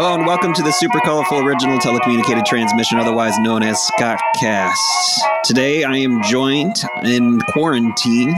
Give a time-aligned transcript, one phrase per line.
[0.00, 4.76] Hello and welcome to the super colorful original telecommunicated transmission, otherwise known as Scottcast.
[5.42, 8.32] Today I am joined in quarantine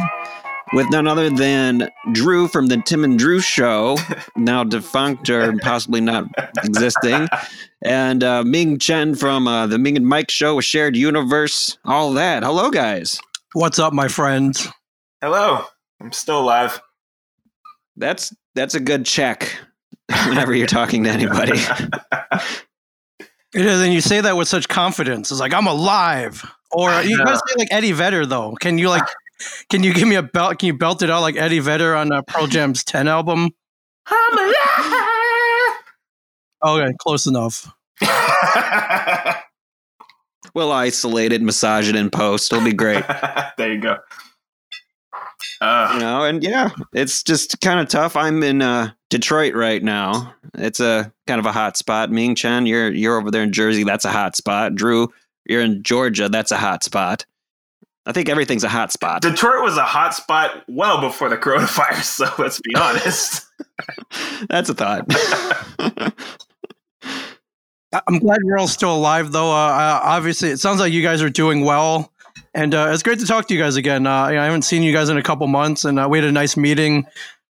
[0.73, 3.98] with none other than Drew from the Tim and Drew Show,
[4.37, 6.25] now defunct or possibly not
[6.65, 7.29] existing,
[7.83, 12.15] and uh, Ming Chen from uh, the Ming and Mike Show, a shared universe, all
[12.15, 12.42] that.
[12.42, 13.20] Hello, guys.
[13.52, 14.66] What's up, my friends?
[15.20, 15.66] Hello.
[16.01, 16.80] I'm still alive.
[17.98, 19.59] That's that's a good check
[20.28, 21.59] whenever you're talking to anybody.
[23.52, 25.30] It is, and you say that with such confidence.
[25.30, 26.45] It's like I'm alive.
[26.73, 28.52] Or you gotta say like Eddie Vedder though.
[28.60, 29.02] Can you like?
[29.70, 30.59] Can you give me a belt?
[30.59, 33.51] Can you belt it out like Eddie Vedder on uh, Pearl Jam's Ten album?
[34.06, 35.77] I'm alive.
[36.62, 37.73] Okay, close enough.
[40.54, 42.52] we'll isolate it, massage it in post.
[42.52, 43.04] It'll be great.
[43.59, 43.96] there you go.
[45.13, 45.18] you
[45.66, 50.33] Uh, know and yeah it's just kind of tough i'm in uh detroit right now
[50.55, 52.11] it's a kind of a hot spot.
[52.11, 54.75] Ming chen you're you're over there in jersey that's a hot spot.
[54.75, 55.13] Drew
[55.47, 57.27] you're in georgia that's a hot spot.
[58.07, 59.21] I think everything's a hot spot.
[59.23, 63.47] Detroit was a hot spot well before the coronavirus, so let's be honest.
[64.49, 65.05] that's a thought.
[67.93, 69.50] I- I'm glad we're all still alive though.
[69.50, 72.12] Uh, uh, obviously, it sounds like you guys are doing well,
[72.55, 74.06] and uh, it's great to talk to you guys again.
[74.06, 76.33] Uh, I haven't seen you guys in a couple months, and uh, we had a
[76.33, 77.06] nice meeting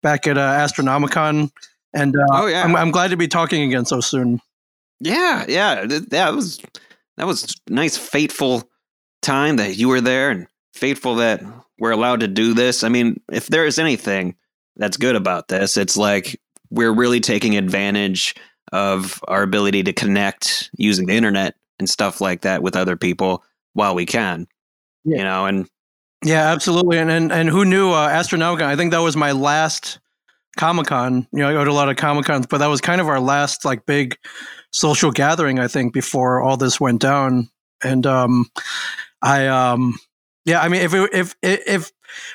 [0.03, 1.51] back at uh, Astronomicon,
[1.93, 2.63] and uh, Oh, yeah.
[2.63, 4.39] I'm, I'm glad to be talking again so soon.
[4.99, 6.61] yeah yeah th- that was
[7.17, 8.69] that was nice fateful
[9.21, 11.41] time that you were there and fateful that
[11.79, 14.35] we're allowed to do this i mean if there is anything
[14.77, 18.35] that's good about this it's like we're really taking advantage
[18.71, 23.43] of our ability to connect using the internet and stuff like that with other people
[23.73, 24.47] while we can
[25.03, 25.17] Yeah.
[25.17, 25.67] you know and
[26.23, 26.97] Yeah, absolutely.
[26.99, 28.63] And and, and who knew uh, Astronomicon?
[28.63, 29.99] I think that was my last
[30.57, 31.27] Comic Con.
[31.33, 33.07] You know, I go to a lot of Comic Cons, but that was kind of
[33.09, 34.17] our last like big
[34.71, 35.59] social gathering.
[35.59, 37.49] I think before all this went down.
[37.83, 38.45] And um,
[39.21, 39.97] I um,
[40.45, 41.91] yeah, I mean, if it, if if,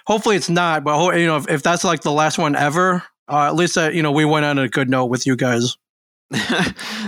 [0.07, 3.47] hopefully it's not, but you know, if, if that's like the last one ever, uh,
[3.47, 5.77] at least uh, you know we went on a good note with you guys.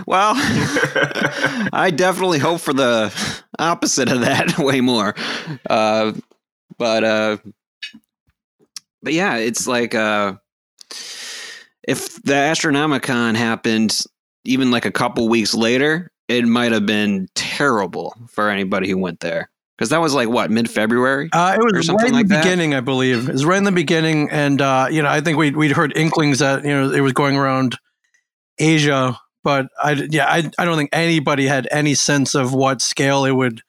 [0.06, 0.32] well
[1.74, 3.12] i definitely hope for the
[3.58, 5.14] opposite of that way more
[5.68, 6.10] uh
[6.80, 7.36] but uh
[9.02, 10.32] but yeah it's like uh
[11.86, 14.00] if the astronomicon happened
[14.44, 19.20] even like a couple weeks later it might have been terrible for anybody who went
[19.20, 22.34] there because that was like what mid-february Uh, it was something right in like the
[22.34, 22.44] that?
[22.44, 23.28] beginning, I believe.
[23.28, 25.96] It was right in the beginning, and uh, you know, I think we we'd heard
[25.96, 27.78] inklings that you know it was going around
[28.58, 33.24] Asia, but I yeah, I I don't think anybody had any sense of what scale
[33.24, 33.62] it would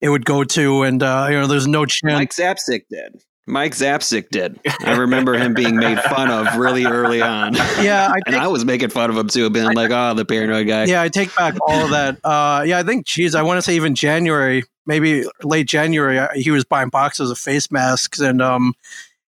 [0.00, 2.14] it would go to, and uh, you know, there's no chance.
[2.14, 7.22] mike zapcic did mike zapcic did i remember him being made fun of really early
[7.22, 10.24] on yeah, I and I was making fun of him too, being like, "Oh, the
[10.24, 12.18] paranoid guy." yeah, I take back all of that.
[12.24, 16.50] Uh, yeah, I think, geez, I want to say even January, maybe late January, he
[16.50, 18.74] was buying boxes of face masks, and um,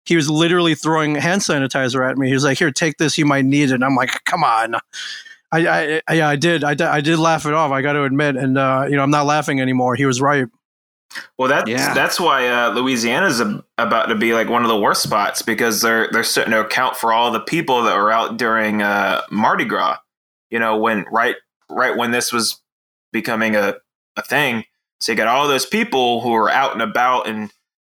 [0.05, 2.29] he was literally throwing hand sanitizer at me.
[2.29, 3.19] He was like, "Here, take this.
[3.19, 4.75] You might need it." And I'm like, "Come on."
[5.51, 7.71] I, I, I yeah, I did, I I did laugh it off.
[7.71, 9.95] I got to admit, and uh, you know, I'm not laughing anymore.
[9.95, 10.47] He was right.
[11.37, 11.95] Well, that's Yeah.
[11.95, 15.81] that's why uh, Louisiana's a, about to be like one of the worst spots because
[15.81, 19.65] they're they're starting to account for all the people that were out during uh, Mardi
[19.65, 19.99] Gras.
[20.51, 21.37] You know, when right
[21.71, 22.61] right when this was
[23.13, 23.77] becoming a,
[24.17, 24.65] a thing.
[25.01, 27.53] So you got all those people who are out and about and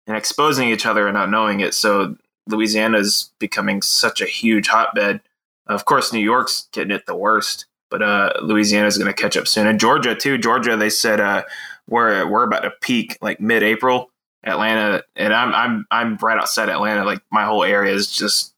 [0.06, 1.74] and exposing each other and not knowing it.
[1.74, 2.16] So
[2.48, 5.20] Louisiana is becoming such a huge hotbed.
[5.66, 9.46] Of course, New York's getting it the worst, but uh, is going to catch up
[9.46, 9.66] soon.
[9.68, 10.36] And Georgia too.
[10.36, 11.44] Georgia, they said uh,
[11.90, 14.10] we're we're about to peak like mid-April.
[14.42, 17.04] Atlanta, and I'm I'm I'm right outside Atlanta.
[17.04, 18.54] Like my whole area is just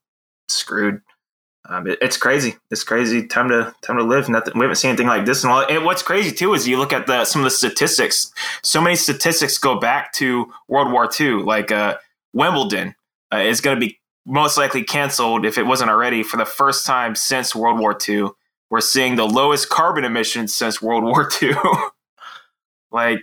[0.49, 1.01] screwed.
[1.69, 2.57] Um, it, it's crazy.
[2.71, 3.27] It's crazy.
[3.27, 4.29] Time to time to live.
[4.29, 4.55] Nothing.
[4.57, 5.45] We haven't seen anything like this.
[5.45, 8.33] And what's crazy too is you look at the some of the statistics.
[8.63, 11.43] So many statistics go back to World War II.
[11.43, 11.97] Like uh,
[12.33, 12.95] Wimbledon
[13.33, 16.87] uh, is going to be most likely canceled if it wasn't already for the first
[16.87, 18.29] time since World War II.
[18.71, 21.55] We're seeing the lowest carbon emissions since World War II.
[22.93, 23.19] Like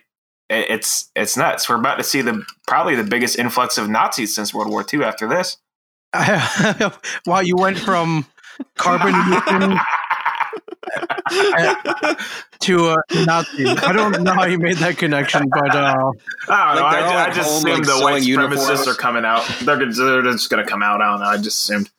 [0.50, 1.70] it- it's it's nuts.
[1.70, 5.04] We're about to see the probably the biggest influx of Nazis since World War II
[5.04, 5.58] after this.
[7.26, 8.26] wow, you went from
[8.78, 9.14] carbon
[12.62, 12.96] to uh,
[13.26, 13.68] Nazi.
[13.68, 16.12] I don't know how you made that connection, but uh,
[16.50, 16.82] I don't know.
[16.82, 18.88] Like, I, they're all ju- I just home, assumed like, the white sewing supremacists uniforms.
[18.88, 19.46] are coming out.
[19.62, 21.02] They're, they're just going to come out.
[21.02, 21.26] I don't know.
[21.28, 21.90] I just assumed.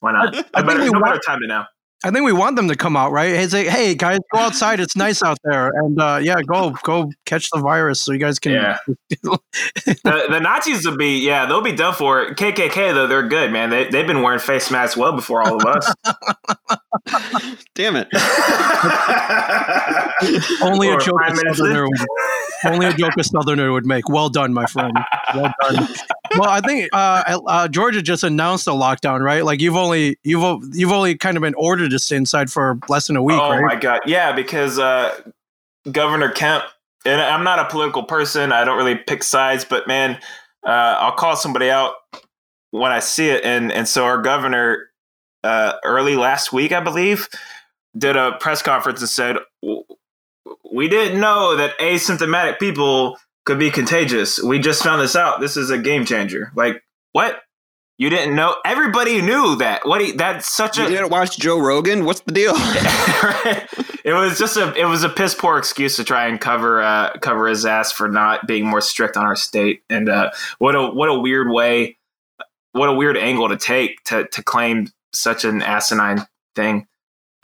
[0.00, 0.34] Why not?
[0.34, 1.66] I I think better, we no want- better time than now.
[2.04, 3.34] I think we want them to come out, right?
[3.34, 4.80] Hey, say, hey guys, go outside.
[4.80, 8.38] It's nice out there, and uh, yeah, go go catch the virus so you guys
[8.38, 8.52] can.
[8.52, 8.76] Yeah.
[9.08, 9.38] the,
[10.04, 12.34] the Nazis will be, yeah, they'll be done for.
[12.34, 13.70] KKK though, they're good, man.
[13.70, 15.94] They they've been wearing face masks well before all of us.
[17.74, 18.08] Damn it.
[20.62, 22.06] Only a joke a southerner would,
[22.64, 24.08] only a joke a southerner would make.
[24.08, 24.96] Well done, my friend.
[25.34, 25.88] Well done.
[26.38, 29.44] well, I think uh, uh, Georgia just announced a lockdown, right?
[29.44, 33.06] Like you've only you've you've only kind of been ordered to stay inside for less
[33.06, 33.62] than a week, oh right?
[33.62, 35.18] my god, yeah, because uh,
[35.90, 36.64] Governor Kemp,
[37.04, 38.52] and I'm not a political person.
[38.52, 40.18] I don't really pick sides, but man,
[40.66, 41.94] uh, I'll call somebody out
[42.70, 43.44] when I see it.
[43.44, 44.90] And and so our governor,
[45.44, 47.28] uh, early last week, I believe,
[47.96, 49.36] did a press conference and said,
[50.72, 54.42] "We didn't know that asymptomatic people could be contagious.
[54.42, 55.40] We just found this out.
[55.40, 57.40] This is a game changer." Like what?
[57.98, 58.56] You didn't know?
[58.64, 59.86] Everybody knew that.
[59.86, 60.06] What?
[60.06, 62.04] you- That's such You a You didn't watch Joe Rogan?
[62.04, 62.52] What's the deal?
[64.04, 67.16] it was just a it was a piss poor excuse to try and cover uh,
[67.20, 69.82] cover his ass for not being more strict on our state.
[69.88, 71.96] And uh, what a what a weird way,
[72.72, 76.86] what a weird angle to take to to claim such an asinine thing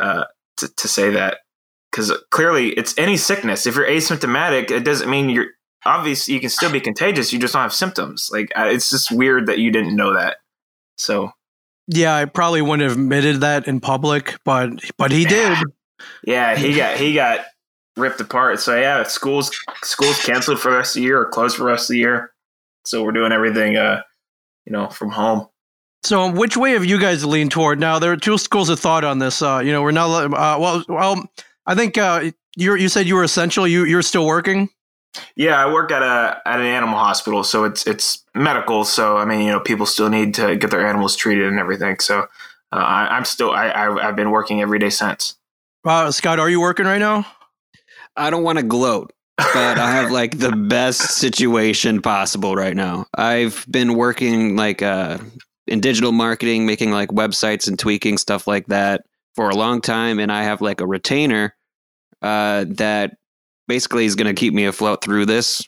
[0.00, 0.24] uh,
[0.58, 1.38] to to say that
[1.90, 3.66] because clearly it's any sickness.
[3.66, 5.46] If you're asymptomatic, it doesn't mean you're
[5.86, 7.32] obviously you can still be contagious.
[7.32, 8.28] You just don't have symptoms.
[8.30, 10.36] Like uh, it's just weird that you didn't know that.
[11.02, 11.32] So
[11.88, 15.58] Yeah, I probably wouldn't have admitted that in public, but but he did.
[16.24, 17.44] Yeah, he got he got
[17.96, 18.60] ripped apart.
[18.60, 19.50] So yeah, schools
[19.82, 21.98] schools canceled for the rest of the year or closed for the rest of the
[21.98, 22.32] year.
[22.84, 24.02] So we're doing everything uh
[24.64, 25.48] you know from home.
[26.04, 27.78] So, which way have you guys leaned toward?
[27.78, 29.40] Now, there are two schools of thought on this.
[29.40, 30.24] Uh, you know, we're not.
[30.24, 31.24] Uh, well, well,
[31.64, 33.68] I think uh, you you said you were essential.
[33.68, 34.68] You you're still working.
[35.36, 38.84] Yeah, I work at a at an animal hospital, so it's it's medical.
[38.84, 41.98] So I mean, you know, people still need to get their animals treated and everything.
[41.98, 42.20] So
[42.72, 45.36] uh, I, I'm still I, I I've been working every day since.
[45.84, 47.26] Uh, Scott, are you working right now?
[48.16, 53.06] I don't want to gloat, but I have like the best situation possible right now.
[53.14, 55.18] I've been working like uh,
[55.66, 59.02] in digital marketing, making like websites and tweaking stuff like that
[59.34, 61.54] for a long time, and I have like a retainer
[62.20, 63.16] uh, that
[63.68, 65.62] basically is going to keep me afloat through this.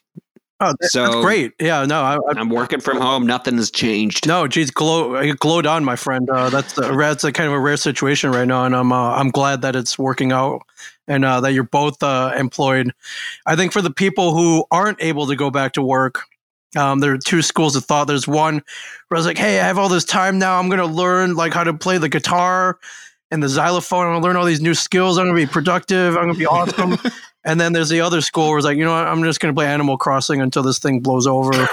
[0.61, 1.53] Oh, that- So- that's great.
[1.61, 3.27] Yeah, no, I, I'm working from home.
[3.27, 4.27] Nothing has changed.
[4.27, 6.29] no, geez, glow, glowed on, my friend.
[6.31, 9.15] Uh, that's a, that's a kind of a rare situation right now, and I'm uh,
[9.17, 10.63] I'm glad that it's working out
[11.09, 12.93] and uh, that you're both uh, employed.
[13.47, 16.23] I think for the people who aren't able to go back to work,
[16.77, 18.07] um, there are two schools of thought.
[18.07, 18.55] There's one
[19.09, 20.59] where I was like, hey, I have all this time now.
[20.59, 22.79] I'm going to learn like how to play the guitar
[23.31, 24.07] and the xylophone.
[24.07, 25.19] I'm going to learn all these new skills.
[25.19, 26.17] I'm going to be productive.
[26.17, 26.97] I'm going to be awesome.
[27.45, 29.07] and then there's the other school where it's like, you know what?
[29.07, 31.53] I'm just going to play Animal Crossing until this thing blows over.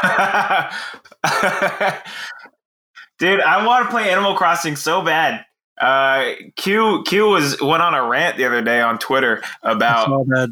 [3.20, 5.46] Dude, I want to play Animal Crossing so bad.
[5.80, 10.10] Uh, Q Q was went on a rant the other day on Twitter about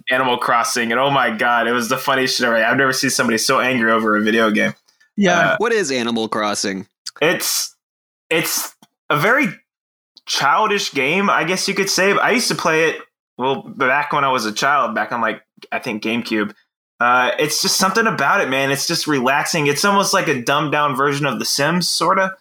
[0.10, 2.56] Animal Crossing, and oh my god, it was the funniest shit ever.
[2.56, 4.74] I've never seen somebody so angry over a video game.
[5.16, 5.40] yeah.
[5.52, 6.88] Uh, What is Animal Crossing?
[7.22, 7.76] It's
[8.32, 8.76] it's
[9.10, 9.48] a very
[10.30, 12.12] childish game, I guess you could say.
[12.12, 13.02] I used to play it
[13.38, 15.42] well back when I was a child, back on like
[15.72, 16.54] I think GameCube.
[17.02, 18.72] Uh, it's just something about it, man.
[18.72, 19.68] It's just relaxing.
[19.68, 22.32] It's almost like a dumbed down version of The Sims, sort of.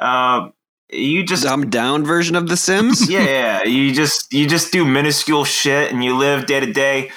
[0.00, 0.48] Uh,
[0.90, 3.08] you just Dumbed down version of The Sims?
[3.10, 7.10] yeah, you just you just do minuscule shit and you live day to day,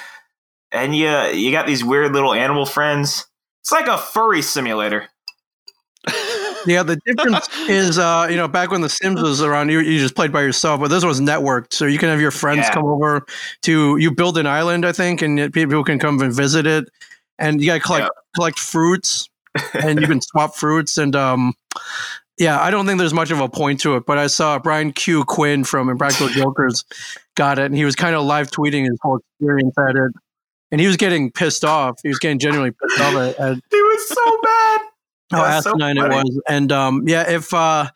[0.71, 3.25] and you you got these weird little animal friends.
[3.63, 5.07] It's like a furry simulator.
[6.65, 9.99] Yeah, the difference is, uh, you know, back when The Sims was around, you, you
[9.99, 12.73] just played by yourself, but this was networked, so you can have your friends Yeah.
[12.73, 13.25] come over
[13.63, 13.97] to.
[13.97, 16.85] You build an island, I think, and people can come and visit it,
[17.39, 18.21] and you got to collect Yeah.
[18.35, 19.29] collect fruits,
[19.73, 21.53] and you can swap fruits, and um,
[22.37, 24.91] yeah, I don't think there's much of a point to it, but I saw Brian
[24.91, 25.23] Q.
[25.25, 26.83] Quinn from Impractical Jokers
[27.35, 30.11] got it, and he was kind of live tweeting his whole experience at it,
[30.71, 31.95] and he was getting pissed off.
[32.03, 34.81] He was getting genuinely pissed off at, It was so bad.
[35.31, 36.41] How That's so it was.
[36.47, 37.89] And um, yeah, if uh,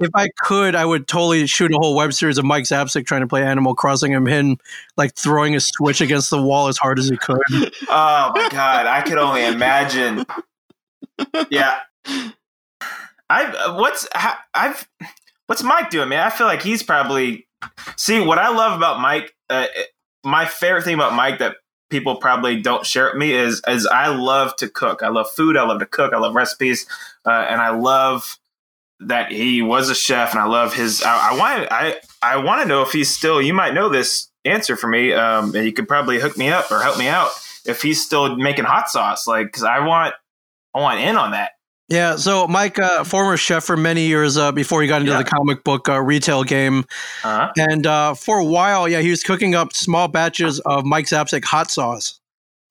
[0.00, 3.20] if I could, I would totally shoot a whole web series of Mike Zapcic trying
[3.20, 4.56] to play Animal Crossing and him
[4.96, 7.40] like throwing a switch against the wall as hard as he could.
[7.88, 10.24] Oh my god, I could only imagine.
[11.50, 11.80] Yeah,
[13.28, 14.88] I what's ha- I've
[15.46, 16.26] what's Mike doing, man?
[16.26, 17.46] I feel like he's probably
[17.96, 19.34] see what I love about Mike.
[19.50, 19.66] Uh,
[20.24, 21.56] my favorite thing about Mike that
[21.90, 25.02] people probably don't share with me is is I love to cook.
[25.02, 25.56] I love food.
[25.56, 26.12] I love to cook.
[26.14, 26.86] I love recipes,
[27.26, 28.38] uh, and I love
[29.00, 30.32] that he was a chef.
[30.32, 31.02] And I love his.
[31.02, 33.42] I, I want I I want to know if he's still.
[33.42, 36.70] You might know this answer for me, um, and you could probably hook me up
[36.70, 37.30] or help me out
[37.66, 39.26] if he's still making hot sauce.
[39.26, 40.14] Like, because I want
[40.74, 41.50] I want in on that.
[41.90, 45.18] Yeah, so Mike, uh, former chef for many years uh, before he got into Yeah.
[45.18, 46.84] the comic book uh, retail game,
[47.24, 47.50] Uh-huh.
[47.58, 51.44] and uh, for a while, yeah, he was cooking up small batches of Mike Zapcic
[51.44, 52.20] hot sauce,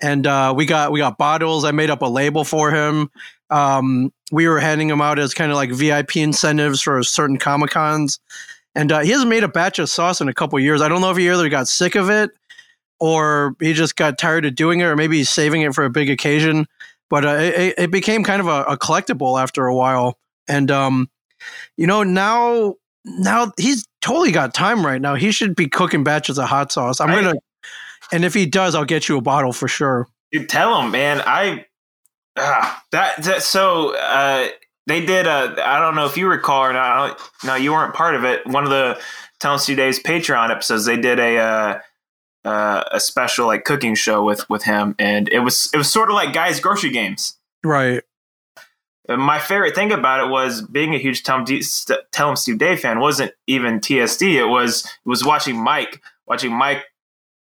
[0.01, 1.65] and uh, we got we got bottles.
[1.65, 3.11] I made up a label for him.
[3.49, 7.71] Um, we were handing them out as kind of like VIP incentives for certain comic
[7.71, 8.19] cons,
[8.73, 10.81] and uh, he hasn't made a batch of sauce in a couple years.
[10.81, 12.31] I don't know if he either got sick of it
[13.01, 15.89] or he just got tired of doing it, or maybe he's saving it for a
[15.89, 16.67] big occasion.
[17.09, 21.09] But uh, it, it became kind of a, a collectible after a while, and um,
[21.77, 22.75] you know now
[23.05, 25.15] now he's totally got time right now.
[25.15, 26.99] He should be cooking batches of hot sauce.
[27.01, 27.39] I'm gonna,
[28.11, 30.07] and if he does, I'll get you a bottle for sure.
[30.31, 31.21] You tell him, man.
[31.25, 31.65] I
[32.37, 34.47] ah, that, that so uh,
[34.85, 35.25] they did.
[35.27, 36.85] Uh, I don't know if you recall or not.
[36.85, 38.45] I don't- No, you weren't part of it.
[38.45, 38.99] One of the
[39.57, 41.79] Steve Dave's Patreon episodes, they did a uh,
[42.45, 46.09] uh, a special like cooking show with with him, and it was it was sort
[46.09, 47.37] of like guys grocery games.
[47.63, 48.03] Right.
[49.07, 52.35] And my favorite thing about it was being a huge Tell D- St- Tell 'em
[52.35, 54.35] Steve Dave fan wasn't even TSD.
[54.35, 56.83] It was it was watching Mike, watching Mike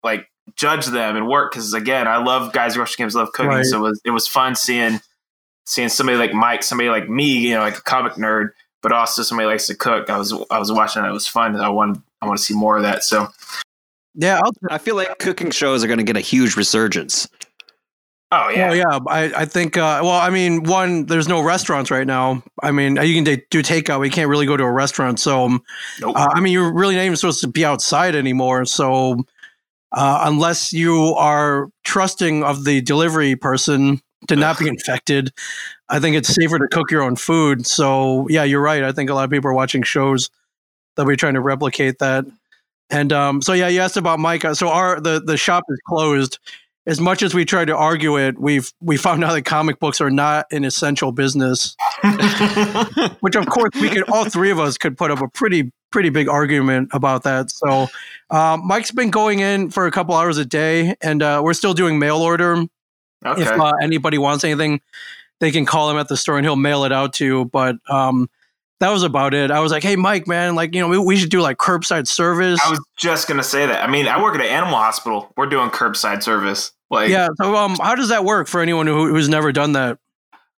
[0.03, 3.65] like judge them and work because again, I love guys grocery games, love cooking, Right.
[3.67, 5.01] so it was it was fun seeing
[5.67, 8.53] seeing somebody like Mike, somebody like me, you know, like a comic nerd,
[8.83, 10.09] but also somebody likes to cook.
[10.09, 11.55] I was I was watching that; it was fun.
[11.57, 13.05] I wanted I want to see more of that.
[13.05, 13.29] So
[14.19, 14.41] Yeah.
[14.43, 17.29] I'll, I feel like cooking shows are going to get a huge resurgence.
[18.33, 19.77] oh yeah, Well, yeah, I, I think.
[19.77, 22.43] Uh, well, I mean, one, there's no restaurants right now.
[22.63, 24.01] I mean, you can da- do takeout.
[24.01, 25.21] We can't really go to a restaurant.
[25.21, 25.63] So, um,
[26.01, 26.17] Nope.
[26.17, 28.65] uh, I mean, you're really not even supposed to be outside anymore.
[28.65, 29.25] So,
[29.93, 35.33] uh, unless you are trusting of the delivery person to not be infected,
[35.89, 37.67] I think it's safer to cook your own food.
[37.67, 38.83] So, yeah, you're right.
[38.83, 40.29] I think a lot of people are watching shows
[40.97, 42.27] that we're trying to replicate that.
[42.91, 44.45] And um, so, yeah, you asked about Mike.
[44.45, 46.39] Uh, So, our the the shop is closed
[46.89, 50.01] as much as we tried to argue it, we've we found out that comic books
[50.01, 51.77] are not an essential business.
[53.21, 56.09] Which, of course, we could all three of us could put up a pretty pretty
[56.09, 57.51] big argument about that.
[57.51, 57.89] So,
[58.31, 61.75] um, Mike's been going in for a couple hours a day, and uh, we're still
[61.75, 62.65] doing mail order.
[63.25, 63.43] okay.
[63.43, 64.81] If uh, anybody wants anything,
[65.41, 67.45] they can call him at the store and he'll mail it out to you.
[67.45, 68.31] But um,
[68.81, 69.51] that was about it.
[69.51, 72.07] I was like, "Hey, Mike, man, like you know, we, we should do like curbside
[72.07, 73.83] service." I was just gonna say that.
[73.83, 75.33] I mean, I work at an animal hospital.
[75.37, 76.73] We're doing curbside service.
[76.91, 77.29] Like, yeah.
[77.37, 79.99] So, um, how does that work for anyone who, who's never done that?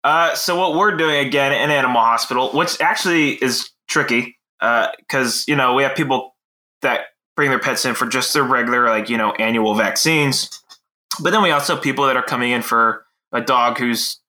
[0.05, 5.57] Uh, so what we're doing again in animal hospital, which actually is tricky, because you
[5.57, 6.37] know we have people
[6.83, 10.63] that bring their pets in for just their regular, like you know, annual vaccines,
[11.21, 14.20] but then we also have people that are coming in for a dog who's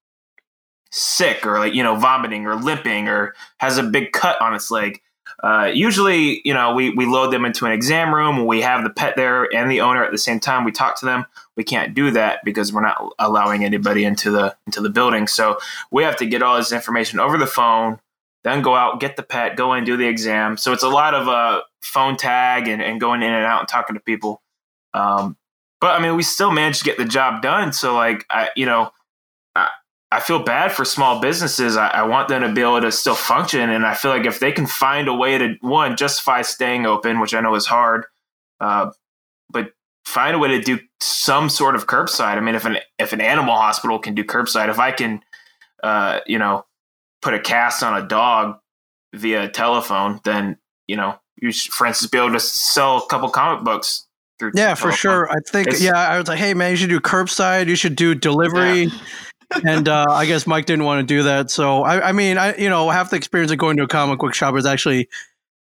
[0.92, 4.70] sick or like you know vomiting or limping or has a big cut on its
[4.70, 5.02] leg.
[5.44, 8.46] Uh, usually, you know, we, we load them into an exam room.
[8.46, 10.66] We have the pet there and the owner at the same time.
[10.66, 11.26] We talk to them.
[11.56, 15.28] We can't do that because we're not allowing anybody into the into the building.
[15.28, 15.58] So
[15.90, 18.00] we have to get all this information over the phone,
[18.44, 20.58] then go out, get the pet, go in, do the exam.
[20.58, 23.68] So it's a lot of uh, phone tag and, and going in and out and
[23.68, 24.42] talking to people.
[24.94, 25.38] Um,
[25.80, 27.74] but I mean, we still managed to get the job done.
[27.74, 28.92] So like, I you know,
[30.12, 31.78] I, feel bad for small businesses.
[31.78, 34.40] I, I want them to be able to still function, and I feel like if
[34.40, 38.06] they can find a way to one justify staying open, which I know is hard,
[38.60, 38.92] uh,
[39.50, 39.72] but
[40.06, 42.38] find a way to do some sort of curbside.
[42.38, 45.22] I mean, if an if an animal hospital can do curbside, if I can,
[45.84, 46.66] uh, you know,
[47.22, 48.58] put a cast on a dog
[49.14, 53.30] via telephone, then you know, you should, for instance, be able to sell a couple
[53.30, 54.08] comic books.
[54.40, 55.32] Through Yeah, for sure.
[55.32, 57.96] I think It's- yeah, I was like, hey man, you should do curbside, you should
[57.96, 58.92] do delivery.
[59.66, 61.52] And uh, I guess Mike didn't want to do that.
[61.52, 64.20] So I, I mean, I you know, half the experience of going to a comic
[64.20, 65.10] book shop is actually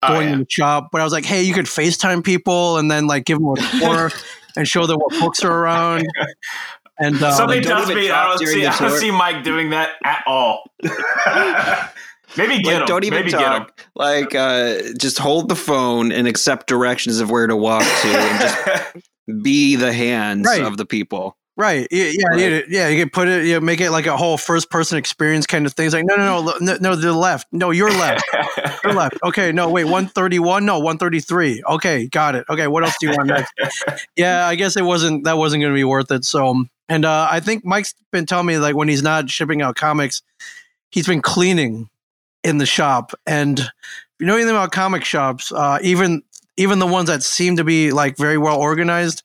[0.00, 0.32] Oh, going yeah.
[0.34, 0.90] in the shop.
[0.92, 3.56] But I was like, hey, you could FaceTime people and then like give them a
[3.80, 4.10] tour
[4.56, 6.06] and show them what books are around.
[7.00, 8.78] And uh, Something like, don't tells even me I talk don't during see the I
[8.78, 8.98] don't tour.
[9.00, 10.70] see Mike doing that at all.
[12.36, 12.86] Maybe get Like, him.
[12.86, 13.84] don't even Maybe get talk.
[13.94, 18.40] Like, uh, just hold the phone and accept directions of where to walk to, and
[18.40, 18.96] just
[19.42, 20.62] be the hands Right.
[20.62, 21.36] of the people.
[21.58, 21.88] Right.
[21.90, 22.12] Yeah.
[22.12, 22.24] Yeah.
[22.30, 22.38] Right.
[22.38, 22.88] You, yeah.
[22.88, 23.44] You can put it.
[23.44, 25.86] You know, make it like a whole first person experience kind of thing.
[25.86, 27.48] It's like no, no, no, no, no, the left.
[27.50, 28.24] No, you're left.
[28.84, 29.18] You're left.
[29.24, 29.50] Okay.
[29.50, 29.84] No, wait.
[29.84, 30.64] One thirty one.
[30.64, 31.60] No, one thirty three.
[31.68, 32.44] Okay, got it.
[32.48, 32.68] Okay.
[32.68, 33.52] What else do you want next?
[34.16, 34.46] yeah.
[34.46, 35.24] I guess it wasn't.
[35.24, 36.24] That wasn't going to be worth it.
[36.24, 39.74] So, and uh, I think Mike's been telling me like when he's not shipping out
[39.74, 40.22] comics,
[40.92, 41.90] he's been cleaning
[42.44, 43.14] in the shop.
[43.26, 43.72] And if
[44.20, 46.22] you know anything about comic shops, uh, even
[46.56, 49.24] even the ones that seem to be like very well organized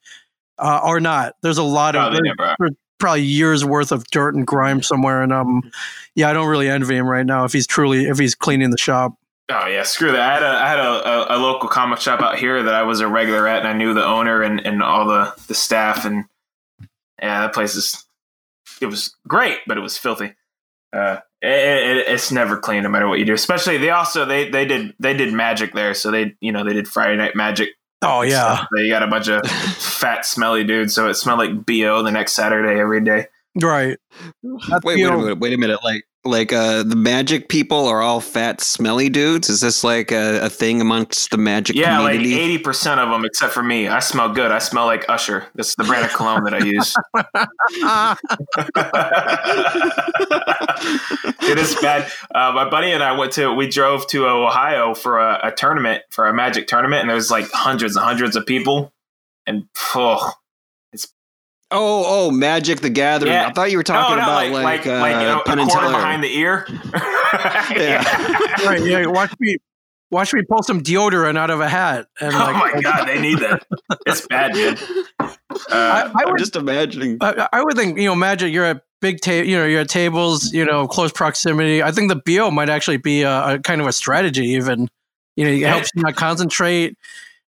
[0.60, 1.36] uh, are not.
[1.42, 2.14] There's a lot No, of
[2.60, 5.22] there's probably years worth of dirt and grime somewhere.
[5.22, 5.72] And um,
[6.16, 8.78] yeah, I don't really envy him right now if he's truly if he's cleaning the
[8.78, 9.14] shop.
[9.50, 10.22] Oh yeah, screw that.
[10.22, 12.84] I had a I had a, a, a local comic shop out here that I
[12.84, 16.06] was a regular at, and I knew the owner and, and all the, the staff,
[16.06, 16.26] and
[17.22, 18.06] yeah, that place is
[18.82, 20.34] it was great, but it was filthy.
[20.94, 23.34] Uh, it, it, it's never clean, no matter what you do.
[23.34, 26.74] Especially they also they they did they did magic there, so they you know they
[26.74, 27.70] did Friday Night Magic.
[28.04, 31.66] Oh yeah, So you got a bunch of fat, smelly dudes, so it smelled like
[31.66, 33.28] bo the next Saturday every day.
[33.60, 33.98] Right.
[34.42, 35.40] Wait, wait a minute.
[35.40, 35.80] Wait a minute.
[35.84, 39.50] Like, like uh, the magic people are all fat, smelly dudes.
[39.50, 42.40] Is this like a, a thing amongst the magic Yeah, like community?
[42.40, 43.88] eighty percent of them, except for me.
[43.88, 44.52] I smell good.
[44.52, 45.46] I smell like Usher.
[45.56, 46.96] This is the brand of cologne that I use.
[51.46, 52.10] It is bad.
[52.34, 53.54] Uh, my buddy and I went to.
[53.54, 57.32] We drove to Ohio for a, a tournament for a magic tournament, and there was
[57.32, 58.92] like hundreds and hundreds of people.
[59.46, 60.32] And oh,
[61.74, 63.34] oh, oh, Magic the Gathering.
[63.34, 63.48] Yeah.
[63.48, 65.60] I thought you were talking no, about like like, like, uh, like you know, Penn
[65.60, 66.68] a and quarter behind the ear.
[67.76, 68.04] Yeah.
[68.66, 68.84] right.
[68.84, 69.08] Yeah.
[69.08, 69.58] Watch me.
[70.12, 72.06] Watch me pull some deodorant out of a hat.
[72.22, 73.66] And Oh like, my god, they need that.
[74.06, 74.80] It's bad, dude.
[75.72, 77.18] Uh, I, I I'm just imagining.
[77.22, 78.52] I, I would think you know magic.
[78.52, 79.48] You're at big table.
[79.48, 80.52] you know you're at tables.
[80.52, 81.84] You know close proximity.
[81.84, 84.48] I think the bo might actually be a, a kind of a strategy.
[84.48, 84.90] Even
[85.36, 86.98] you know it helps you not concentrate.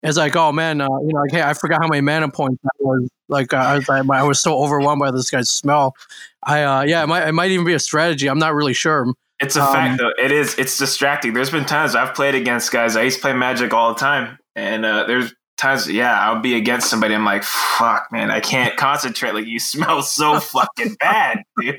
[0.06, 2.60] It's like oh man, uh, you know like hey I forgot how many mana points
[2.62, 3.08] that was.
[3.28, 5.94] Like uh, I was I, I was so overwhelmed by this guy's smell.
[6.42, 8.28] I uh, yeah it might it might even be a strategy.
[8.28, 9.06] I'm not really sure.
[9.40, 10.12] It's a Um, fact, though.
[10.22, 10.58] It is.
[10.58, 11.34] It's distracting.
[11.34, 12.96] There's been times I've played against guys.
[12.96, 16.54] I used to play Magic all the time, and uh, there's times, yeah, I'll be
[16.54, 17.14] against somebody.
[17.14, 19.34] I'm like, fuck, man, I can't concentrate.
[19.34, 21.76] Like you smell so fucking bad, dude.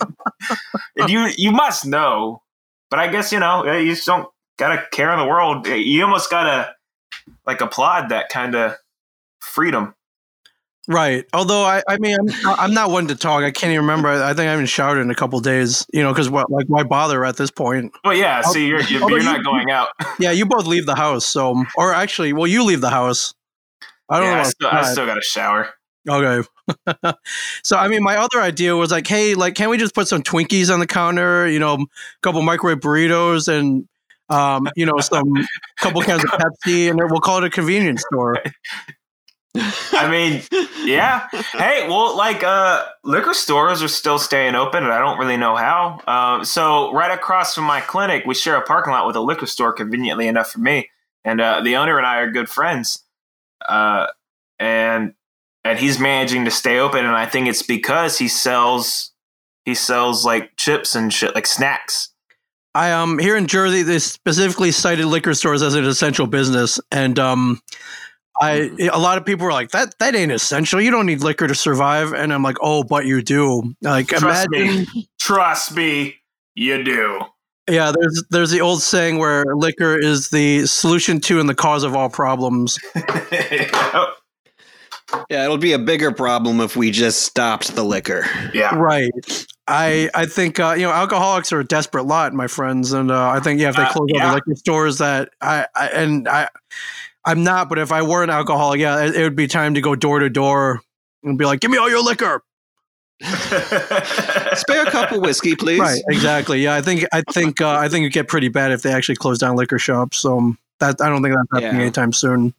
[0.98, 2.44] and you you must know,
[2.92, 4.28] but I guess you know you just don't
[4.60, 5.66] gotta care in the world.
[5.66, 6.76] You almost gotta
[7.46, 8.76] like applaud that kind of
[9.40, 9.94] freedom.
[10.90, 11.26] Right.
[11.34, 12.16] Although I, I mean,
[12.46, 13.44] I'm, I'm not one to talk.
[13.44, 14.08] I can't even remember.
[14.08, 15.86] I think I haven't showered in a couple days.
[15.92, 17.92] You know, because what, like, why bother at this point?
[18.06, 19.90] But yeah, see, you're you're, you're you- not going out.
[20.20, 21.26] Yeah, you both leave the house.
[21.26, 23.34] So, or actually, well, you leave the house.
[24.10, 24.40] I don't Yeah, know.
[24.40, 25.70] I still, I still got a shower.
[26.10, 26.48] Okay.
[27.64, 30.24] so, I mean, my other idea was like, hey, like, can't we just put some
[30.24, 31.48] Twinkies on the counter?
[31.50, 31.86] You know, a
[32.22, 33.88] couple microwave burritos and,
[34.30, 35.34] um, you know, some
[35.78, 38.38] couple cans of Pepsi, and we'll call it a convenience store.
[39.94, 40.42] I mean,
[40.86, 41.28] yeah.
[41.54, 45.56] Hey, well, like uh, liquor stores are still staying open, and I don't really know
[45.56, 46.02] how.
[46.06, 49.48] Uh, so, right across from my clinic, we share a parking lot with a liquor
[49.48, 49.74] store.
[49.74, 50.90] Conveniently enough for me,
[51.24, 53.04] and uh, the owner and I are good friends.
[53.68, 54.08] Uh,
[54.60, 55.14] and
[55.64, 59.12] and he's managing to stay open, and I think it's because he sells
[59.66, 62.10] he sells like chips and shit, like snacks.
[62.78, 67.18] I um here in Jersey, they specifically cited liquor stores as an essential business, and
[67.18, 67.60] um,
[68.40, 70.80] I a lot of people were like that that ain't essential.
[70.80, 73.74] You don't need liquor to survive, and I'm like, oh, but you do.
[73.82, 76.18] Like Trust imagine, me, trust me,
[76.54, 77.22] you do.
[77.68, 77.92] yeah.
[78.00, 81.96] There's there's the old saying where liquor is the solution to and the cause of
[81.96, 82.78] all problems.
[85.30, 88.26] Yeah, it'll be a bigger problem if we just stopped the liquor.
[88.54, 88.76] yeah.
[88.76, 89.10] Right.
[89.68, 93.30] I I think uh, you know alcoholics are a desperate lot, my friends, and uh,
[93.30, 96.28] I think yeah, if they Uh, close all the liquor stores, that I, I and
[96.28, 96.48] I
[97.26, 99.82] I'm not, but if I were an alcoholic, yeah, it, it would be time to
[99.82, 100.82] go door to door
[101.24, 102.42] and be like, "Give me all your liquor."
[103.22, 105.80] Spare a cup of whiskey, please.
[105.80, 106.02] Right.
[106.10, 106.62] Exactly.
[106.62, 106.76] Yeah.
[106.76, 109.40] I think I think uh, I think it'd get pretty bad if they actually close
[109.40, 110.20] down liquor shops.
[110.20, 111.82] So um, that I don't think that's happening Yeah.
[111.82, 112.54] anytime soon.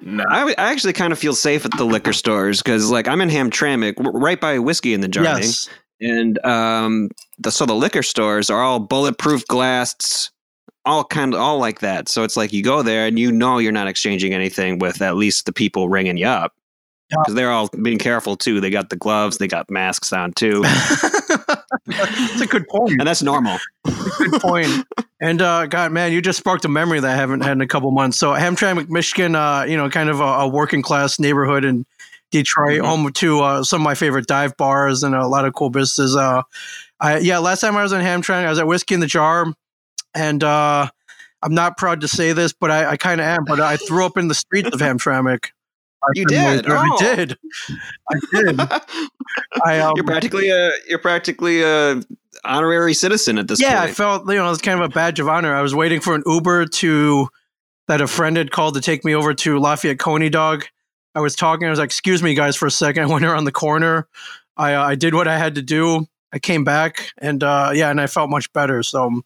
[0.00, 0.24] no.
[0.28, 3.20] I, w- I actually kind of feel safe at the liquor stores because, like, I'm
[3.20, 5.68] in Hamtramck, w- right by Whiskey in the Jar, Yes.
[6.04, 10.30] And um, the so the liquor stores are all bulletproof glass,
[10.84, 12.08] all kind of all like that.
[12.08, 15.16] So it's like you go there and you know you're not exchanging anything with at
[15.16, 16.52] least the people ringing you up
[17.10, 18.60] because they're all being careful too.
[18.60, 20.62] They got the gloves, they got masks on too,
[21.86, 23.58] That's a good and that's normal.
[23.84, 24.86] good point.
[25.20, 27.66] And uh, God, man, you just sparked a memory that I haven't had in a
[27.66, 28.18] couple months.
[28.18, 31.86] So Hamtramck, Michigan, uh, you know, kind of a, a working class neighborhood in
[32.38, 32.86] Detroit, Mhm.
[32.86, 36.16] home to uh, some of my favorite dive bars and a lot of cool businesses.
[36.16, 36.42] Uh,
[37.00, 39.46] I, yeah, last time I was in Hamtramck, I was at Whiskey in the Jar,
[40.14, 40.88] and uh,
[41.42, 43.44] I'm not proud to say this, but I, I kind of am.
[43.44, 45.46] But I threw up in the streets of Hamtramck.
[46.14, 46.66] You did?
[46.68, 46.98] I Oh.
[46.98, 47.36] did.
[48.10, 48.60] I did.
[49.64, 52.02] I, um, you're practically a you're practically a
[52.44, 53.72] honorary citizen at this point.
[53.72, 55.54] yeah, I felt you know it's kind of a badge of honor.
[55.54, 57.28] I was waiting for an Uber to
[57.88, 60.66] that a friend had called to take me over to Lafayette Coney Dog.
[61.14, 61.66] I was talking.
[61.66, 63.04] I was like, "Excuse me, guys, for a second.
[63.04, 64.08] I went around the corner.
[64.56, 66.06] I uh, I did what I had to do.
[66.32, 68.82] I came back, and uh, yeah, and I felt much better.
[68.82, 69.24] So um,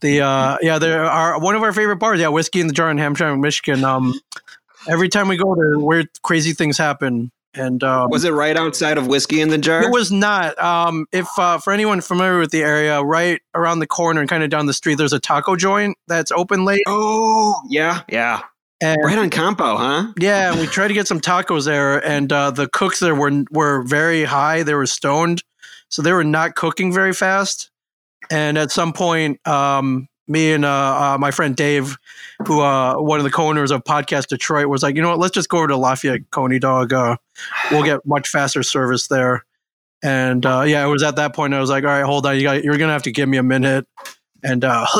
[0.00, 2.20] the uh, yeah, there are one of our favorite bars.
[2.20, 3.84] Yeah, whiskey in the jar in Hamtramck, Michigan.
[3.84, 4.14] Um,
[4.88, 7.32] every time we go there, weird, crazy things happen.
[7.54, 9.82] And um, Was it right outside of Whiskey in the Jar?
[9.82, 10.56] it was not.
[10.62, 14.44] Um, if uh, for anyone familiar with the area, right around the corner and kind
[14.44, 16.82] of down the street, there's a taco joint that's open late.
[16.86, 18.42] Oh, yeah, yeah.
[18.80, 20.12] And Right on Campau, huh?
[20.20, 23.44] yeah, and we tried to get some tacos there, and uh, the cooks there were
[23.50, 24.62] were very high.
[24.62, 25.42] They were stoned,
[25.88, 27.70] so they were not cooking very fast.
[28.30, 31.96] And at some point, um, me and uh, uh, my friend Dave,
[32.46, 35.34] who uh, one of the co-owners of Podcast Detroit, was like, you know what, let's
[35.34, 36.92] just go over to Lafayette Coney Dog.
[36.92, 37.16] Uh,
[37.70, 39.44] we'll get much faster service there.
[40.02, 42.36] And uh, yeah, it was at that point I was like, all right, hold on,
[42.36, 43.86] you got, you're gonna have to give me a minute.
[44.44, 44.86] And uh,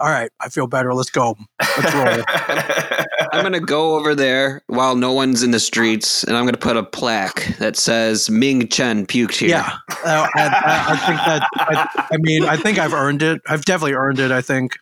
[0.00, 0.94] all right, I feel better.
[0.94, 1.36] Let's go.
[1.60, 3.04] Let's roll.
[3.32, 6.76] I'm gonna go over there while no one's in the streets, and I'm gonna put
[6.76, 9.50] a plaque that says Ming Chen puked here.
[9.50, 11.48] Yeah, uh, I, I, think that.
[11.56, 13.40] I, I mean, I think I've earned it.
[13.48, 14.30] I've definitely earned it.
[14.30, 14.76] I think.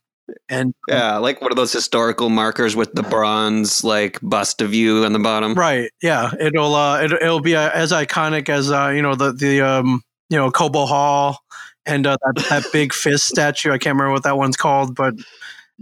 [0.48, 5.04] And yeah, like one of those historical markers with the bronze like bust of you
[5.04, 5.54] on the bottom.
[5.54, 9.32] right, yeah, it'll uh, it, it'll be uh, as iconic as uh, you know the
[9.32, 11.38] the um, you know Cobo Hall
[11.86, 13.70] and uh, that that big fist statue.
[13.70, 15.14] I can't remember what that one's called, but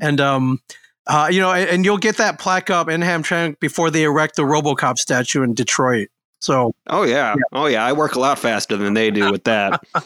[0.00, 0.60] and um,
[1.06, 4.36] uh, you know, and, and you'll get that plaque up in Hamtramck before they erect
[4.36, 6.08] the RoboCop statue in Detroit.
[6.40, 7.34] So Oh yeah.
[7.52, 7.84] Oh yeah.
[7.84, 9.82] I work a lot faster than they do with that.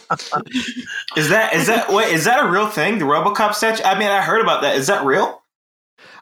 [1.16, 2.98] is that is that wait is that a real thing?
[2.98, 3.82] The RoboCop statue?
[3.82, 4.76] I mean, I heard about that.
[4.76, 5.42] Is that real?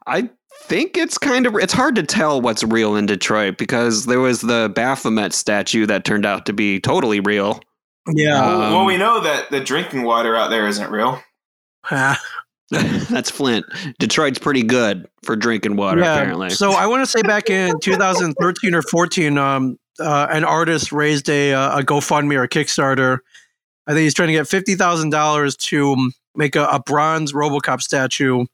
[0.07, 0.31] I
[0.63, 4.41] think it's kind of it's hard to tell what's real in Detroit because there was
[4.41, 7.61] the Baphomet statue that turned out to be totally real.
[8.09, 11.23] yeah, Um, well, we know that the drinking water out there isn't real.
[12.71, 13.65] That's Flint.
[13.99, 16.51] Detroit's pretty good for drinking water, apparently.
[16.51, 21.29] So I want to say back in 2013 or 14, um, uh, an artist raised
[21.31, 23.19] a, uh, a GoFundMe or a Kickstarter.
[23.87, 27.81] I think he's trying to get fifty thousand dollars to make a, a bronze RoboCop
[27.81, 28.45] statue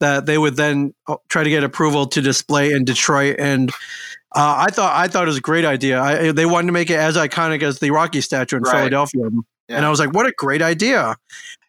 [0.00, 3.36] that they would then uh, try to get approval to display in Detroit.
[3.38, 3.70] And
[4.34, 6.00] uh, I thought I thought it was a great idea.
[6.00, 8.72] I, they wanted to make it as iconic as the Rocky statue in Right.
[8.72, 9.28] Philadelphia,
[9.72, 11.16] and I was like, "What a great idea!"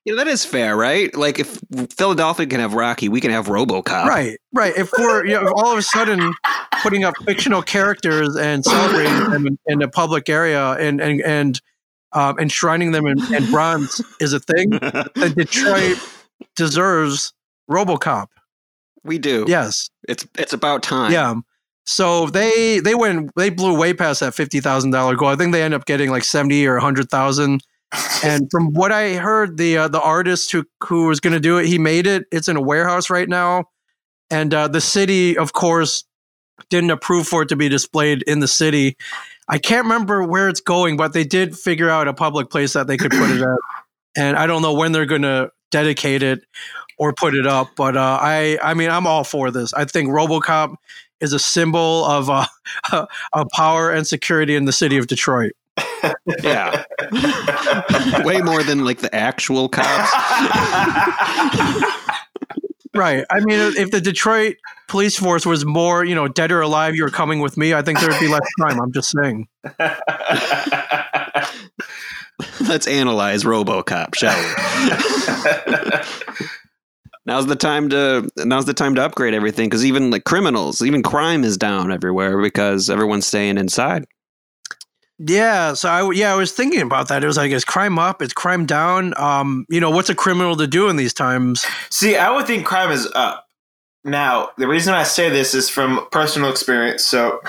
[0.05, 1.15] You know, that is fair, right?
[1.15, 1.59] Like if
[1.95, 4.05] Philadelphia can have Rocky, we can have RoboCop.
[4.05, 4.73] Right, right.
[4.75, 6.33] If we're you know, if all of a sudden
[6.81, 11.61] putting up fictional characters and celebrating them in, in a public area and and and
[12.11, 14.69] um, enshrining them in, in bronze is a thing,
[15.15, 15.97] then Detroit
[16.55, 17.33] deserves
[17.69, 18.27] RoboCop.
[19.03, 19.45] we do.
[19.47, 21.11] Yes, It's it's about time.
[21.11, 21.33] yeah.
[21.85, 25.29] So they they went they blew way past that fifty thousand dollar goal.
[25.29, 27.61] I think they end up getting like seventy or a hundred thousand.
[28.23, 31.57] And from what I heard, the uh, the artist who who was going to do
[31.57, 32.25] it, he made it.
[32.31, 33.65] It's in a warehouse right now,
[34.29, 36.03] and uh, the city, of course,
[36.69, 38.97] didn't approve for it to be displayed in the city.
[39.47, 42.87] I can't remember where it's going, but they did figure out a public place that
[42.87, 43.57] they could put it at.
[44.15, 46.41] And I don't know when they're going to dedicate it
[46.97, 49.73] or put it up, but uh, I I mean I'm all for this.
[49.73, 50.75] I think RoboCop
[51.19, 52.45] is a symbol of uh,
[53.33, 55.53] of power and security in the city of Detroit.
[56.43, 56.83] Yeah.
[58.23, 60.11] Way more than like the actual cops.
[62.95, 63.25] Right.
[63.31, 67.09] I mean, if the Detroit police force was more, you know, dead or alive, you're
[67.09, 68.79] coming with me, I think there would be less crime.
[68.79, 69.47] I'm just saying.
[72.67, 74.45] Let's analyze RoboCop, shall we?
[77.25, 81.03] Now's the time to now's the time to upgrade everything because even like criminals, even
[81.03, 84.05] crime is down everywhere because everyone's staying inside.
[85.25, 85.73] Yeah.
[85.73, 87.23] So I, yeah, I was thinking about that.
[87.23, 88.21] It was like, is crime up?
[88.21, 89.13] Is crime down?
[89.17, 91.65] Um, you know, what's a criminal to do in these times?
[91.89, 93.47] See, I would think crime is up.
[94.03, 97.05] Now, the reason I say this is from personal experience.
[97.05, 97.39] So,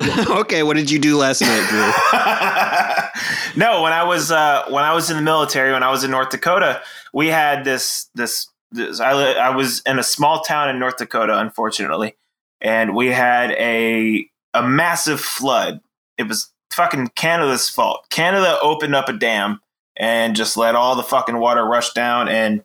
[0.30, 1.80] okay, what did you do last night, Drew?
[3.62, 6.10] no, when I was uh, when I was in the military, when I was in
[6.10, 6.80] North Dakota,
[7.12, 8.48] we had this this.
[8.70, 12.16] this I I was in a small town in North Dakota, unfortunately,
[12.62, 15.80] and we had a a massive flood.
[16.20, 18.06] It was fucking Canada's fault.
[18.10, 19.60] Canada opened up a dam
[19.96, 22.62] and just let all the fucking water rush down and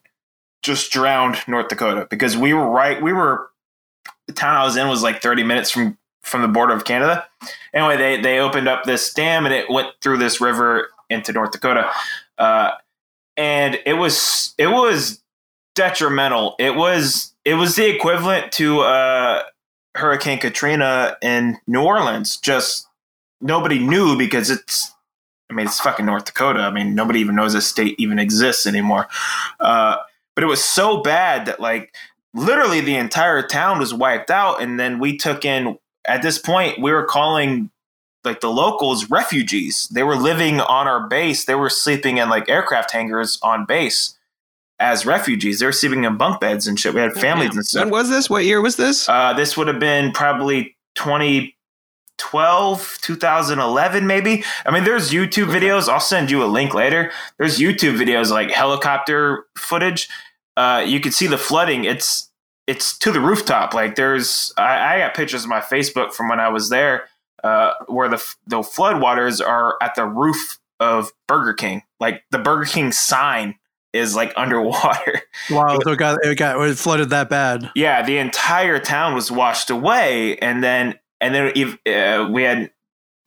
[0.62, 3.02] just drowned North Dakota because we were right.
[3.02, 3.50] We were
[4.28, 7.26] the town I was in was like 30 minutes from from the border of Canada.
[7.74, 11.52] Anyway, they they opened up this dam and it went through this river into North
[11.52, 11.90] Dakota,
[12.38, 12.72] uh,
[13.38, 15.22] and it was it was
[15.76, 16.56] detrimental.
[16.60, 19.44] It was it was the equivalent to uh,
[19.96, 22.38] Hurricane Katrina in New Orleans.
[22.38, 22.85] Just
[23.42, 24.92] nobody knew because it's.
[25.50, 26.62] I mean, it's fucking North Dakota.
[26.62, 29.08] I mean, nobody even knows this state even exists anymore.
[29.60, 29.98] Uh,
[30.36, 31.94] but it was so bad that like
[32.34, 36.82] literally the entire town was wiped out and then we took in at this point
[36.82, 37.70] we were calling
[38.26, 42.50] like the locals refugees they were living on our base they were sleeping in like
[42.50, 44.18] aircraft hangars on base
[44.80, 47.84] as refugees they were sleeping in bunk beds and shit we had families and stuff
[47.84, 48.30] When was this?
[48.30, 49.08] What year was this?
[49.08, 50.76] uh, this would have been probably
[52.18, 54.44] 2012, 2011, maybe.
[54.66, 55.90] I mean, there's YouTube videos.
[55.90, 57.12] I'll send you a link later.
[57.38, 60.10] There's YouTube videos like helicopter footage.
[60.58, 61.86] Uh, you can see the flooding.
[61.86, 62.30] It's
[62.68, 63.74] it's to the rooftop.
[63.74, 67.08] Like there's, I, I got pictures of my Facebook from when I was there,
[67.44, 71.84] uh, where the the floodwaters are at the roof of Burger King.
[72.00, 73.56] Like the Burger King sign
[73.94, 75.22] is like underwater.
[75.52, 75.80] Wow.
[75.84, 77.70] So it got, it got it flooded that bad.
[77.76, 82.72] yeah, the entire town was washed away, and then and then uh, we had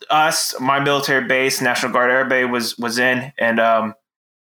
[0.09, 3.95] us, my military base, National Guard Air Base was was in, and um,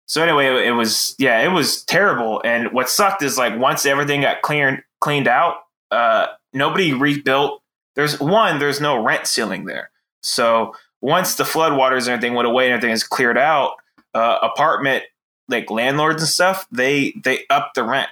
[0.06, 2.42] so anyway, it, it was yeah, it was terrible.
[2.44, 5.56] And what sucked is like once everything got cleared cleaned out,
[5.90, 7.62] uh, nobody rebuilt.
[7.94, 9.90] There's one, there's no rent ceiling there.
[10.20, 13.74] So once the floodwaters and everything went away and everything is cleared out,
[14.14, 15.04] uh, apartment
[15.48, 18.08] like landlords and stuff, they they up the rent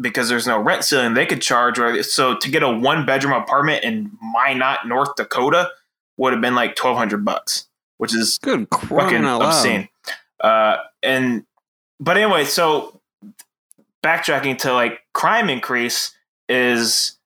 [0.00, 1.14] because there's no rent ceiling.
[1.14, 5.70] They could charge or so to get a one bedroom apartment in Minot, North Dakota,
[6.16, 9.88] would have been like twelve hundred bucks, which is Good fucking obscene.
[10.40, 11.44] Uh, and
[12.00, 13.00] but anyway, so
[14.02, 16.14] backtracking to like crime increase
[16.48, 17.18] is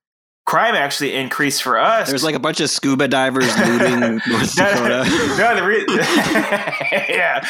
[0.47, 2.09] crime actually increased for us.
[2.09, 5.05] There's like a bunch of scuba divers looting North Dakota.
[5.39, 5.87] no, the re-
[7.15, 7.45] yeah,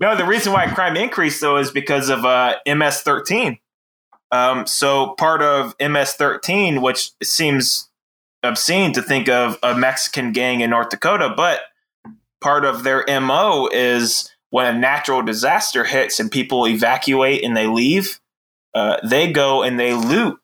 [0.00, 3.58] no, the reason why crime increased though is because of uh, MS-13.
[4.32, 7.88] Um, so part of MS-13, which seems
[8.42, 11.60] obscene to think of a Mexican gang in North Dakota, but
[12.40, 17.66] part of their mo is when a natural disaster hits and people evacuate and they
[17.66, 18.20] leave,
[18.74, 20.38] uh, they go and they loot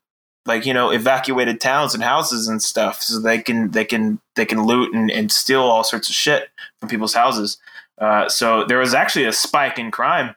[0.46, 3.02] like you know evacuated towns and houses and stuff.
[3.02, 6.48] So they can they can they can loot and, and steal all sorts of shit
[6.78, 7.58] from people's houses.
[7.98, 10.34] Uh, so there was actually a spike in crime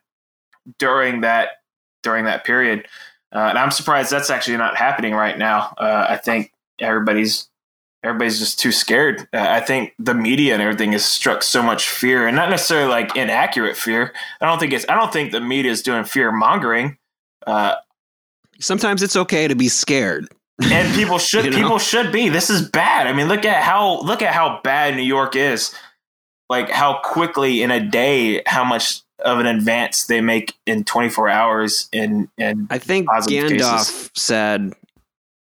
[0.77, 1.49] during that
[2.03, 2.87] during that period
[3.33, 5.73] uh, and i'm surprised that's actually not happening right now.
[5.77, 7.49] Uh, i think everybody's
[8.03, 9.27] everybody's just too scared.
[9.33, 12.89] Uh, i think the media and everything has struck so much fear and not necessarily
[12.89, 14.13] like inaccurate fear.
[14.41, 16.97] I don't think it's i don't think the media is doing fear mongering.
[17.47, 17.75] Uh,
[18.59, 20.27] Sometimes it's okay to be scared.
[20.61, 21.57] and people should You know?
[21.57, 22.27] people should be.
[22.29, 23.07] This is bad.
[23.07, 25.73] I mean look at how look at how bad new york is.
[26.49, 31.29] Like how quickly in a day how much of an advance they make in 24
[31.29, 34.11] hours in in I think Gandalf cases.
[34.15, 34.73] said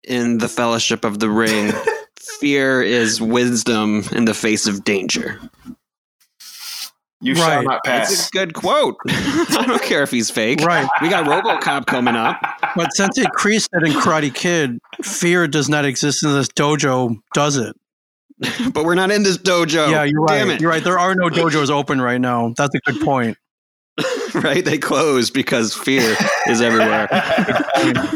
[0.04, 1.72] in the Fellowship of the Ring,
[2.40, 5.40] fear is wisdom in the face of danger.
[7.20, 7.64] you shall Right.
[7.66, 8.96] not That's pass a good quote.
[9.08, 10.60] I don't care if he's fake.
[10.60, 10.88] Right.
[11.00, 12.40] We got RoboCop coming up,
[12.74, 17.16] But since it creased it in Karate Kid, fear does not exist in this dojo,
[17.32, 17.76] does it?
[18.72, 19.88] but we're not in this dojo.
[19.88, 20.38] yeah, you're right.
[20.38, 20.60] Damn it.
[20.60, 20.82] You're right.
[20.82, 22.54] There are no dojos open right now.
[22.56, 23.36] That's a good point.
[24.34, 24.64] right?
[24.64, 26.16] They close because fear
[26.48, 27.08] is everywhere.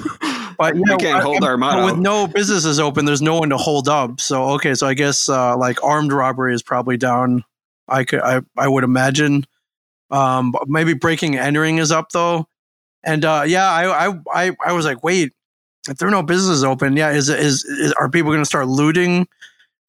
[0.59, 1.85] But you we know, can't I- hold our motto.
[1.85, 4.23] with no businesses open, there's no one to hold up.
[4.23, 7.45] So okay, so I guess uh, like armed robbery is probably down.
[7.89, 9.47] I could, I, I would imagine.
[10.11, 12.49] Um, maybe breaking and entering is up though.
[13.05, 15.35] And uh, yeah, I, I, I, I was like, wait,
[15.91, 18.67] if there are no businesses open, yeah, is is, is are people going to start
[18.67, 19.29] looting?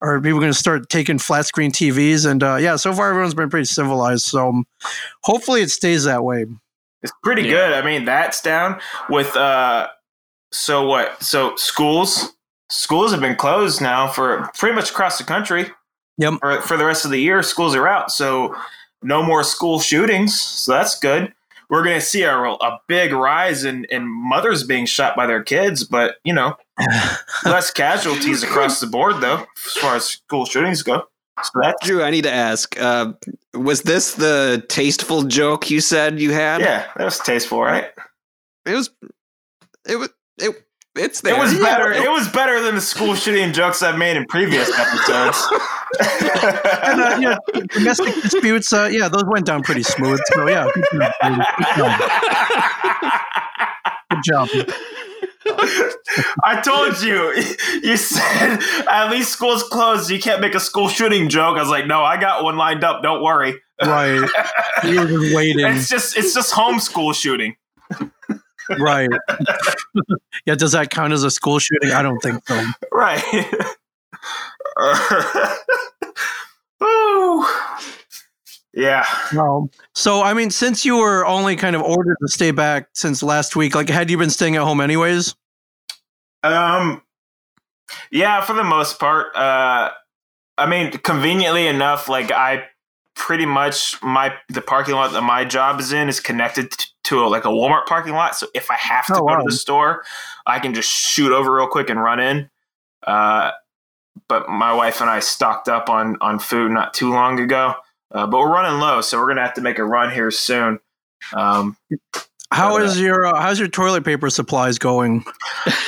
[0.00, 2.28] Are people going to start taking flat screen TVs?
[2.30, 4.24] And uh, yeah, so far everyone's been pretty civilized.
[4.26, 4.66] So um,
[5.24, 6.46] hopefully it stays that way.
[7.02, 7.50] it's pretty Yeah.
[7.50, 9.86] good i mean that's down with uh
[10.52, 12.32] so what so schools
[12.70, 15.70] schools have been closed now for pretty much across the country
[16.18, 16.34] Yep.
[16.40, 18.52] for, for the rest of the year schools are out so
[19.02, 21.32] no more school shootings so that's good
[21.70, 25.42] we're going to see a, a big rise in, in mothers being shot by their
[25.44, 26.56] kids but you know
[27.44, 31.02] less casualties across the board though as far as school shootings go
[31.42, 33.12] so that's Drew, I need to ask: uh,
[33.54, 36.60] Was this the tasteful joke you said you had?
[36.60, 37.90] yeah that was tasteful right
[38.66, 38.90] it was.
[39.88, 40.08] It was.
[40.38, 40.64] It.
[40.96, 41.36] It's there.
[41.36, 44.16] it was Yeah, better it- it was better than the school shooting jokes i've made
[44.16, 45.40] in previous episodes
[46.82, 47.36] And, uh, yeah,
[47.72, 50.20] domestic disputes, uh, yeah, those went down pretty smooth.
[50.34, 52.10] So yeah, good job.
[54.10, 54.48] Good job.
[56.44, 57.32] I told you.
[57.82, 58.58] You said
[58.90, 60.10] at least school's closed.
[60.10, 61.56] You can't make a school shooting joke.
[61.56, 63.02] I was like, no, I got one lined up.
[63.02, 63.54] Don't worry.
[63.82, 64.28] Right.
[64.84, 65.66] You were just waiting.
[65.66, 67.56] It's just it's just homeschool shooting.
[68.78, 69.08] Right.
[70.46, 71.92] yeah, does that count as a school shooting?
[71.92, 72.64] I don't think so.
[72.92, 73.22] Right.
[76.82, 77.46] Ooh.
[78.78, 79.04] Yeah.
[79.34, 79.68] No.
[79.96, 83.56] So, I mean, since you were only kind of ordered to stay back since last
[83.56, 85.34] week, like, had you been staying at home anyways?
[86.44, 87.02] Um
[88.12, 89.34] yeah, for the most part.
[89.34, 89.90] Uh
[90.56, 92.66] I mean, conveniently enough, like I
[93.16, 96.72] pretty much my the parking lot that my job is in is connected
[97.04, 98.36] to a, like a Walmart parking lot.
[98.36, 99.36] So if I have to Oh, go wow.
[99.38, 100.04] to the store,
[100.46, 102.48] I can just shoot over real quick and run in.
[103.04, 103.50] Uh,
[104.28, 107.74] but my wife and I stocked up on on food not too long ago.
[108.10, 110.78] Uh, but we're running low, so we're gonna have to make a run here soon.
[111.34, 111.76] Um,
[112.50, 115.24] How Uh, your uh, how's your toilet paper supplies going?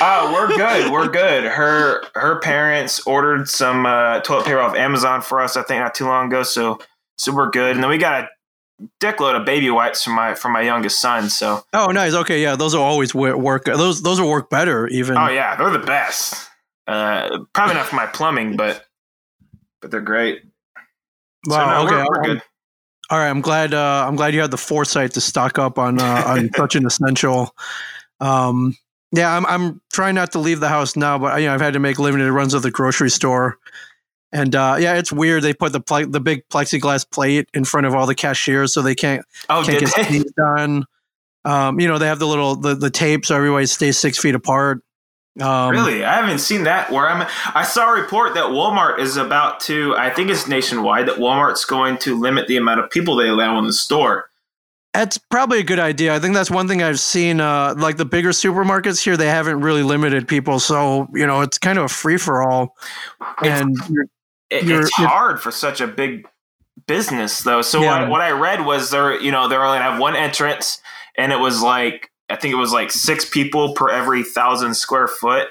[0.03, 0.91] Oh, we're good.
[0.91, 1.43] We're good.
[1.43, 5.55] Her her parents ordered some uh, toilet paper off Amazon for us.
[5.55, 6.43] I think not too long ago.
[6.43, 6.79] So
[7.17, 7.75] so we're good.
[7.75, 8.29] And then we got a
[8.99, 11.29] dickload of baby wipes from my from my youngest son.
[11.29, 12.13] So Oh, nice.
[12.13, 13.65] Okay, yeah, those will always work.
[13.65, 15.17] Those those will work better even.
[15.17, 16.47] oh yeah, they're the best.
[16.87, 18.85] Uh, probably not for my plumbing, but
[19.81, 20.43] but they're great.
[21.49, 21.83] So, Wow.
[21.83, 21.95] no, okay.
[22.09, 22.41] we're, we're good.
[23.09, 23.73] All right, I'm glad.
[23.73, 26.85] Uh, I'm glad you had the foresight to stock up on uh, on such an
[26.85, 27.53] essential.
[28.21, 28.75] Um,
[29.11, 31.73] yeah, I'm I'm trying not to leave the house now, but you know I've had
[31.73, 33.57] to make limited runs of the grocery store,
[34.31, 35.43] and uh, yeah, it's weird.
[35.43, 38.81] They put the pl- the big plexiglass plate in front of all the cashiers so
[38.81, 39.93] they can't Oh, can't get
[40.35, 40.41] they?
[40.41, 40.85] on.
[41.43, 44.35] Um, you know they have the little the, the tape so everybody stays six feet
[44.35, 44.83] apart.
[45.39, 46.03] Um, really?
[46.03, 46.91] I haven't seen that.
[46.91, 49.95] Where I'm, I saw a report that Walmart is about to.
[49.95, 53.57] I think it's nationwide that Walmart's going to limit the amount of people they allow
[53.57, 54.29] in the store.
[54.93, 56.13] That's probably a good idea.
[56.13, 57.39] I think that's one thing I've seen.
[57.39, 61.57] Uh, like the bigger supermarkets here, they haven't really limited people, so you know it's
[61.57, 62.75] kind of a free for all.
[63.41, 64.07] And you're-
[64.49, 66.27] it's you're- hard for such a big
[66.87, 67.61] business, though.
[67.61, 68.01] So Yeah.
[68.01, 70.81] what, what I read was they're you know they're only have one entrance,
[71.17, 75.07] and it was like I think it was like six people per every thousand square
[75.07, 75.49] foot.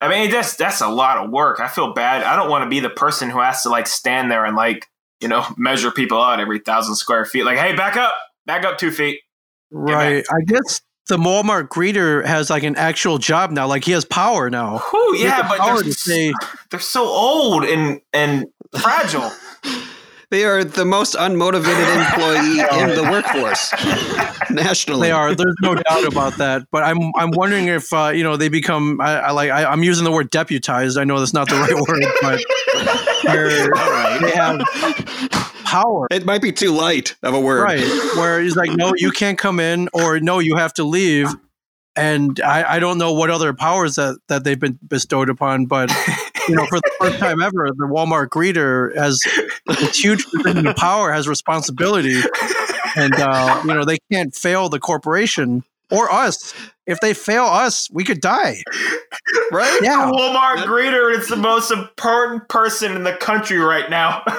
[0.00, 1.60] I mean, that's that's a lot of work.
[1.60, 2.22] I feel bad.
[2.22, 4.86] I don't want to be the person who has to like stand there and like
[5.20, 7.44] you know measure people out every thousand square feet.
[7.44, 8.14] Like, hey, back up,
[8.46, 9.20] back up two feet.
[9.70, 13.66] right, I guess the Walmart greeter has like an actual job now.
[13.66, 14.78] Like he has power now.
[14.90, 16.32] Whew, He has yeah, the but they're, say,
[16.70, 18.46] they're so old and and
[18.78, 19.30] fragile.
[20.34, 23.72] They are the most unmotivated employee in the workforce
[24.50, 25.06] nationally.
[25.06, 25.32] They are.
[25.32, 26.66] There's no doubt about that.
[26.72, 29.00] But I'm I'm wondering if uh, you know they become.
[29.00, 29.52] I, I like.
[29.52, 30.98] I, I'm using the word deputized.
[30.98, 32.40] I know that's not the right word, but
[34.24, 34.60] they have
[35.64, 36.08] power.
[36.10, 37.62] It might be too light of a word.
[37.62, 37.86] Right.
[38.16, 41.28] Where he's like, no, you can't come in, or no, you have to leave.
[41.96, 45.90] And I, I don't know what other powers that, that they've been bestowed upon, but
[46.48, 49.22] you know, for the first time ever, the Walmart greeter has
[49.66, 52.20] this huge position of power, has responsibility,
[52.96, 56.54] and uh, you know they can't fail the corporation or us.
[56.86, 58.62] If they fail us, we could die.
[59.50, 59.80] Right?
[59.82, 60.10] Yeah.
[60.10, 64.24] Walmart greeter is the most important person in the country right now.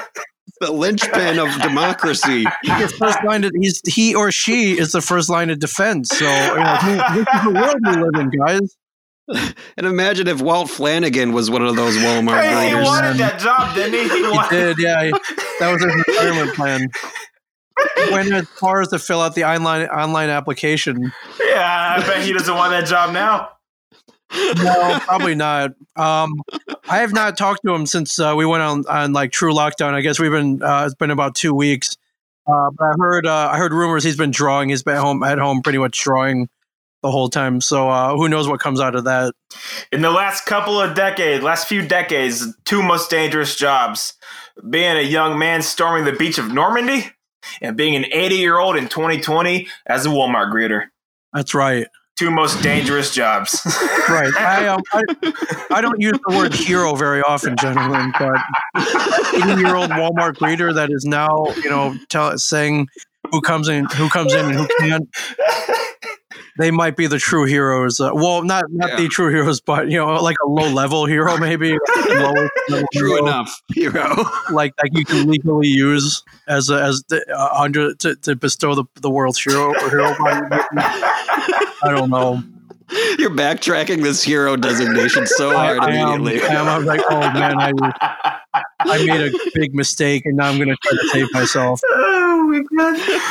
[0.61, 2.45] The linchpin of democracy.
[2.63, 6.09] He's the first line of, he's he or she is the first line of defense.
[6.09, 8.77] So you know, this is the world we live in, guys.
[9.75, 12.85] And imagine if Walt Flanagan was one of those Walmart hey, he greeters.
[12.85, 14.07] wanted that job, didn't he?
[14.07, 15.03] He He did, yeah.
[15.05, 15.11] he-
[15.59, 16.87] that was his retirement plan.
[18.05, 21.11] He went as far as to fill out the online online application.
[21.43, 23.49] Yeah, I bet he doesn't want that job now.
[24.57, 25.71] No, probably not.
[25.95, 26.33] Um,
[26.87, 29.93] I have not talked to him since uh, we went on, on like true lockdown.
[29.93, 31.97] I guess we've been uh, it's been about two weeks.
[32.47, 34.69] Uh, but I heard uh, I heard rumors he's been drawing.
[34.69, 36.47] He's been home at home pretty much drawing
[37.01, 37.59] the whole time.
[37.59, 39.33] So uh, who knows what comes out of that?
[39.91, 44.13] In the last couple of decades, last few decades, two most dangerous jobs:
[44.69, 47.09] being a young man storming the beach of Normandy,
[47.61, 50.87] and being an 80 year old in 2020 as a Walmart greeter.
[51.33, 51.87] That's right.
[52.17, 53.61] Two most dangerous jobs.
[54.07, 54.31] Right.
[54.37, 55.03] I, um, I
[55.71, 58.37] I don't use the word hero very often, gentlemen, but
[59.33, 62.87] 80 year old Walmart greeter that is now, you know, tell, saying
[63.35, 65.09] who comes in, who comes in, and who can't.
[66.57, 67.99] They might be the true heroes.
[67.99, 68.95] Uh, well, not not Yeah.
[68.95, 73.09] the true heroes, but you know, like a low level hero, maybe lowest level True
[73.15, 74.15] hero, enough, hero.
[74.51, 78.73] like like you can legally use as a, as the, uh, under to, to bestow
[78.73, 80.15] the the world's hero or hero.
[80.17, 82.41] I don't know.
[83.17, 86.47] You're backtracking this hero designation so hard I, I am, immediately.
[86.47, 86.67] I am.
[86.67, 87.71] I was like, oh man, I
[88.79, 91.81] I made a big mistake, and now I'm going to try to save myself.
[91.91, 93.21] oh my god.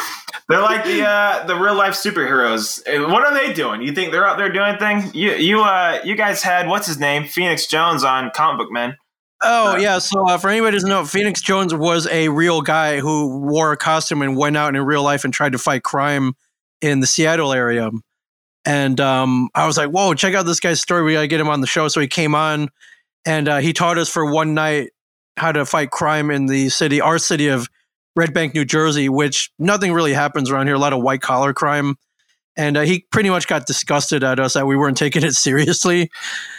[0.48, 2.82] They're like the uh, the real life superheroes.
[2.86, 3.80] Uh, What are they doing?
[3.82, 5.14] You think they're out there doing things?
[5.14, 8.96] You you uh you guys had what's his name Phoenix Jones on Comic Book Men.
[9.42, 9.98] Oh yeah.
[9.98, 13.72] So uh, for anybody who doesn't know, Phoenix Jones was a real guy who wore
[13.72, 16.32] a costume and went out in real life and tried to fight crime
[16.80, 17.90] in the Seattle area.
[18.66, 21.02] And um, I was like, "Whoa, check out this guy's story.
[21.02, 22.70] We got to get him on the show." So he came on,
[23.26, 24.90] and uh, he taught us for one night
[25.36, 27.68] how to fight crime in the city, our city of
[28.16, 30.76] Red Bank, New Jersey, which nothing really happens around here.
[30.76, 31.96] A lot of white collar crime.
[32.56, 36.08] And uh, he pretty much got disgusted at us that we weren't taking it seriously.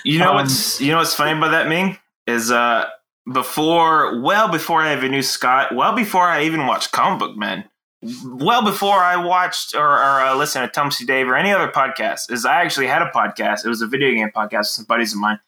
[0.04, 2.86] You know Um, what's you know what's funny about that Ming is uh
[3.32, 7.64] before well before I even knew Scott, well before I even watched Comic Book Men,
[8.02, 12.32] well before I watched or, or uh, listened to Tumsy Dave or any other podcast,
[12.32, 13.66] is I actually had a podcast.
[13.66, 15.40] It was a video game podcast with some buddies of mine,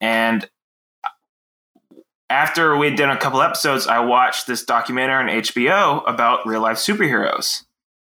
[0.00, 0.48] and
[2.30, 6.76] after we'd done a couple episodes, I watched this documentary on HBO about real life
[6.76, 7.64] superheroes.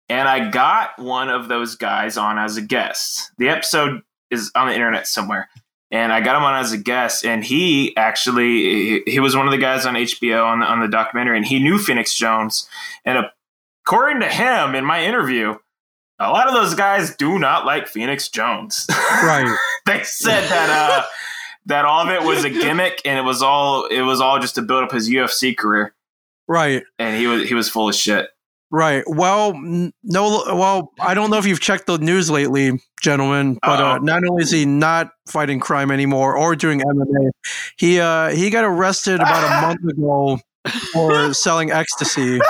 [0.07, 3.31] And I got one of those guys on as a guest.
[3.37, 5.49] The episode is on the internet somewhere.
[5.91, 9.51] And I got him on as a guest, and he actually he, was one of
[9.51, 12.67] the guys on HBO on the on the documentary, and he knew Phoenix Jones.
[13.05, 13.19] And
[13.85, 15.55] according to him, in my interview,
[16.19, 18.85] a lot of those guys do not like Phoenix Jones.
[19.23, 19.57] Right.
[19.85, 21.05] they said that uh,
[21.67, 24.55] that all of it was a gimmick, and it was all it was all just
[24.55, 25.95] to build up his UFC career.
[26.47, 26.83] Right.
[26.99, 28.29] and he was he was full of shit.
[28.71, 29.03] Right.
[29.07, 29.53] Well,
[30.03, 30.43] no.
[30.47, 34.43] Well, I don't know if you've checked the news lately, gentlemen, but uh, not only
[34.43, 37.29] is he not fighting crime anymore or doing MMA,
[37.77, 40.39] he uh, he got arrested about a month ago
[40.93, 42.39] for selling ecstasy.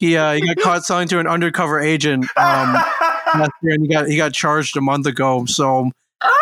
[0.00, 2.72] He uh, he got caught selling to an undercover agent um,
[3.34, 5.44] last year, and he got he got charged a month ago.
[5.44, 5.90] So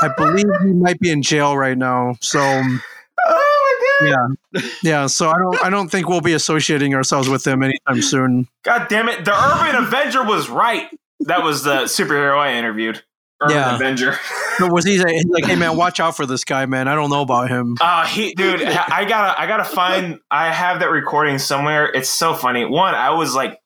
[0.01, 2.15] I believe he might be in jail right now.
[2.21, 4.37] So oh my god!
[4.55, 5.07] yeah, yeah.
[5.09, 8.47] So I don't I don't think we'll be associating ourselves with him anytime soon.
[8.63, 9.25] God damn it!
[9.25, 10.89] The Urban Avenger was right.
[11.21, 13.03] That was the superhero I interviewed.
[13.41, 13.77] Urban Yeah.
[13.77, 14.19] Avenger.
[14.59, 16.89] But was he like, hey man, watch out for this guy, man?
[16.89, 17.77] I don't know about him.
[17.81, 21.87] Uh he dude, I gotta I gotta find I have that recording somewhere.
[21.87, 22.65] It's so funny.
[22.65, 23.61] One, I was like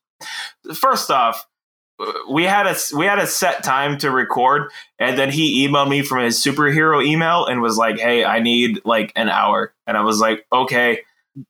[0.74, 1.46] first off,
[2.30, 6.02] we had a we had a set time to record, and then he emailed me
[6.02, 9.72] from his superhero email and was like, Hey, I need like an hour.
[9.86, 11.00] And I was like, Okay.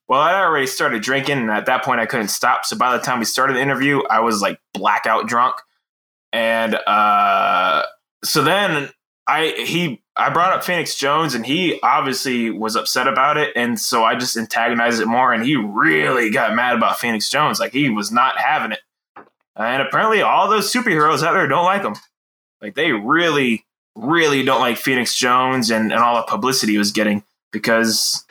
[0.07, 2.65] Well, I already started drinking, and at that point I couldn't stop.
[2.65, 5.57] So by the time we started the interview, I was like blackout drunk.
[6.33, 7.83] And uh
[8.25, 8.91] so then
[9.27, 13.79] I he I brought up Phoenix Jones and he obviously was upset about it and
[13.79, 17.73] so I just antagonized it more and he really got mad about Phoenix Jones like
[17.73, 18.81] he was not having it.
[19.57, 21.95] And apparently all those superheroes out there don't like him.
[22.61, 23.65] Like they really
[23.95, 28.25] really don't like Phoenix Jones and, and all the publicity he was getting because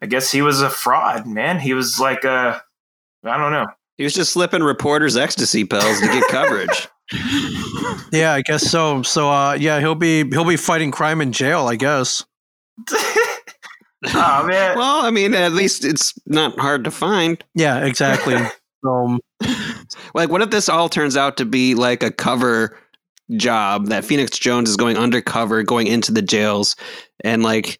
[0.00, 1.58] I guess he was a fraud, man.
[1.58, 2.62] He was like a
[3.24, 3.66] I don't know.
[3.96, 6.88] He was just slipping reporters ecstasy pills to get coverage.
[8.12, 9.02] Yeah, I guess so.
[9.02, 12.24] So uh, yeah, he'll be he'll be fighting crime in jail, I guess.
[12.90, 14.78] oh man.
[14.78, 17.42] well, I mean, at least it's not hard to find.
[17.54, 18.36] Yeah, exactly.
[18.86, 19.20] um,
[20.14, 22.78] Like, what if this all turns out to be like a cover
[23.36, 26.76] job that Phoenix Jones is going undercover, going into the jails,
[27.24, 27.78] and like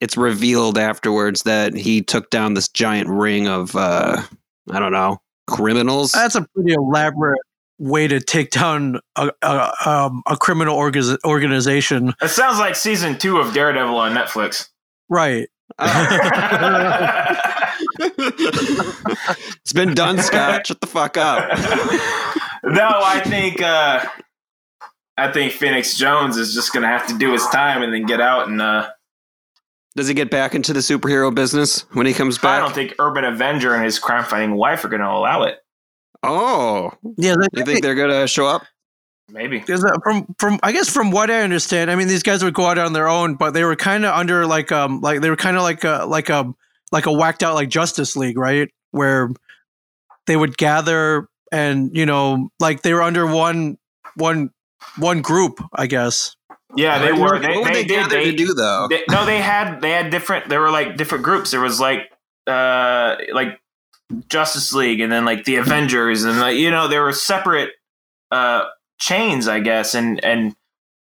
[0.00, 4.22] it's revealed afterwards that he took down this giant ring of, uh,
[4.70, 6.12] I don't know, criminals?
[6.12, 7.40] that's a pretty elaborate
[7.78, 13.18] way to take down a a, um, a criminal orga- organization, It sounds like season
[13.18, 14.68] two of Daredevil on Netflix.
[15.08, 15.48] right?
[18.08, 20.66] it's been done, Scott.
[20.66, 21.48] Shut the fuck up.
[22.64, 24.04] no, I think uh,
[25.16, 28.20] I think Phoenix Jones is just gonna have to do his time and then get
[28.20, 28.48] out.
[28.48, 28.88] And uh,
[29.96, 32.58] Does he get back into the superhero business when he comes back?
[32.58, 35.58] I don't think Urban Avenger and his crime fighting wife are gonna allow it.
[36.28, 38.62] Oh, Yeah, you think they're gonna show up?
[39.28, 39.58] Maybe.
[39.58, 42.54] Because uh, from from I guess from what I understand, I mean these guys would
[42.54, 45.30] go out on their own, but they were kind of under like um like they
[45.30, 46.52] were kind of like a like a
[46.92, 48.68] like a whacked out like Justice League, right?
[48.92, 49.30] Where
[50.26, 53.78] they would gather and you know like they were under one
[54.14, 54.50] one
[54.98, 56.36] one group, I guess.
[56.76, 57.38] Yeah, they What were.
[57.40, 57.96] They, what would they, they, did.
[57.96, 58.86] gather They, to do though?
[58.90, 60.48] they- no, they had they had different.
[60.48, 61.50] There were like different groups.
[61.50, 62.00] There was like
[62.46, 63.58] uh like
[64.28, 67.72] Justice League, and then like the Avengers, and like you know there were separate
[68.30, 68.64] uh
[68.98, 69.94] chains, I guess.
[69.94, 70.54] And and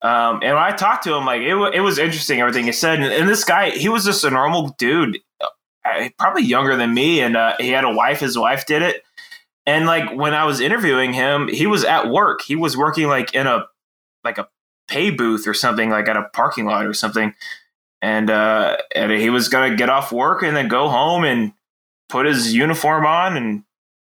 [0.03, 2.73] um and when I talked to him, like it wa- it was interesting everything he
[2.73, 3.01] said.
[3.01, 7.21] And, and this guy, he was just a normal dude, uh, probably younger than me,
[7.21, 8.21] and uh, he had a wife.
[8.21, 9.03] His wife did it.
[9.67, 12.41] And like when I was interviewing him, he was at work.
[12.43, 13.67] He was working like in a
[14.25, 14.49] like a
[14.89, 17.35] pay booth or something, like at a parking lot or something.
[18.01, 21.53] And uh and he was gonna get off work and then go home and
[22.09, 23.65] put his uniform on and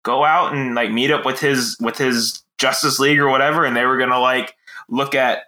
[0.04, 3.76] go out and like meet up with his with his Justice League or whatever, and
[3.76, 4.54] they were gonna like
[4.88, 5.44] look at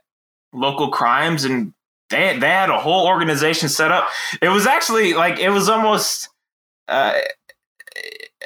[0.53, 1.73] local crimes and
[2.11, 4.09] they they had a whole organization set up.
[4.43, 6.29] It was actually like it was almost
[6.89, 7.19] uh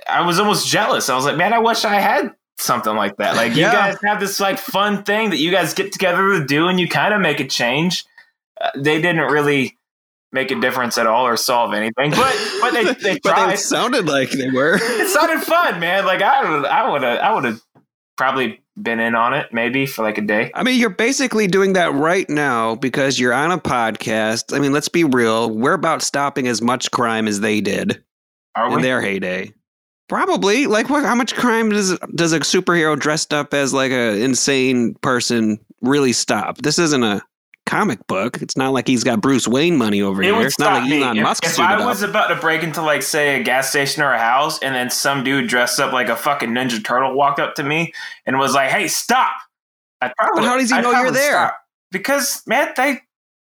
[0.08, 1.08] I was almost jealous.
[1.08, 3.36] I was like, man, I wish I had something like that.
[3.36, 6.68] Like you guys have this like fun thing that you guys get together to do,
[6.68, 8.04] and you kind of make a change.
[8.60, 9.76] Uh, they didn't really
[10.32, 13.52] make a difference at all or solve anything, but but they they but tried.
[13.52, 14.78] they sounded like they were.
[14.80, 16.04] it sounded fun, man.
[16.06, 17.60] Like I would I would have I would have
[18.16, 20.50] probably been in on it maybe for like a day.
[20.54, 24.54] I mean, you're basically doing that right now because you're on a podcast.
[24.56, 25.50] I mean, let's be real.
[25.50, 28.02] We're about stopping as much crime as they did
[28.54, 28.82] Are in we?
[28.82, 29.52] their heyday.
[30.08, 30.66] Probably.
[30.66, 31.04] Like, what?
[31.04, 36.12] How much crime does does a superhero dressed up as like a insane person really
[36.12, 36.58] stop?
[36.58, 37.22] This isn't a
[37.66, 38.40] comic book.
[38.42, 40.46] It's not like he's got Bruce Wayne money over It here.
[40.46, 41.02] It's not like me.
[41.02, 41.86] Elon If, Musk if I up.
[41.86, 44.90] was about to break into like say a gas station or a house, and then
[44.90, 47.92] some dude dressed up like a fucking Ninja Turtle walked up to me
[48.26, 49.32] and was like, "Hey, stop!"
[50.00, 51.32] I'd probably, But how does he know you're there?
[51.32, 51.56] stop.
[51.90, 53.00] Because man, they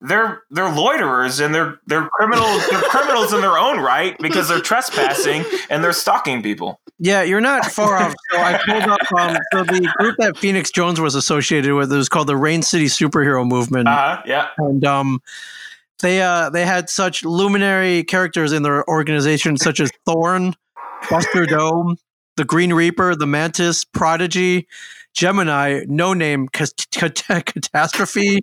[0.01, 2.69] they're they're loiterers and they're they're criminals.
[2.71, 6.81] they're criminals in their own right because they're trespassing and they're stalking people.
[6.99, 8.15] Yeah, you're not far off.
[8.33, 11.93] So I pulled up um, so the group that Phoenix Jones was associated with.
[11.93, 13.89] It was called the Rain City Superhero Movement.
[13.89, 14.23] Uh huh.
[14.27, 14.49] Yeah.
[14.59, 15.21] and um
[16.01, 20.55] they uh they had such luminary characters in their organization, such as Thorn,
[21.09, 21.97] Buster Dome,
[22.37, 24.67] the Green Reaper, the Mantis, Prodigy,
[25.17, 28.41] Gemini, No Name, Catastrophe,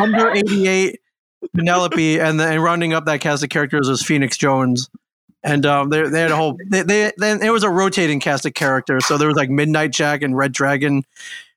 [0.00, 1.00] Under eighty eight,
[1.54, 4.88] Penelope, and then rounding up that cast of characters was Phoenix Jones.
[5.42, 6.56] And um, they, they had a whole.
[6.70, 9.06] They, they then it was a rotating cast of characters.
[9.06, 11.02] So there was like Midnight Jack and Red Dragon.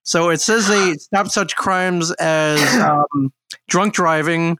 [0.04, 3.32] So it says they stopped such crimes as um,
[3.70, 4.58] drunk driving.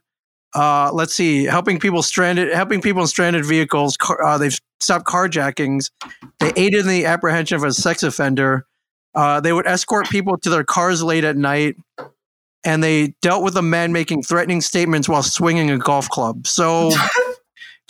[0.54, 3.98] Uh, let's see, helping people stranded, helping people in stranded vehicles.
[3.98, 5.90] Car, uh, they've stopped carjackings.
[6.38, 8.66] They aided in the apprehension of a sex offender.
[9.14, 11.76] Uh, they would escort people to their cars late at night,
[12.64, 16.46] and they dealt with a man making threatening statements while swinging a golf club.
[16.46, 16.90] So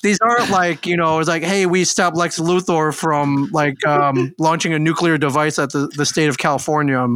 [0.05, 4.33] these aren't like you know it's like hey we stopped lex luthor from like um,
[4.39, 7.09] launching a nuclear device at the, the state of california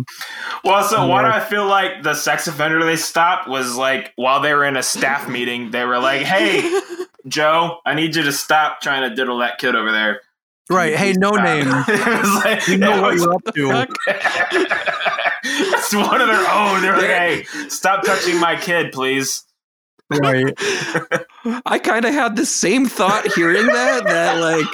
[0.64, 4.40] well so why do i feel like the sex offender they stopped was like while
[4.40, 6.80] they were in a staff meeting they were like hey
[7.28, 10.22] joe i need you to stop trying to diddle that kid over there
[10.70, 10.94] right.
[10.96, 11.44] Hey no stop.
[11.44, 11.66] name.
[12.44, 13.86] Like, you know what you're up to.
[15.44, 16.82] it's one of their own.
[16.82, 19.44] They're like hey stop touching my kid please.
[20.10, 20.54] Right.
[21.66, 24.66] I kind of had the same thought hearing that that like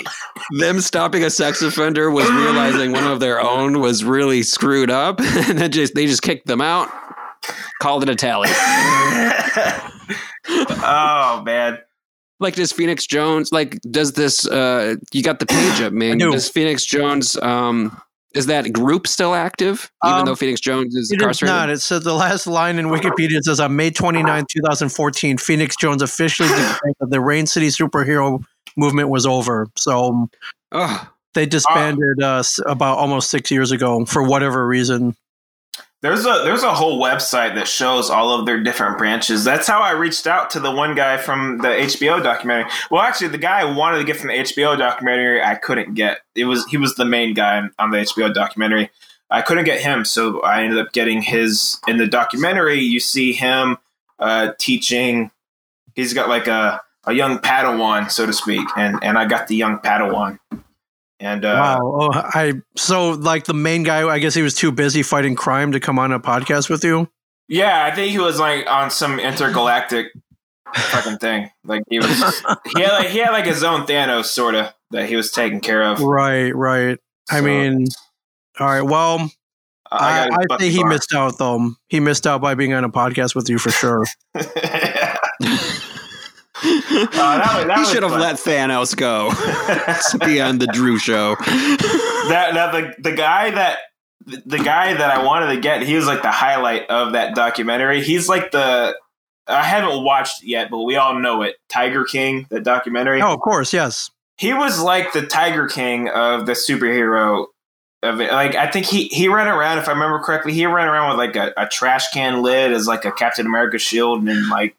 [0.58, 5.20] them stopping a sex offender was realizing one of their own was really screwed up
[5.22, 6.88] and then just they just kicked them out
[7.82, 8.48] called it a tally.
[10.86, 11.78] Oh man
[12.40, 16.48] like does phoenix jones like does this uh you got the page up man does
[16.48, 18.00] phoenix jones um
[18.34, 21.54] is that group still active, even um, though Phoenix Jones is it incarcerated?
[21.54, 21.70] Is not.
[21.70, 26.48] It says the last line in Wikipedia says on May 29, 2014, Phoenix Jones officially
[26.48, 28.44] declared that the Rain City superhero
[28.76, 29.68] movement was over.
[29.76, 30.28] So
[31.34, 35.14] they disbanded uh, about almost six years ago for whatever reason.
[36.04, 39.42] There's a there's a whole website that shows all of their different branches.
[39.42, 42.70] That's how I reached out to the one guy from the HBO documentary.
[42.90, 46.18] Well, actually, the guy I wanted to get from the HBO documentary, I couldn't get.
[46.34, 48.90] It was he was the main guy on the HBO documentary.
[49.30, 51.80] I couldn't get him, so I ended up getting his.
[51.88, 53.78] In the documentary, you see him
[54.18, 55.30] uh, teaching.
[55.94, 59.56] He's got like a a young Padawan, so to speak, and and I got the
[59.56, 60.38] young Padawan.
[61.24, 64.06] And uh, wow, oh, I so like the main guy.
[64.06, 67.08] I guess he was too busy fighting crime to come on a podcast with you.
[67.48, 70.08] Yeah, I think he was like on some intergalactic
[70.74, 71.48] fucking thing.
[71.64, 72.42] Like he was,
[72.76, 75.60] he had like he had like his own Thanos sort of that he was taking
[75.60, 76.02] care of.
[76.02, 76.98] Right, right.
[77.30, 77.86] So, I mean,
[78.60, 78.82] all right.
[78.82, 79.30] Well,
[79.90, 81.70] I, I, I think he missed out though.
[81.88, 84.04] He missed out by being on a podcast with you for sure.
[86.64, 87.06] Uh,
[87.38, 89.30] that, that he should have let Thanos go.
[90.26, 91.36] be on the Drew show.
[91.36, 93.78] That, that the the guy that
[94.26, 98.02] the guy that I wanted to get, he was like the highlight of that documentary.
[98.02, 98.96] He's like the
[99.46, 101.56] I haven't watched it yet, but we all know it.
[101.68, 103.20] Tiger King, the documentary.
[103.20, 104.10] Oh, of course, yes.
[104.38, 107.46] He was like the Tiger King of the superhero
[108.02, 108.32] of it.
[108.32, 111.18] Like I think he he ran around, if I remember correctly, he ran around with
[111.18, 114.76] like a, a trash can lid as like a Captain America shield and like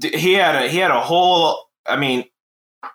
[0.00, 1.68] he had a he had a whole.
[1.86, 2.24] I mean,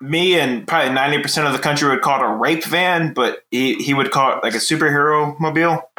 [0.00, 3.44] me and probably ninety percent of the country would call it a rape van, but
[3.50, 5.90] he he would call it like a superhero mobile.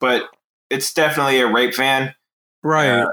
[0.00, 0.28] But
[0.70, 2.14] it's definitely a rape van,
[2.62, 3.02] right?
[3.02, 3.08] Uh,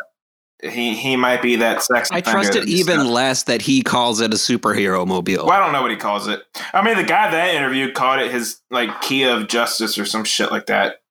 [0.62, 2.10] he he might be that sex.
[2.12, 3.12] I trust it even stuff.
[3.12, 5.46] less that he calls it a superhero mobile.
[5.46, 6.42] Well, I don't know what he calls it.
[6.74, 10.06] I mean, the guy that I interviewed called it his like key of justice or
[10.06, 11.02] some shit like that.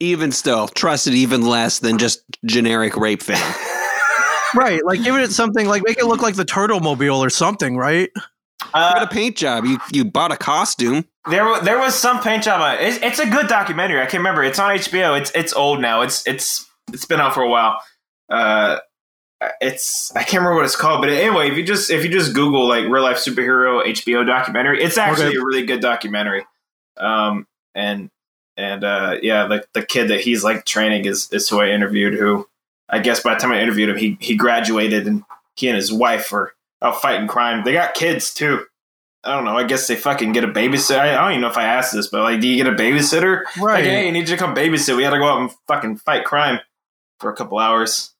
[0.00, 3.54] Even still, trust it even less than just generic rape van.
[4.54, 4.84] right.
[4.84, 8.10] Like give it something like make it look like the Turtle Mobile or something, right?
[8.74, 9.64] Uh, a paint job.
[9.64, 11.04] You you bought a costume.
[11.30, 12.60] There there was some paint job.
[12.60, 12.80] On it.
[12.80, 14.00] It's, it's a good documentary.
[14.00, 14.42] I can't remember.
[14.42, 15.18] It's on HBO.
[15.18, 16.02] It's it's old now.
[16.02, 17.82] It's it's it's been out for a while.
[18.28, 18.78] Uh,
[19.60, 22.34] it's I can't remember what it's called, but anyway, if you just if you just
[22.34, 25.36] Google like real life superhero HBO documentary, it's actually okay.
[25.36, 26.44] a really good documentary.
[26.96, 28.10] Um, and
[28.56, 32.14] and uh, yeah, like the kid that he's like training is is who I interviewed,
[32.14, 32.48] who
[32.88, 35.24] I guess by the time I interviewed him, he he graduated and
[35.56, 37.64] he and his wife are out fighting crime.
[37.64, 38.64] They got kids too.
[39.24, 39.56] I don't know.
[39.56, 40.98] I guess they fucking get a babysitter.
[41.00, 43.42] I don't even know if I asked this, but like, do you get a babysitter?
[43.60, 43.82] Right.
[43.82, 44.96] Like, hey, you need you to come babysit.
[44.96, 46.60] We had to go out and fucking fight crime
[47.18, 48.14] for a couple hours.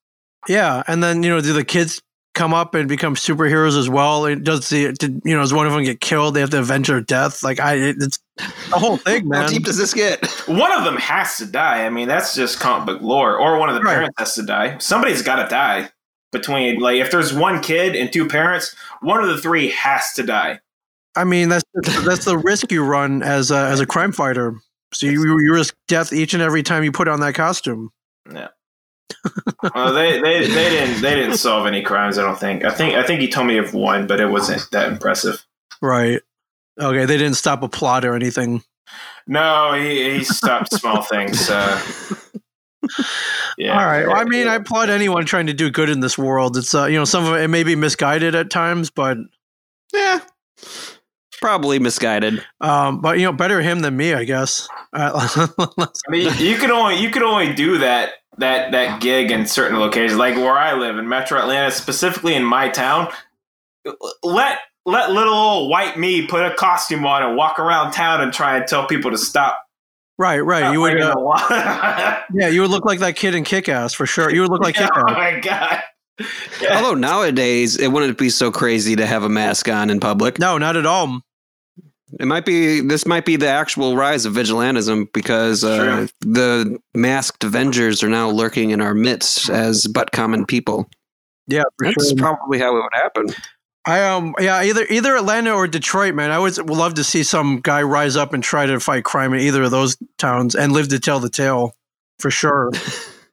[0.48, 2.02] Yeah, and then you know, do the kids
[2.38, 4.24] come up and become superheroes as well?
[4.24, 6.34] It does the did, you know does one of them get killed?
[6.34, 7.42] They have to avenge their death.
[7.42, 9.42] Like I, it's the whole thing, man.
[9.42, 10.24] How deep does this get?
[10.46, 11.84] One of them has to die.
[11.84, 13.36] I mean, that's just comic book lore.
[13.36, 13.94] Or one of the right.
[13.94, 14.78] parents has to die.
[14.78, 15.90] Somebody's got to die.
[16.30, 20.22] Between like, if there's one kid and two parents, one of the three has to
[20.22, 20.60] die.
[21.16, 21.64] I mean, that's
[22.04, 24.54] that's the risk you run as a, as a crime fighter.
[24.92, 27.90] So you you risk death each and every time you put on that costume.
[28.30, 28.48] Yeah.
[29.74, 32.18] Well, they, they they didn't they didn't solve any crimes.
[32.18, 32.64] I don't think.
[32.64, 35.44] I think I think he told me of one, but it wasn't that impressive.
[35.80, 36.20] Right.
[36.80, 37.04] Okay.
[37.04, 38.62] They didn't stop a plot or anything.
[39.26, 41.50] No, he, he stopped small things.
[41.50, 41.80] Uh,
[43.58, 43.78] yeah.
[43.78, 44.06] All right.
[44.06, 46.56] Well, I mean, I applaud anyone trying to do good in this world.
[46.56, 49.18] It's uh, you know, some of it, it may be misguided at times, but
[49.92, 50.20] yeah,
[51.40, 52.44] probably misguided.
[52.60, 54.68] Um, but you know, better him than me, I guess.
[54.92, 59.46] Uh, I mean, you can only you can only do that that that gig in
[59.46, 63.08] certain locations, like where I live in Metro Atlanta, specifically in my town.
[64.22, 68.32] Let let little old white me put a costume on and walk around town and
[68.32, 69.62] try and tell people to stop.
[70.18, 70.60] Right, right.
[70.60, 74.32] Stop you would, uh, yeah, you would look like that kid in Kickass for sure.
[74.32, 75.04] You would look like Kick Ass.
[75.08, 75.82] Oh my god.
[76.60, 76.76] Yeah.
[76.76, 80.40] Although nowadays it wouldn't be so crazy to have a mask on in public.
[80.40, 81.20] No, not at all.
[82.18, 87.44] It might be this might be the actual rise of vigilantism because uh, the masked
[87.44, 90.88] Avengers are now lurking in our midst as but common people.
[91.46, 92.16] Yeah, that's sure.
[92.16, 93.26] probably how it would happen.
[93.84, 96.30] I um yeah either either Atlanta or Detroit, man.
[96.30, 99.40] I would love to see some guy rise up and try to fight crime in
[99.40, 101.74] either of those towns and live to tell the tale,
[102.18, 102.70] for sure.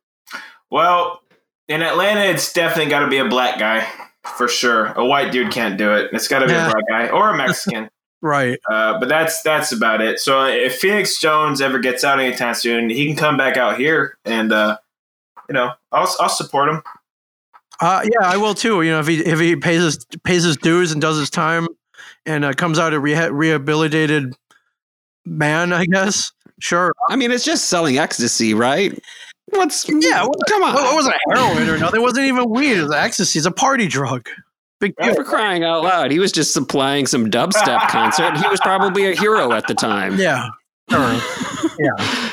[0.72, 1.22] well,
[1.68, 3.88] in Atlanta, it's definitely got to be a black guy
[4.24, 4.88] for sure.
[4.94, 6.10] A white dude can't do it.
[6.14, 6.68] It's got to be yeah.
[6.68, 7.90] a black guy or a Mexican.
[8.26, 8.60] Right.
[8.68, 10.20] Uh, but that's that's about it.
[10.20, 14.18] So if Phoenix Jones ever gets out anytime soon, he can come back out here,
[14.26, 14.80] and uh,
[15.48, 16.82] you know, I'll I'll support him.
[17.80, 18.82] Uh, yeah, I will too.
[18.82, 21.68] You know, if he if he pays his pays his dues and does his time,
[22.26, 24.34] and uh, comes out a reha- rehabilitated
[25.24, 26.32] man, I guess.
[26.60, 26.94] Sure.
[27.12, 28.98] I mean, it's just selling ecstasy, right?
[29.50, 30.26] What's yeah?
[30.26, 30.74] What, come on.
[30.76, 32.00] It wasn't heroin or nothing.
[32.00, 32.72] It wasn't even weed.
[32.72, 33.38] It was ecstasy.
[33.38, 34.28] It's a party drug.
[34.80, 35.16] Big deal.
[35.16, 36.12] For crying out loud.
[36.12, 38.38] He was just supplying some dubstep concert.
[38.38, 40.18] He was probably a hero at the time.
[40.18, 40.50] Yeah.
[40.90, 41.00] Sure.
[41.80, 42.32] yeah.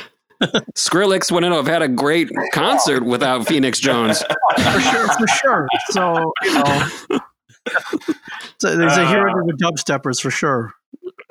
[0.74, 4.22] Skrillex wouldn't have had a great concert without Phoenix Jones.
[4.57, 5.68] For sure, for sure.
[5.90, 6.88] So, you know,
[8.59, 10.72] so there's a hero to the dubsteppers for sure.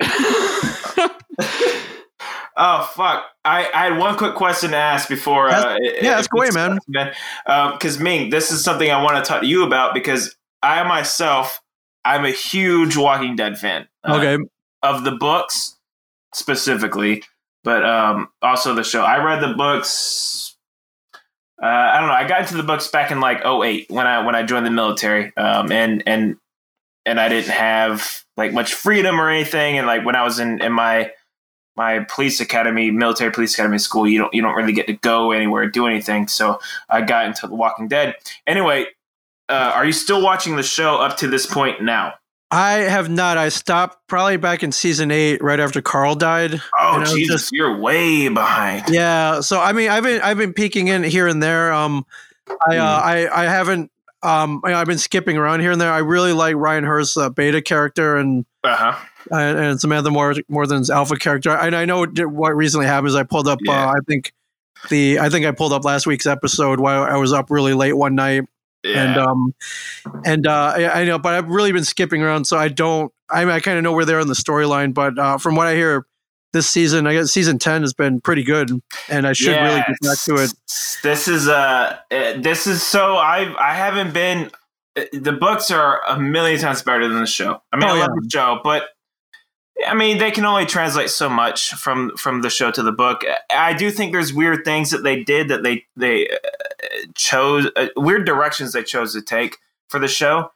[2.56, 3.24] oh fuck!
[3.44, 5.48] I, I had one quick question to ask before.
[5.48, 6.78] Uh, yeah, ask away, man.
[7.44, 10.82] Because um, Ming, this is something I want to talk to you about because I
[10.84, 11.60] myself,
[12.04, 13.88] I'm a huge Walking Dead fan.
[14.04, 14.44] Uh, okay.
[14.82, 15.76] Of the books
[16.34, 17.22] specifically,
[17.64, 19.02] but um, also the show.
[19.02, 20.56] I read the books.
[21.62, 22.14] Uh, I don't know.
[22.14, 24.70] I got into the books back in like 08 when I when I joined the
[24.70, 26.36] military, um, and and
[27.06, 29.78] and I didn't have like much freedom or anything.
[29.78, 31.12] And like when I was in in my
[31.76, 35.30] my police academy, military police academy school, you don't you don't really get to go
[35.30, 36.28] anywhere, do anything.
[36.28, 36.60] So
[36.90, 38.16] I got into The Walking Dead.
[38.46, 38.86] Anyway,
[39.52, 42.14] uh, are you still watching the show up to this point now?
[42.50, 43.38] I have not.
[43.38, 46.60] I stopped probably back in season eight, right after Carl died.
[46.78, 48.88] Oh Jesus, just, you're way behind.
[48.88, 51.72] Yeah, so I mean, I've been I've been peeking in here and there.
[51.72, 52.04] Um,
[52.68, 53.08] I uh, hmm.
[53.08, 53.90] I I haven't.
[54.22, 55.90] Um, I've been skipping around here and there.
[55.90, 58.96] I really like Ryan Hurst's uh, beta character and uh-huh.
[59.30, 61.50] and, and Samantha More Morton's alpha character.
[61.50, 63.58] And I know what recently happened is I pulled up.
[63.66, 63.86] Uh, yeah.
[63.86, 64.32] Uh, I think
[64.90, 67.94] the I think I pulled up last week's episode while I was up really late
[67.94, 68.44] one night
[68.82, 69.10] yeah.
[69.10, 69.54] And um,
[70.24, 73.12] and uh, I, I, know, but I've really been skipping around, so I don't.
[73.30, 75.74] I, I kind of know where they're in the storyline, but uh, from what I
[75.74, 76.06] hear,
[76.52, 78.70] this season, I guess season ten has been pretty good,
[79.08, 80.52] and I should really get back to it.
[81.02, 84.50] This is uh, this is so I I haven't been.
[84.94, 87.62] Uh, the books are a million times better than the show.
[87.72, 88.20] I mean, oh, I love yeah.
[88.20, 88.84] the show, but
[89.86, 93.22] I mean, they can only translate so much from from the show to the book.
[93.50, 96.36] I do think there's weird things that they did that they they uh,
[97.14, 99.58] chose uh, weird directions they chose to take
[99.88, 100.52] for the show.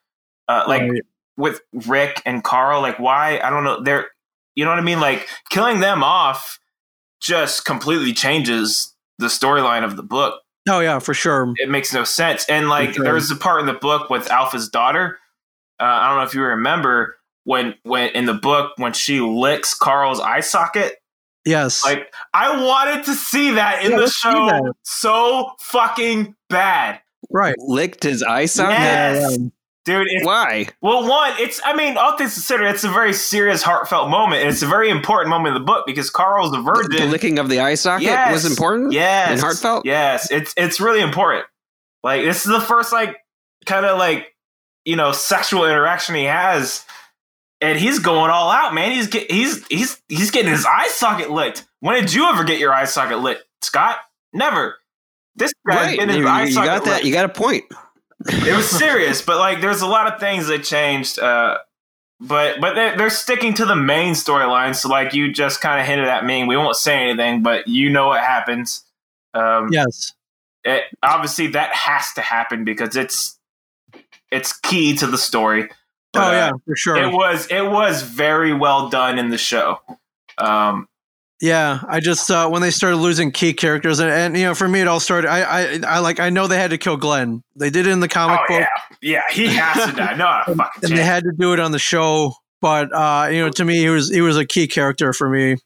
[0.48, 1.02] Uh, like right.
[1.36, 3.82] with Rick and Carl, like why I don't know.
[3.82, 4.08] They're
[4.54, 5.00] you know what I mean.
[5.00, 6.60] Like killing them off
[7.20, 10.40] just completely changes the storyline of the book.
[10.68, 11.52] Oh yeah, for sure.
[11.56, 12.44] It makes no sense.
[12.48, 13.04] And like sure.
[13.04, 15.18] there's a part in the book with Alpha's daughter.
[15.80, 19.72] Uh, I don't know if you remember when when in the book when she licks
[19.72, 20.96] Carl's eye socket.
[21.46, 21.84] Yes.
[21.84, 27.00] Like I wanted to see that in yeah, the show so fucking bad.
[27.30, 27.54] Right.
[27.58, 28.78] Licked his eye socket?
[28.78, 29.38] Yes.
[29.38, 29.48] Yeah.
[29.84, 30.66] Dude, why?
[30.82, 34.50] Well, one, it's I mean, all things considered, it's a very serious, heartfelt moment, and
[34.50, 36.90] it's a very important moment in the book because Carl's a virgin.
[36.90, 38.32] The, the licking of the eye socket yes.
[38.32, 38.92] was important.
[38.92, 39.86] Yes, and heartfelt.
[39.86, 41.46] Yes, it's it's really important.
[42.02, 43.14] Like this is the first like
[43.64, 44.34] kind of like
[44.84, 46.84] you know sexual interaction he has
[47.60, 48.92] and he's going all out, man.
[48.92, 51.66] He's get, he's he's he's getting his eye socket licked.
[51.80, 53.98] When did you ever get your eye socket lit, Scott?
[54.32, 54.76] Never.
[55.36, 56.10] This guy right.
[56.16, 56.90] you, eye you socket got that.
[56.94, 57.04] Licked.
[57.04, 57.64] You got a point.
[58.26, 61.18] it was serious, but like, there's a lot of things that changed.
[61.18, 61.58] Uh,
[62.20, 64.74] but but they're, they're sticking to the main storyline.
[64.74, 66.44] So like, you just kind of hinted at me.
[66.44, 68.84] We won't say anything, but you know what happens.
[69.34, 70.14] Um, yes.
[70.64, 73.38] it, obviously that has to happen because it's
[74.30, 75.68] it's key to the story.
[76.12, 76.96] But, oh yeah, uh, for sure.
[76.96, 79.80] It was it was very well done in the show.
[80.38, 80.88] Um,
[81.40, 84.66] yeah, I just uh, when they started losing key characters, and, and, you know, for
[84.66, 85.28] me, it all started.
[85.28, 86.18] I, I, I like.
[86.18, 87.42] I know they had to kill Glenn.
[87.56, 88.66] They did it in the comic oh, book.
[89.02, 90.14] Yeah, yeah, he has to die.
[90.14, 92.32] No, and, and they had to do it on the show.
[92.62, 95.56] But uh, you know, to me, he was he was a key character for me.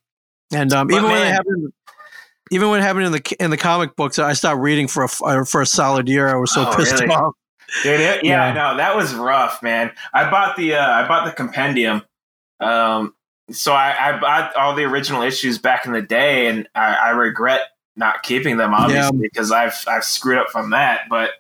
[0.53, 1.73] And um, even man, when it happened,
[2.51, 5.09] even when it happened in the in the comic books, I stopped reading for a
[5.25, 6.29] uh, for a solid year.
[6.29, 7.15] I was so oh, pissed really?
[7.15, 7.35] off.
[7.83, 9.93] Dude, it, yeah, yeah, no, that was rough, man.
[10.13, 12.03] I bought the uh, I bought the compendium.
[12.59, 13.15] Um,
[13.51, 17.11] so I, I bought all the original issues back in the day, and I, I
[17.11, 17.63] regret
[17.97, 19.29] not keeping them, obviously, yeah.
[19.33, 21.03] because I've I've screwed up from that.
[21.09, 21.31] But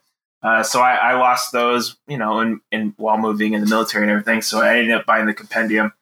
[0.43, 4.05] uh, so I, I, lost those, you know, in, in while moving in the military
[4.05, 4.41] and everything.
[4.41, 5.93] So I ended up buying the compendium.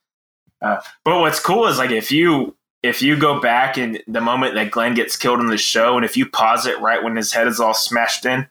[0.62, 4.54] Uh, but what's cool is like if you if you go back and the moment
[4.54, 7.32] that Glenn gets killed in the show, and if you pause it right when his
[7.32, 8.48] head is all smashed in,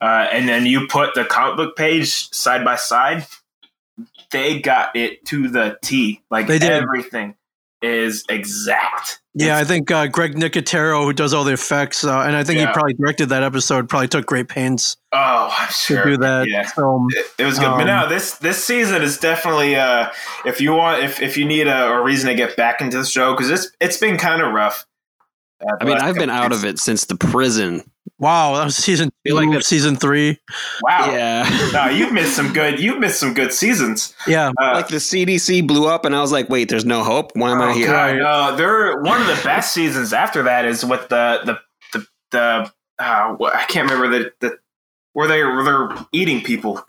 [0.00, 3.26] uh, and then you put the comic book page side by side,
[4.30, 6.22] they got it to the T.
[6.30, 6.70] Like they did.
[6.70, 7.34] everything
[7.82, 9.20] is exact.
[9.34, 12.42] Yeah, it's, I think uh, Greg Nicotero, who does all the effects, uh, and I
[12.42, 12.66] think yeah.
[12.66, 14.96] he probably directed that episode, probably took great pains.
[15.12, 16.48] Oh, I'm sure to do that.
[16.48, 17.68] Yeah, so, it, it, was good.
[17.68, 20.10] Um, but no, this this season is definitely uh,
[20.44, 23.04] if you want if if you need a, a reason to get back into the
[23.04, 24.86] show because it's it's been kind of rough.
[25.60, 27.88] Uh, I mean, I've been out of it since the prison
[28.20, 30.38] Wow, that was season two, like that, season three.
[30.82, 31.12] Wow.
[31.12, 31.70] Yeah.
[31.72, 32.80] no, you've missed some good.
[32.80, 34.12] You've missed some good seasons.
[34.26, 34.50] Yeah.
[34.60, 37.30] Uh, like the CDC blew up, and I was like, "Wait, there's no hope.
[37.34, 40.12] Why am oh I here?" God, uh, they're one of the best seasons.
[40.12, 41.58] After that is with the the
[41.92, 44.58] the the uh, I can't remember the the
[45.12, 46.84] where they where they're eating people.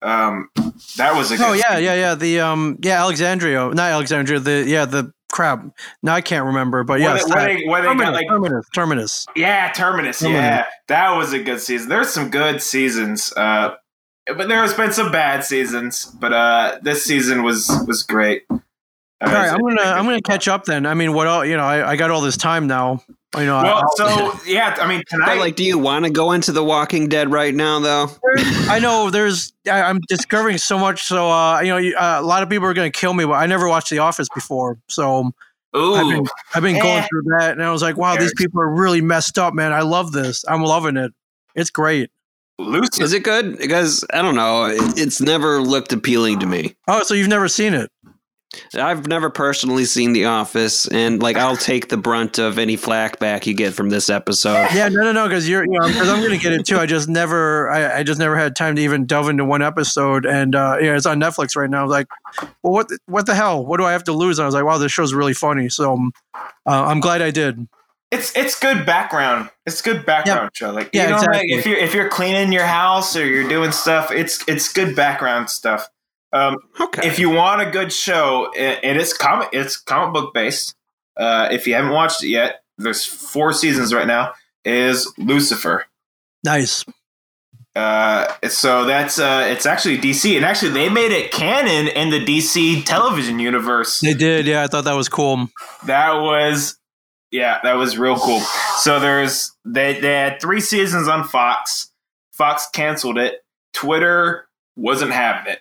[0.00, 0.48] Um,
[0.96, 1.36] that was a.
[1.44, 1.84] oh yeah, season.
[1.84, 2.14] yeah, yeah.
[2.14, 4.40] The um, yeah, Alexandria, not Alexandria.
[4.40, 5.62] The yeah, the crap.
[6.02, 9.26] Now I can't remember, but yeah, where they, they, terminus, like terminus, terminus.
[9.36, 10.40] Yeah, terminus, terminus.
[10.40, 11.90] Yeah, that was a good season.
[11.90, 13.74] There's some good seasons, uh,
[14.26, 16.06] but there has been some bad seasons.
[16.06, 18.44] But uh, this season was was great.
[18.50, 18.58] Uh,
[19.20, 20.86] all right, I'm gonna I'm gonna catch up then.
[20.86, 21.64] I mean, what all you know?
[21.64, 23.02] I, I got all this time now.
[23.36, 26.10] You know, well, I'll, so yeah, I mean, tonight, but like, do you want to
[26.10, 28.08] go into The Walking Dead right now, though?
[28.68, 31.02] I know there's, I'm discovering so much.
[31.02, 33.32] So, uh, you know, uh, a lot of people are going to kill me, but
[33.32, 35.32] I never watched The Office before, so
[35.76, 38.60] Ooh, I've been, I've been going through that, and I was like, wow, these people
[38.62, 39.72] are really messed up, man.
[39.72, 40.44] I love this.
[40.48, 41.12] I'm loving it.
[41.54, 42.10] It's great.
[42.58, 43.02] Lucifer.
[43.02, 43.58] Is it good?
[43.58, 46.74] Because I don't know, it's never looked appealing to me.
[46.88, 47.90] Oh, so you've never seen it?
[48.74, 53.18] I've never personally seen The Office, and like I'll take the brunt of any flack
[53.18, 54.68] back you get from this episode.
[54.72, 56.78] Yeah, no, no, no, because you're, you know, because I'm going to get it too.
[56.78, 60.26] I just never, I, I, just never had time to even delve into one episode,
[60.26, 61.80] and uh, yeah, it's on Netflix right now.
[61.80, 62.06] I was like,
[62.62, 63.64] well, what, the, what the hell?
[63.64, 64.38] What do I have to lose?
[64.38, 65.68] And I was like, wow, this show's really funny.
[65.68, 67.68] So um, uh, I'm glad I did.
[68.12, 69.50] It's it's good background.
[69.66, 70.66] It's good background yeah.
[70.66, 70.70] show.
[70.72, 71.38] Like yeah, you know, exactly.
[71.38, 74.94] like if you're if you're cleaning your house or you're doing stuff, it's it's good
[74.94, 75.88] background stuff.
[76.32, 77.06] Um, okay.
[77.06, 80.74] If you want a good show, and it's comic, it's comic book based.
[81.16, 84.32] Uh, if you haven't watched it yet, there's four seasons right now.
[84.64, 85.86] Is Lucifer?
[86.44, 86.84] Nice.
[87.74, 92.18] Uh, so that's uh, it's actually DC, and actually they made it canon in the
[92.18, 94.00] DC television universe.
[94.00, 94.62] They did, yeah.
[94.62, 95.48] I thought that was cool.
[95.84, 96.78] That was,
[97.30, 98.40] yeah, that was real cool.
[98.78, 101.92] So there's they they had three seasons on Fox.
[102.32, 103.44] Fox canceled it.
[103.74, 104.45] Twitter
[104.76, 105.60] wasn't having it.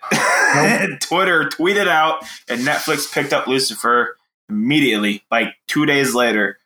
[0.92, 1.00] Nope.
[1.02, 4.18] Twitter tweeted out, and Netflix picked up Lucifer
[4.50, 6.60] immediately, like two days later.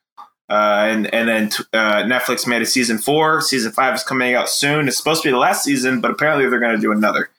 [0.49, 3.39] Uh, and and then uh, Netflix made a season four.
[3.41, 4.87] Season five is coming out soon.
[4.87, 7.29] It's supposed to be the last season, but apparently they're going to do another.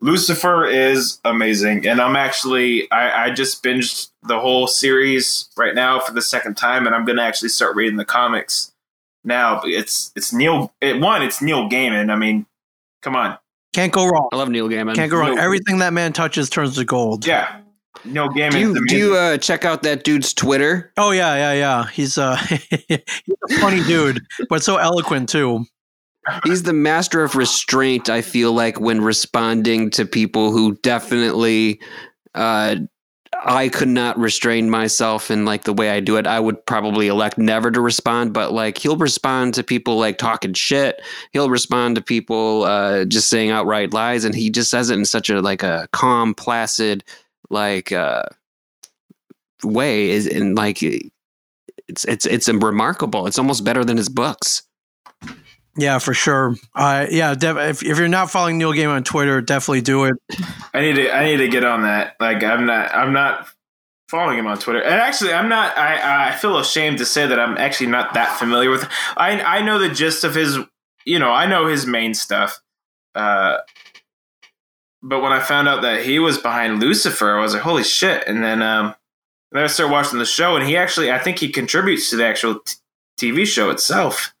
[0.00, 6.00] Lucifer is amazing, and I'm actually I, I just binged the whole series right now
[6.00, 8.72] for the second time, and I'm going to actually start reading the comics
[9.24, 9.62] now.
[9.64, 10.74] It's it's Neil.
[10.80, 12.10] It, one, it's Neil Gaiman.
[12.10, 12.46] I mean,
[13.00, 13.38] come on,
[13.76, 14.26] can't go wrong.
[14.32, 14.94] I love Neil Gaiman.
[14.94, 15.34] Can't go wrong.
[15.34, 17.26] Neil Everything that man touches turns to gold.
[17.26, 17.60] Yeah.
[18.06, 18.52] No Gaiman.
[18.52, 20.94] Do you, do you uh, check out that dude's Twitter?
[20.96, 21.86] Oh yeah, yeah, yeah.
[21.90, 25.66] He's uh he's a funny dude, but so eloquent too.
[26.44, 28.08] He's the master of restraint.
[28.08, 31.78] I feel like when responding to people who definitely
[32.34, 32.76] uh,
[33.44, 36.26] I could not restrain myself in like the way I do it.
[36.26, 40.54] I would probably elect never to respond, but like he'll respond to people like talking
[40.54, 41.00] shit.
[41.32, 45.04] He'll respond to people uh, just saying outright lies, and he just says it in
[45.04, 47.04] such a like a calm, placid,
[47.50, 48.24] like uh,
[49.62, 50.10] way.
[50.10, 53.26] Is in like it's it's it's remarkable.
[53.26, 54.62] It's almost better than his books.
[55.76, 56.56] Yeah, for sure.
[56.74, 60.14] Uh, yeah, def- if, if you're not following Neil Gaiman on Twitter, definitely do it.
[60.72, 62.16] I need to I need to get on that.
[62.18, 63.48] Like I'm not I'm not
[64.08, 64.82] following him on Twitter.
[64.82, 65.76] And actually, I'm not.
[65.76, 68.88] I I feel ashamed to say that I'm actually not that familiar with.
[69.16, 70.58] I I know the gist of his.
[71.04, 72.60] You know, I know his main stuff.
[73.14, 73.58] Uh,
[75.02, 78.24] but when I found out that he was behind Lucifer, I was like, holy shit!
[78.26, 78.94] And then um,
[79.52, 82.26] then I started watching the show, and he actually, I think he contributes to the
[82.26, 82.76] actual t-
[83.18, 84.34] TV show itself.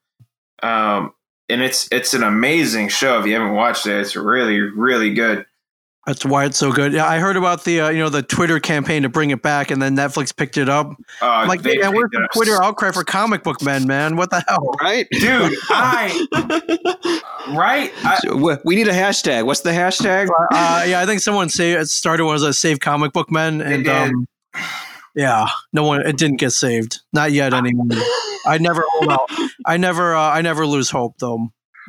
[0.62, 1.12] Um,
[1.48, 3.18] and it's it's an amazing show.
[3.20, 5.46] If you haven't watched it, it's really really good.
[6.06, 6.92] That's why it's so good.
[6.92, 9.72] Yeah, I heard about the uh, you know the Twitter campaign to bring it back,
[9.72, 10.92] and then Netflix picked it up.
[11.20, 14.14] Uh, I'm like, they man, where's picked the Twitter outcry for comic book men, man?
[14.14, 14.72] What the hell?
[14.80, 15.08] Right?
[15.10, 15.52] dude.
[15.68, 17.22] I
[17.56, 17.92] right.
[18.04, 19.46] I, So, we need a hashtag.
[19.46, 20.28] What's the hashtag?
[20.52, 23.60] Uh, yeah, I think someone say it started one as a save comic book men,
[23.60, 23.92] and did.
[23.92, 24.28] um,
[25.16, 28.00] yeah, no one it didn't get saved, not yet anyway.
[28.46, 29.28] I never hold out.
[29.66, 31.48] I never, uh, I never lose hope though.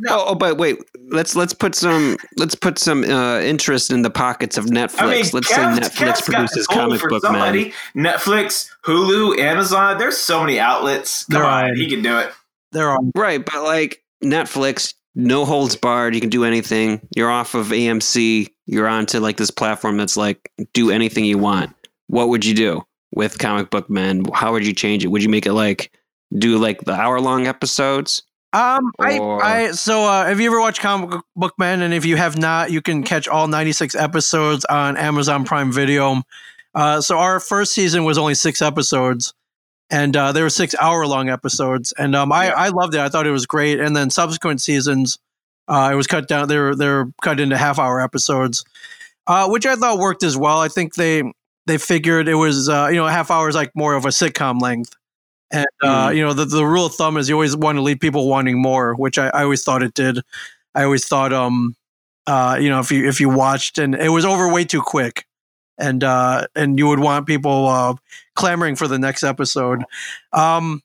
[0.10, 0.78] Oh, oh, but wait.
[1.10, 5.00] Let's let's put some let's put some uh, interest in the pockets of Netflix.
[5.02, 7.74] I mean, let's Kev- say Netflix got produces comic book somebody.
[7.96, 8.06] men.
[8.06, 9.98] Netflix, Hulu, Amazon.
[9.98, 11.26] There's so many outlets.
[11.26, 11.76] Come There on, are.
[11.76, 12.32] he can do it.
[12.74, 16.14] There are Right, but like Netflix, no holds barred.
[16.14, 17.02] You can do anything.
[17.16, 18.50] You're off of AMC.
[18.66, 21.74] You're onto like this platform that's like do anything you want.
[22.08, 22.84] What would you do
[23.14, 24.26] with comic book men?
[24.34, 25.10] How would you change it?
[25.10, 25.92] Would you make it like
[26.38, 28.24] do like the hour long episodes?
[28.54, 31.82] Um, I, I, so uh, have you ever watched Comic Book Man?
[31.82, 36.24] And if you have not, you can catch all 96 episodes on Amazon Prime Video.
[36.74, 39.34] Uh, so our first season was only six episodes,
[39.90, 42.54] and uh, there were six hour long episodes, and um, I, Yeah.
[42.56, 43.02] I loved it.
[43.02, 43.80] I thought it was great.
[43.80, 45.20] And then subsequent seasons,
[45.68, 46.48] uh, it was cut down.
[46.48, 48.64] They were they were cut into half hour episodes,
[49.28, 50.60] uh, which I thought worked as well.
[50.60, 51.24] I think they
[51.68, 54.10] they figured it was uh, you know a half hour is like more of a
[54.10, 54.96] sitcom length.
[55.52, 58.00] And uh, you know the, the rule of thumb is you always want to leave
[58.00, 60.20] people wanting more, which I, I always thought it did.
[60.74, 61.76] I always thought, um,
[62.26, 65.26] uh, you know, if you if you watched and it was over way too quick,
[65.78, 67.94] and uh, and you would want people uh,
[68.36, 69.84] clamoring for the next episode.
[70.34, 70.82] Um,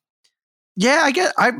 [0.76, 1.52] yeah, I get I,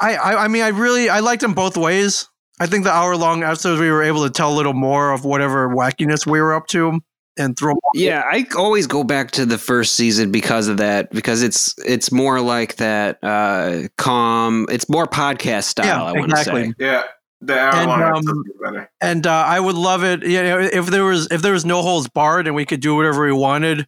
[0.00, 2.28] I I I mean I really I liked them both ways.
[2.60, 5.24] I think the hour long episodes we were able to tell a little more of
[5.24, 7.00] whatever wackiness we were up to
[7.38, 7.74] and throw.
[7.94, 11.10] Yeah, I always go back to the first season because of that.
[11.10, 14.66] Because it's it's more like that uh calm.
[14.70, 15.86] It's more podcast style.
[15.86, 16.64] Yeah, I want to exactly.
[16.70, 16.74] say.
[16.78, 17.02] Yeah,
[17.40, 18.90] the And, um, episodes are better.
[19.00, 20.22] and uh, I would love it.
[20.24, 22.94] You know, if there was if there was no holds barred and we could do
[22.96, 23.86] whatever we wanted,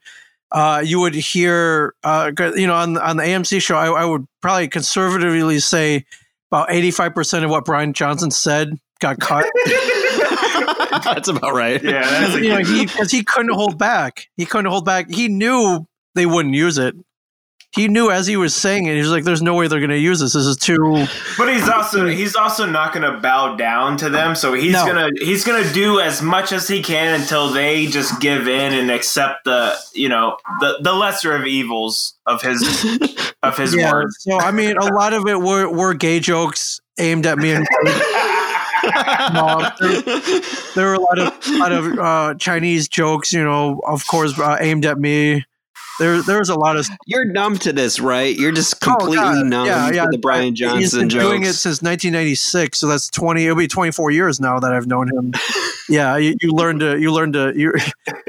[0.52, 4.04] uh, you would hear, uh, 'cause, you know, on on the AMC show, I, I
[4.04, 6.04] would probably conservatively say
[6.50, 9.46] about eighty five percent of what Brian Johnson said got cut.
[11.04, 11.82] That's about right.
[11.82, 14.26] Yeah, that's you know, he because he couldn't hold back.
[14.36, 15.10] He couldn't hold back.
[15.10, 16.94] He knew they wouldn't use it.
[17.72, 19.90] He knew as he was saying it, he was like, "There's no way they're going
[19.90, 20.32] to use this.
[20.32, 21.06] This is too."
[21.38, 24.34] But he's also he's also not going to bow down to them.
[24.34, 24.86] So he's No.
[24.86, 28.90] gonna he's gonna do as much as he can until they just give in and
[28.90, 32.60] accept the you know the the lesser of evils of his
[33.44, 33.92] of his Yeah.
[33.92, 34.16] words.
[34.20, 37.66] So I mean, a lot of it were were gay jokes aimed at me and
[39.32, 39.70] No,
[40.74, 44.56] there were a lot of lot of uh, Chinese jokes, you know, of course, uh,
[44.60, 45.44] aimed at me.
[45.98, 48.34] There, there was a lot of You're numb to this, right?
[48.34, 49.46] You're just Oh, completely God.
[49.46, 50.04] numb Yeah, yeah.
[50.04, 51.24] to the Brian He's Johnson been jokes.
[51.24, 53.44] doing it since 1996, so that's 20.
[53.44, 55.34] It'll be 24 years now that I've known him.
[55.90, 57.74] yeah, you, you learn to you learn to you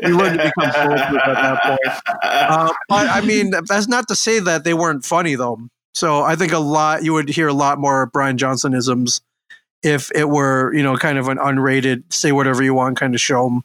[0.03, 1.79] you learn to become at that point.
[2.23, 5.57] Uh, but I mean, that's not to say that they weren't funny though.
[5.93, 9.21] So I think a lot you would hear a lot more Brian Johnsonisms
[9.83, 13.21] if it were you know kind of an unrated say whatever you want kind of
[13.21, 13.61] show.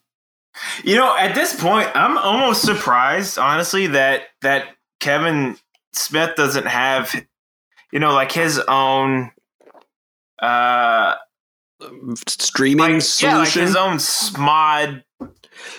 [0.85, 4.69] You know, at this point, I'm almost surprised, honestly, that that
[5.01, 5.59] Kevin
[5.93, 7.14] Smith doesn't have,
[7.93, 9.33] you know, like his own,
[10.41, 11.14] uh,
[12.27, 13.62] Streaming like, yeah, like solution.
[13.62, 15.03] his own smod.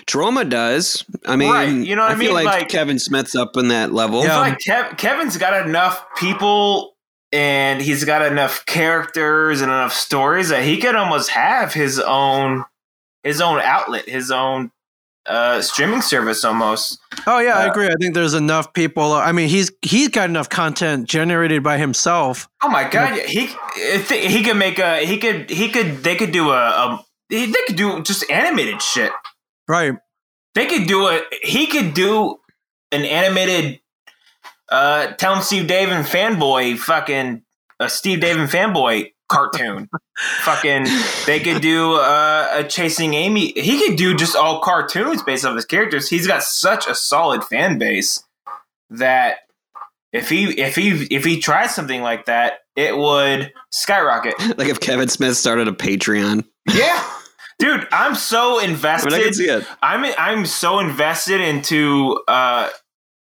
[0.06, 1.04] Troma does.
[1.26, 2.46] I mean, Right, you know what I feel mean?
[2.46, 4.24] like, Like- Kevin Smith's up in that level.
[4.24, 4.38] Yeah.
[4.40, 6.96] like Kev- Kevin's got enough people
[7.32, 12.66] and he's got enough characters and enough stories that he could almost have his own
[13.24, 14.72] his own outlet, his own
[15.26, 17.00] uh, streaming service almost.
[17.26, 17.88] Oh yeah, I Uh, agree.
[17.88, 19.12] I think there's enough people.
[19.12, 22.48] I mean, he's he's got enough content generated by himself.
[22.64, 26.32] Oh my god, he I he could make a he could he could they could
[26.32, 29.12] do a, a they could do just animated shit.
[29.68, 29.96] Right.
[30.56, 32.40] They could do a he could do
[32.94, 33.82] an animated
[34.70, 37.44] uh tell him Steve Dave and fanboy fucking
[37.80, 39.90] a Steve Dave and fanboy cartoon.
[40.42, 40.86] fucking
[41.26, 43.52] they could do uh, a chasing Amy.
[43.56, 46.10] He could do just all cartoons based off his characters.
[46.10, 48.24] He's got such a solid fan base
[48.90, 49.40] that
[50.14, 54.36] if he if he if he tries something like that, it would skyrocket.
[54.58, 56.46] like if Kevin Smith started a Patreon.
[56.74, 57.04] Yeah.
[57.60, 59.12] Dude, I'm so I invested.
[59.12, 59.68] mean, I can see it.
[59.82, 62.70] I'm I'm so invested into uh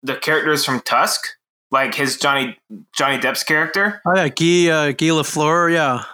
[0.05, 1.26] the characters from Tusk,
[1.72, 2.57] like his Johnny
[2.96, 4.00] Johnny Depp's character.
[4.07, 5.72] Oh yeah, Guy uh, Guy Lafleur.
[5.72, 6.05] Yeah.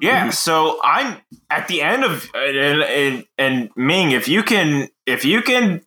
[0.00, 1.18] Yeah, so I'm
[1.50, 5.82] at the end of and, and and Ming, if you can if you can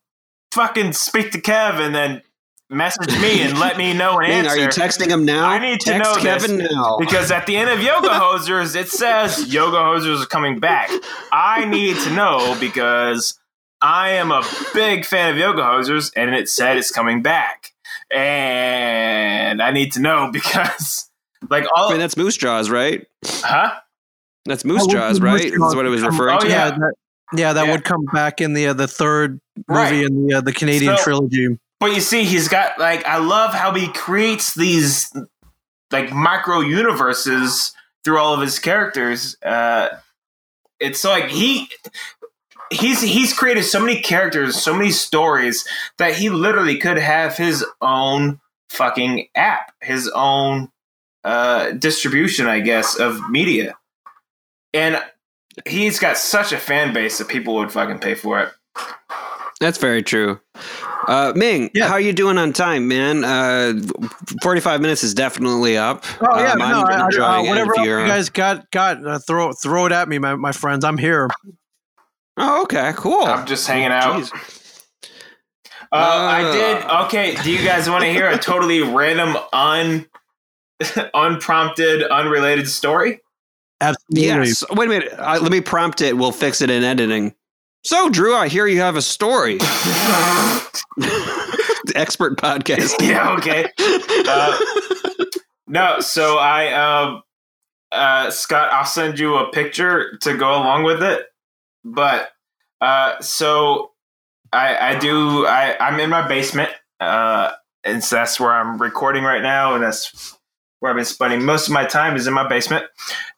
[0.54, 2.22] fucking speak to Kev and then
[2.70, 4.50] message me and let me know an Ming, answer.
[4.52, 5.45] are you texting him now?
[5.48, 6.48] I need to Text know this.
[6.48, 6.98] Kevin now.
[6.98, 10.89] because at the end of Yoga Hosers, it says Yoga Hosers are coming back.
[11.32, 13.38] I need to know because
[13.82, 17.72] I am a big fan of Yoga Hosers, and it said it's coming back,
[18.12, 21.10] and I need to know because,
[21.50, 23.06] like all, I mean, that's Moose Jaws, right?
[23.26, 23.72] huh?
[24.46, 25.42] That's Moose Oh, Jaws, Moose right?
[25.52, 26.48] Jaws That's what it was referring Oh, to.
[26.48, 26.70] yeah.
[26.72, 26.94] that,
[27.36, 27.72] yeah, that Yeah.
[27.74, 29.94] would come back in the uh, the third movie Right.
[30.06, 31.60] in the uh, the Canadian So- trilogy.
[31.80, 35.12] But you see, he's got like I love how he creates these
[35.92, 37.72] like micro universes
[38.04, 39.38] through all of his characters.
[39.46, 39.90] Uh,
[40.80, 41.70] it's like he
[42.72, 47.65] he's he's created so many characters, so many stories that he literally could have his
[47.82, 48.39] own
[48.70, 50.70] fucking app, his own
[51.24, 53.76] uh, distribution, I guess, of media,
[54.74, 55.01] and
[55.68, 58.49] he's got such a fan base that people would fucking pay for it.
[59.59, 60.39] That's very true.
[61.07, 61.88] Uh, Ming, Yeah.
[61.88, 63.24] how are you doing on time, man?
[63.24, 63.74] Uh,
[64.43, 66.03] Forty-five minutes is definitely up.
[66.22, 68.70] Oh yeah, Um, no, I'm I, I, enjoying uh, it whatever you're- you guys got
[68.70, 70.84] got uh, throw throw it at me, my, my friends.
[70.86, 71.28] I'm here.
[72.38, 73.24] Oh, okay, cool.
[73.26, 74.22] I'm just hanging out.
[74.24, 74.84] Jeez.
[75.92, 76.52] Uh, I Uh.
[76.52, 76.84] did.
[77.06, 77.36] Okay.
[77.44, 80.06] Do you guys want to hear a totally random, un,
[81.14, 83.22] unprompted, unrelated story?
[83.82, 84.28] Absolutely.
[84.28, 84.64] Yes.
[84.72, 85.14] Wait a minute.
[85.18, 86.18] Uh, let me prompt it.
[86.18, 87.34] We'll fix it in editing.
[87.84, 89.60] So, Drew, I hear you have a story.
[91.96, 92.96] Expert podcast.
[93.08, 93.32] yeah.
[93.38, 93.70] Okay.
[94.28, 94.58] Uh,
[95.68, 96.00] no.
[96.02, 97.24] So I, um,
[97.92, 101.26] uh, Scott, I'll send you a picture to go along with it.
[101.90, 102.30] But
[102.82, 103.92] uh, so
[104.52, 105.46] I, I do.
[105.46, 106.70] I, I'm in my basement,
[107.00, 107.52] uh,
[107.84, 110.38] and so that's where I'm recording right now, and that's
[110.80, 112.86] where I've been spending most of my time is in my basement.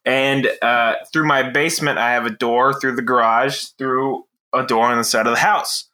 [0.04, 4.86] And uh, through my basement, I have a door through the garage, through a door
[4.86, 5.88] on the side of the house,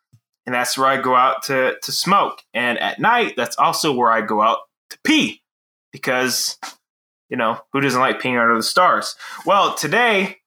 [0.46, 2.42] and that's where I go out to to smoke.
[2.54, 4.60] And at night, that's also where I go out
[4.92, 5.44] to pee,
[5.92, 6.58] because
[7.30, 9.18] you know who doesn't like peeing under the stars?
[9.46, 10.38] Well, today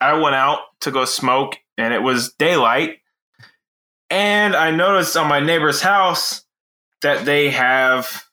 [0.00, 2.98] I went out to go smoke, and it was daylight,
[4.08, 6.44] and I noticed on my neighbor's house
[7.02, 8.24] that they have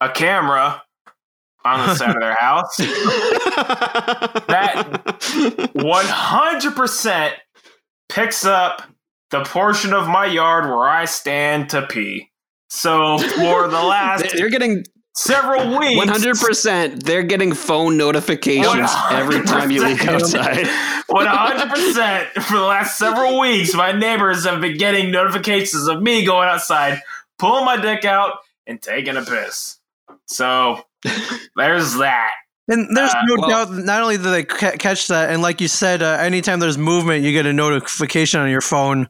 [0.00, 0.82] a camera
[1.64, 2.76] on the side of their house.
[4.48, 5.02] that
[5.76, 7.32] 100%
[8.08, 8.82] picks up
[9.30, 12.30] the portion of my yard where I stand to pee.
[12.68, 14.84] So for the last they're getting
[15.14, 17.04] several weeks, one hundred percent.
[17.04, 20.08] They're getting phone notifications every time you leave 100%.
[20.08, 20.66] outside.
[21.10, 26.48] 100% for the last several weeks, my neighbors have been getting notifications of me going
[26.48, 27.00] outside,
[27.38, 29.78] pulling my dick out, and taking a piss.
[30.26, 30.84] So
[31.56, 32.30] there's that.
[32.68, 33.72] And there's Uh, no well- doubt.
[33.84, 37.24] Not only do they ca- catch that, and like you said, uh, anytime there's movement,
[37.24, 39.08] you get a notification on your phone.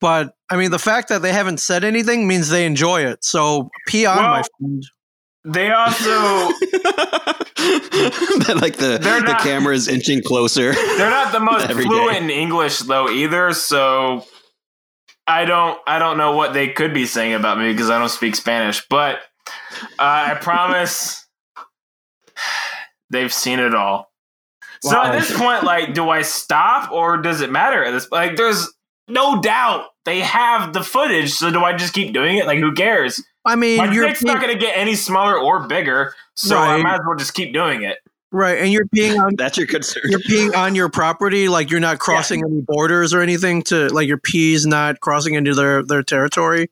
[0.00, 3.24] But I mean, the fact that they haven't said anything means they enjoy it.
[3.24, 4.84] So pee on, Well, my friend.
[5.46, 6.10] They also
[8.54, 10.72] like the They're the not- camera is inching closer.
[10.72, 12.24] They're not the most fluent day.
[12.24, 14.24] in English though either, so
[15.26, 18.08] I don't I don't know what they could be saying about me because I don't
[18.08, 19.16] speak Spanish, but
[19.98, 21.26] uh, I promise
[23.10, 24.10] they've seen it all.
[24.82, 27.82] So at this point, like, do I stop or does it matter?
[27.82, 28.70] At this, like, there's
[29.08, 31.32] no doubt they have the footage.
[31.32, 32.44] So do I just keep doing it?
[32.46, 33.22] Like, who cares?
[33.44, 36.76] I mean, My you're dick's not going to get any smaller or bigger, so I
[36.82, 37.98] might as well just keep doing it.
[38.32, 40.02] right, and you're peeing on That's your concern.
[40.06, 41.48] you're peeing on your property.
[41.48, 43.62] Like you're not crossing any borders or anything.
[43.64, 46.70] To like your pee's not crossing into their their territory.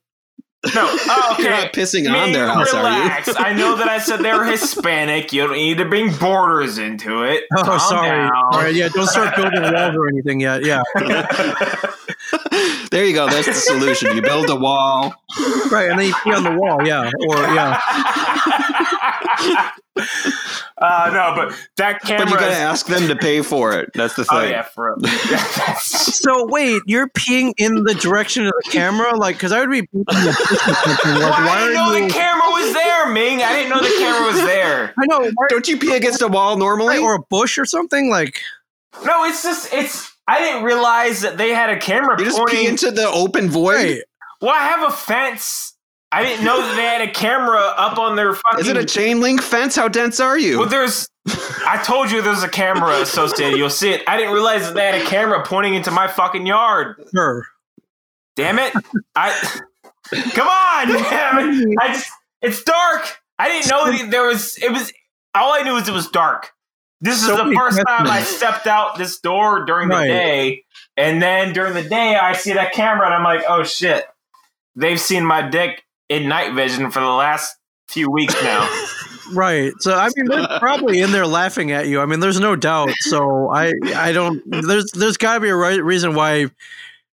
[0.64, 1.42] No, oh, okay.
[1.42, 3.28] You're not pissing on Me, their house, relax.
[3.30, 3.44] are you?
[3.46, 5.32] I know that I said they were Hispanic.
[5.32, 7.44] You don't need to bring borders into it.
[7.56, 8.08] Oh, Calm sorry.
[8.08, 8.30] down.
[8.52, 10.64] All right, yeah, don't start building walls or anything yet.
[10.64, 10.82] Yeah,
[12.92, 13.26] there you go.
[13.26, 14.14] That's the solution.
[14.14, 15.12] You build a wall.
[15.72, 16.86] right, and then you pee on the wall.
[16.86, 17.80] Yeah, or yeah.
[20.78, 22.26] uh, no, but that camera.
[22.26, 23.90] But you got to is- ask them to pay for it.
[23.94, 24.38] That's the thing.
[24.38, 25.10] oh yeah, for real.
[25.82, 29.82] So wait, you're peeing in the direction of the camera, like because I would be.
[29.82, 32.06] peeing the bush or something, Like, Well, why I didn't are know you?
[32.06, 33.42] the camera was there, Ming.
[33.42, 34.94] I didn't know the camera was there.
[34.98, 36.98] I know, why- Don't you pee against a wall normally?
[36.98, 38.40] or a bush or something like.
[39.04, 40.11] No, it's just it's.
[40.28, 42.56] I didn't realize that they had a camera you just pointing.
[42.60, 43.74] pee into the open void.
[43.74, 44.02] Right.
[44.40, 45.74] well, I have a fence.
[46.12, 48.60] I didn't know that they had a camera up on their fucking.
[48.60, 49.74] Is it a chain link fence?
[49.74, 50.58] How dense are you?
[50.60, 51.08] Well, there's.
[51.66, 53.56] I told you there's a camera associated.
[53.58, 54.02] You'll see it.
[54.06, 57.02] I didn't realize that they had a camera pointing into my fucking yard.
[57.14, 57.46] Sure.
[58.36, 58.72] Damn it!
[59.16, 59.60] I.
[60.10, 61.74] Come on, man.
[61.80, 62.10] I just
[62.42, 63.18] it's dark.
[63.38, 64.92] I didn't know that there was it was
[65.34, 66.50] all I knew was it was dark.
[67.02, 70.64] This is So the many first time I stepped out this door during the day.
[70.96, 74.06] And then during the day I see that camera and I'm like, oh shit.
[74.76, 77.56] They've seen my dick in night vision for the last
[77.88, 78.68] few weeks now.
[79.32, 79.72] Right.
[79.78, 82.00] So I mean, they're probably in there laughing at you.
[82.00, 82.90] I mean, there's no doubt.
[82.98, 84.42] So I, I don't.
[84.46, 86.48] There's, there's got to be a right reason why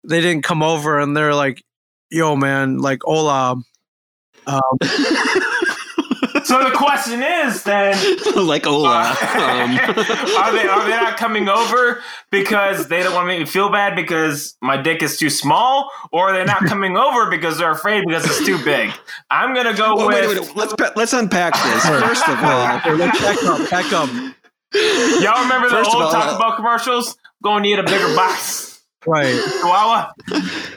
[0.05, 1.65] they didn't come over and they're like,
[2.11, 3.63] "Yo, man, like, hola."
[4.47, 4.63] Um,
[6.53, 7.97] so the question is then
[8.37, 9.17] like Ola.
[9.33, 13.47] Um, are they are they not coming over because they don't want to make me
[13.47, 17.59] feel bad because my dick is too small, or are they not coming over because
[17.59, 18.93] they're afraid because it's too big?
[19.31, 22.77] I'm gonna go well, with wait, wait, let's let's unpack this first of all.
[22.77, 23.71] okay, let's back up.
[23.71, 24.09] Back up.
[25.23, 27.17] y'all remember the First of old all, Taco Bell commercials?
[27.43, 28.62] Going to need a bigger box,
[29.07, 29.27] Right.
[29.61, 30.13] Chihuahua.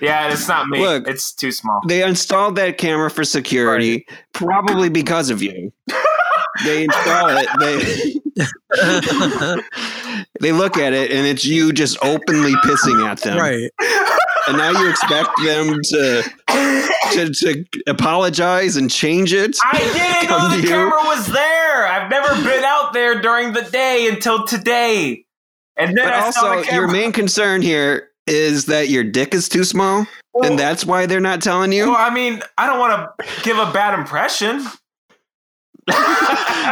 [0.01, 0.79] Yeah, it's not me.
[0.79, 1.07] Look.
[1.07, 1.81] it's too small.
[1.87, 5.71] They installed that camera for security, probably because of you.
[6.63, 7.47] They install it.
[7.59, 8.15] They
[10.41, 13.37] they look at it, and it's you just openly pissing at them.
[13.37, 13.69] right.
[14.47, 16.23] And now you expect them to
[17.13, 19.57] to, to apologize and change it.
[19.63, 20.67] I didn't know to the you.
[20.69, 21.87] camera was there.
[21.87, 25.25] I've never been out there during the day until today.
[25.77, 26.81] And then But I saw also, the camera.
[26.81, 31.05] your main concern here is that your dick is too small, Well- and that's why
[31.05, 31.87] they're not telling you.
[31.91, 34.65] Well, I mean, I don't want to give a bad impression.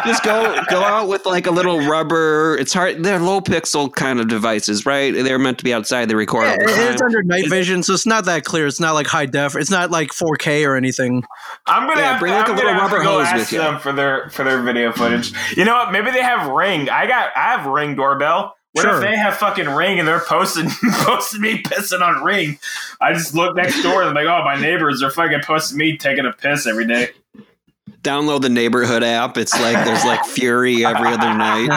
[0.05, 2.57] Just go go out with like a little rubber.
[2.59, 3.03] It's hard.
[3.03, 5.13] They're low pixel kind of devices, right?
[5.13, 6.09] They're meant to be outside.
[6.09, 7.05] They record all Yeah, the it's time.
[7.09, 8.65] under night vision, so it's not that clear.
[8.65, 9.55] It's not like high def.
[9.55, 11.23] It's not like 4K or anything.
[11.67, 13.33] I'm gonna Yeah, have bring to, like I'm a little gonna have to rubber hose
[13.39, 13.59] with you.
[13.59, 15.31] them for their for their video footage.
[15.55, 15.91] You know what?
[15.91, 16.89] Maybe they have Ring.
[16.89, 18.55] I got I have Ring doorbell.
[18.73, 18.95] What Sure.
[18.95, 22.57] if they have fucking Ring and they're posting posting me pissing on Ring?
[22.99, 25.97] I just look next door and I'm like, oh, my neighbors are fucking posting me
[25.97, 27.09] taking a piss every day.
[28.01, 29.37] Download the neighborhood app.
[29.37, 31.69] It's like there's like Fury every other night.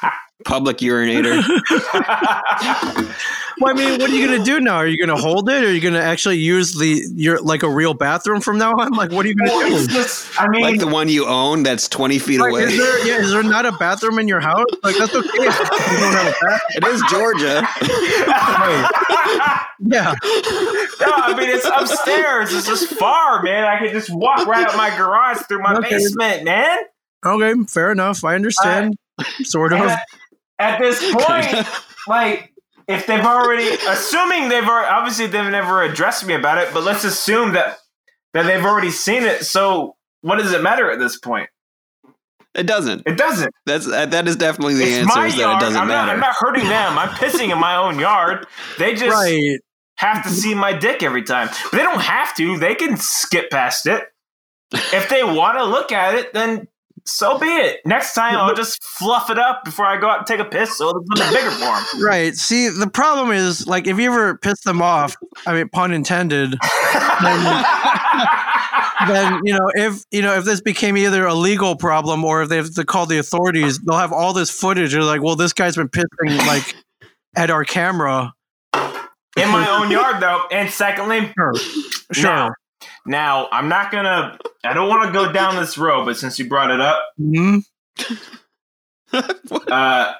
[0.46, 1.42] Uh, Public urinator.
[3.60, 4.76] well, I mean, what are you gonna do now?
[4.76, 5.64] Are you gonna hold it?
[5.64, 8.90] Or are you gonna actually use the your like a real bathroom from now on?
[8.92, 9.86] Like, what are you gonna Well, do?
[9.92, 12.62] just, I mean, Like the one you own that's 20 feet Like, away.
[12.64, 14.64] is there yeah, is there not a bathroom in your house?
[14.82, 15.28] Like that's okay.
[15.28, 16.60] you don't have a.
[16.76, 17.66] It is Georgia.
[19.86, 20.14] Yeah.
[21.00, 22.52] no, I mean it's upstairs.
[22.54, 23.64] It's just far, man.
[23.64, 25.90] I could just walk right out my garage through my Okay.
[25.90, 26.78] basement, man.
[27.26, 28.24] Okay, fair enough.
[28.24, 28.94] I understand.
[29.42, 29.80] sort of.
[29.80, 29.98] And
[30.58, 31.66] at, at this point,
[32.08, 32.52] like
[32.88, 37.04] if they've already, assuming they've already, obviously they've never addressed me about it, but let's
[37.04, 37.78] assume that
[38.34, 39.44] that they've already seen it.
[39.44, 41.48] So what does it matter at this point?
[42.54, 43.02] It doesn't.
[43.06, 43.52] It doesn't.
[43.66, 45.18] That's uh, that is definitely the it's answer.
[45.18, 45.62] my Is that yard.
[45.62, 46.12] it doesn't I'm not, matter.
[46.12, 46.98] I'm not hurting them.
[46.98, 48.46] I'm pissing in my own yard.
[48.78, 49.58] They just Right.
[49.96, 51.48] have to see my dick every time.
[51.70, 52.56] But they don't have to.
[52.58, 54.04] They can skip past it.
[54.72, 56.68] If they want to look at it, then
[57.06, 57.80] so be it.
[57.84, 60.76] Next time, I'll just fluff it up before I go out and take a piss,
[60.78, 61.84] so it's a bigger for 'em.
[62.02, 62.34] Right.
[62.34, 66.52] See, the problem is, like, if you ever piss them off, I mean, pun intended,
[69.06, 72.48] then you know, if you know, if this became either a legal problem or if
[72.48, 74.92] they have to call the authorities, they'll have all this footage.
[74.92, 76.74] They're like, well, this guy's been pissing like
[77.36, 78.32] at our camera.
[78.74, 80.44] in my own yard, though.
[80.50, 81.54] And secondly, Sure.
[82.12, 82.30] Sure.
[82.30, 82.50] Now,
[83.06, 84.38] now I'm not gonna.
[84.64, 87.62] I don't want to go down this road, but since you brought it up, Mhm.
[89.12, 90.12] uh,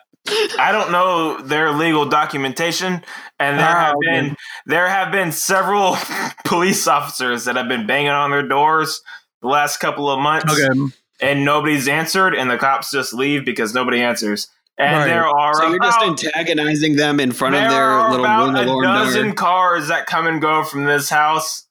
[0.58, 3.02] I don't know their legal documentation,
[3.38, 4.06] and there Ah, have okay.
[4.20, 4.36] been
[4.66, 5.96] there have been several
[6.44, 9.02] police officers that have been banging on their doors
[9.42, 10.80] the last couple of months, Okay.
[11.20, 14.48] and nobody's answered, and the cops just leave because nobody answers.
[14.78, 15.04] And Right.
[15.06, 18.54] there are so you're about, just antagonizing them in front of their are little about
[18.54, 19.34] window a dozen door.
[19.34, 21.66] cars that come and go from this house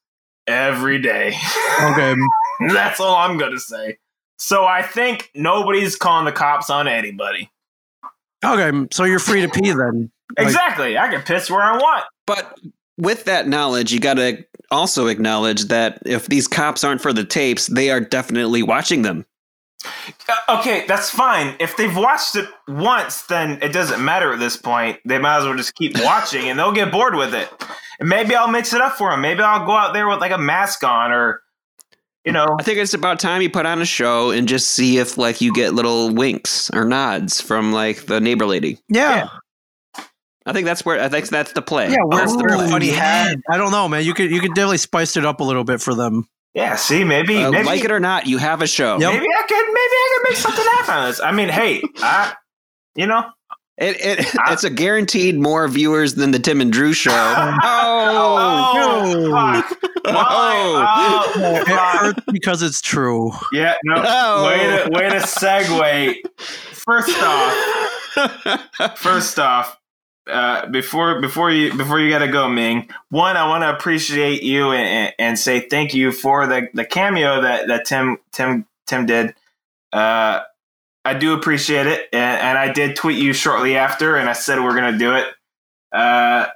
[0.47, 1.35] every day.
[1.81, 2.15] Okay.
[2.69, 3.97] That's all I'm gonna say.
[4.37, 7.49] So I think nobody's calling the cops on anybody.
[8.43, 8.87] Okay.
[8.91, 10.11] So you're free to pee then.
[10.37, 10.97] Like- exactly.
[10.97, 12.05] I can piss where I want.
[12.25, 12.59] But
[12.97, 17.23] with that knowledge, you got to also acknowledge that if these cops aren't for the
[17.23, 19.25] tapes, they are definitely watching them.
[20.29, 21.55] Uh, okay, that's fine.
[21.59, 24.99] If they've watched it once, then it doesn't matter at this point.
[25.05, 27.49] They might as well just keep watching, and they'll get bored with it.
[27.99, 29.21] And maybe I'll mix it up for them.
[29.21, 31.41] Maybe I'll go out there with like a mask on, or
[32.25, 34.97] you know, I think it's about time you put on a show and just see
[34.97, 38.79] if like you get little winks or nods from like the neighbor lady.
[38.89, 39.27] Yeah.
[40.45, 41.89] I think that's where I think that's the play.
[41.89, 41.97] Yeah.
[42.03, 42.69] Wear That's the play.
[42.69, 43.37] funny hat.
[43.49, 44.03] I don't know, man.
[44.03, 46.27] You could you could definitely spice it up a little bit for them.
[46.53, 46.75] Yeah.
[46.75, 48.97] See, maybe, Uh, maybe, like it or not, you have a show.
[48.99, 49.13] Yep.
[49.13, 51.19] maybe I could, maybe I could make something happen on this.
[51.19, 52.33] I mean, hey, I,
[52.95, 53.25] you know,
[53.77, 57.11] It, it it's a guaranteed more viewers than the Tim and Drew show.
[57.63, 59.61] oh, no.
[59.61, 59.79] fuck.
[60.05, 61.33] Why?
[61.35, 61.63] Oh.
[61.65, 63.31] Oh, It because it's true.
[63.51, 63.95] yeah, no.
[64.05, 64.45] Oh.
[64.45, 66.15] Way to way to segue.
[66.85, 69.77] First off, first off,
[70.29, 72.89] uh, before before you before you gotta go, Ming.
[73.09, 77.41] One, I want to appreciate you and, and say thank you for the the cameo
[77.41, 79.35] that that Tim Tim Tim did.
[79.91, 80.41] Uh,
[81.05, 84.59] I do appreciate it, and, and I did tweet you shortly after, and I said
[84.59, 85.27] we're gonna do it.
[85.91, 86.47] Uh,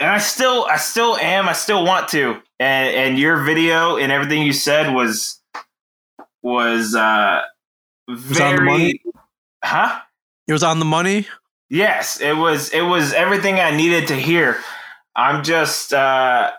[0.00, 1.48] and I still I still am.
[1.48, 2.40] I still want to.
[2.58, 5.40] And and your video and everything you said was
[6.42, 7.42] was uh
[8.08, 9.02] was very money?
[9.62, 10.00] huh
[10.48, 11.28] It was on the money.
[11.70, 12.70] Yes, it was.
[12.70, 14.58] It was everything I needed to hear.
[15.16, 15.94] I'm just.
[15.94, 16.50] Uh,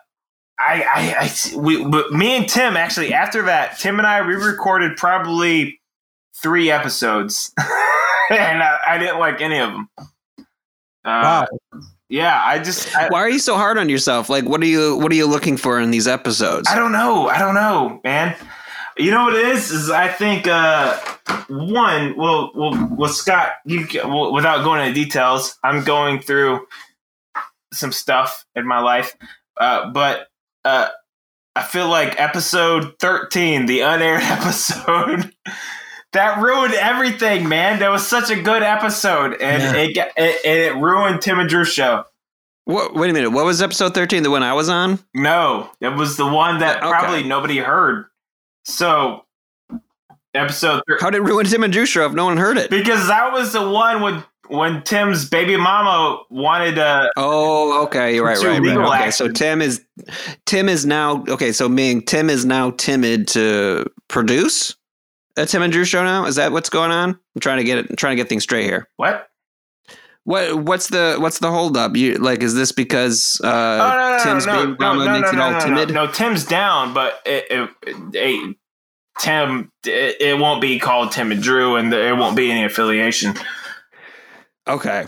[0.58, 4.36] I, I, I, we, but me and Tim actually after that, Tim and I we
[4.36, 5.82] recorded probably
[6.42, 7.52] three episodes,
[8.30, 9.90] and I, I didn't like any of them.
[9.98, 10.04] Uh,
[11.04, 11.48] Wow.
[12.10, 12.94] Yeah, I just.
[12.96, 14.30] I, Why are you so hard on yourself?
[14.30, 16.68] Like, what are you what are you looking for in these episodes?
[16.70, 17.30] I don't know.
[17.30, 18.36] I don't know, man.
[19.02, 19.72] You know what it is?
[19.72, 20.98] Is I think uh,
[21.49, 22.15] one.
[22.18, 23.53] Well, well, well, Scott.
[23.65, 26.65] You well, without going into details, I'm going through
[27.73, 29.15] some stuff in my life,
[29.60, 30.28] uh, but
[30.65, 30.90] uh,
[31.56, 35.32] I feel like episode 13, the unaired episode.
[36.14, 37.80] That ruined everything, man.
[37.80, 39.82] That was such a good episode, and Yeah.
[39.82, 42.03] it, got- it it ruined Tim and Drew's show.
[42.65, 43.32] What, wait a minute.
[43.32, 44.23] What was episode thirteen?
[44.23, 44.99] The one I was on?
[45.15, 46.90] No, it was the one that Okay.
[46.91, 48.06] probably nobody heard.
[48.72, 49.26] So,
[50.34, 52.69] episode thir- How did it ruin Tim and Drew show if no one heard it?
[52.69, 57.10] because that was the one when when Tim's baby mama wanted to.
[57.15, 58.15] Oh, okay.
[58.15, 58.38] You're right.
[58.38, 58.61] Right.
[58.61, 59.02] right.
[59.02, 59.11] Okay.
[59.11, 59.30] So.
[59.30, 59.84] Tim is
[60.45, 61.52] Tim is now okay.
[61.52, 64.76] So Ming Tim is now timid to produce
[65.38, 66.26] a Tim and Drew show now.
[66.26, 67.11] Is that what's going on?
[67.11, 67.88] I'm trying to get it.
[67.89, 68.89] I'm trying to get things straight here.
[68.98, 69.30] What?
[70.23, 71.95] What what's the what's the holdup?
[71.95, 75.39] You like is this because uh, oh no no Tim's no baby mama makes it
[75.39, 75.93] all timid?
[75.93, 77.69] no, Tim's down, but it, it,
[78.14, 78.57] it,
[79.22, 83.35] Tim it, it won't be called Tim and Drew, and there won't be any affiliation.
[84.68, 85.06] Okay.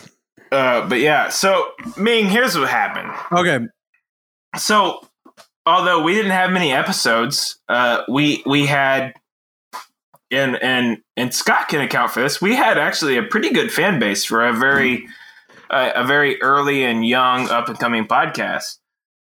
[0.52, 3.12] Uh, but yeah, so Ming, here's what happened.
[3.32, 3.66] Okay.
[4.56, 5.00] so
[5.66, 9.14] although we didn't have many episodes uh we we had
[10.30, 13.98] and and and scott can account for this we had actually a pretty good fan
[13.98, 15.08] base for a very
[15.70, 18.78] uh, a very early and young up and coming podcast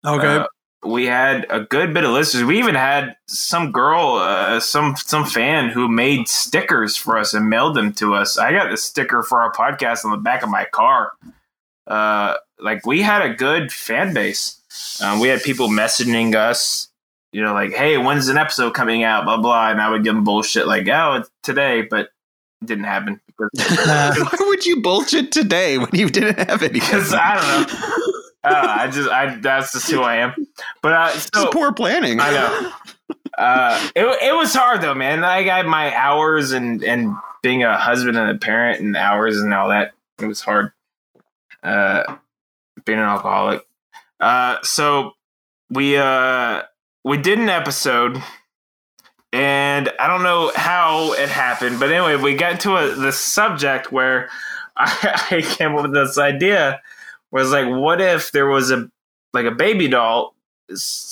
[0.05, 0.43] Okay.
[0.83, 5.25] We had a good bit of listeners we even had some girl uh, some some
[5.25, 9.21] fan who made stickers for us and mailed them to us i got the sticker
[9.21, 11.11] for our podcast on the back of my car
[11.85, 14.61] uh like we had a good fan base
[15.01, 16.89] um, we had people messaging us,
[17.31, 20.15] you know, like, "Hey, when's an episode coming out?" Blah blah, and I would give
[20.15, 22.09] them bullshit like, "Oh, it's today," but
[22.61, 26.73] it didn't happen because, Why would you bullshit today when you didn't have any?
[26.79, 28.00] because I don't know.
[28.43, 30.33] Uh, I just, I that's just who I am.
[30.81, 32.19] But uh, It's so poor planning.
[32.19, 32.71] I know.
[33.37, 35.23] Uh, it it was hard though, man.
[35.23, 39.53] I got my hours and and being a husband and a parent and hours and
[39.53, 39.91] all that.
[40.19, 40.71] It was hard.
[41.63, 42.17] Uh,
[42.85, 43.65] being an alcoholic.
[44.19, 45.13] Uh, so
[45.69, 46.63] we uh
[47.03, 48.21] we did an episode,
[49.33, 53.91] and I don't know how it happened, but anyway, we got into a the subject
[53.91, 54.29] where
[54.77, 56.81] I, I came up with this idea.
[57.31, 58.89] Was like, what if there was a
[59.33, 60.35] like a baby doll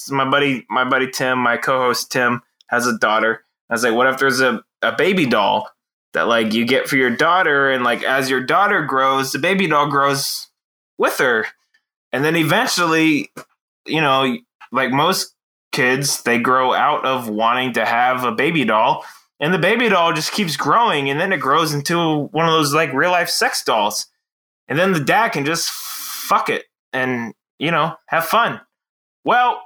[0.10, 3.44] my buddy my buddy Tim, my co-host Tim has a daughter.
[3.70, 5.70] I was like, what if there's a, a baby doll
[6.14, 9.68] that like you get for your daughter and like as your daughter grows, the baby
[9.68, 10.48] doll grows
[10.98, 11.46] with her.
[12.12, 13.32] And then eventually,
[13.86, 14.38] you know,
[14.72, 15.36] like most
[15.72, 19.06] kids, they grow out of wanting to have a baby doll.
[19.40, 22.74] And the baby doll just keeps growing and then it grows into one of those
[22.74, 24.08] like real life sex dolls.
[24.68, 25.70] And then the dad can just
[26.30, 28.62] fuck it and, you know, have fun.
[29.26, 29.62] Well,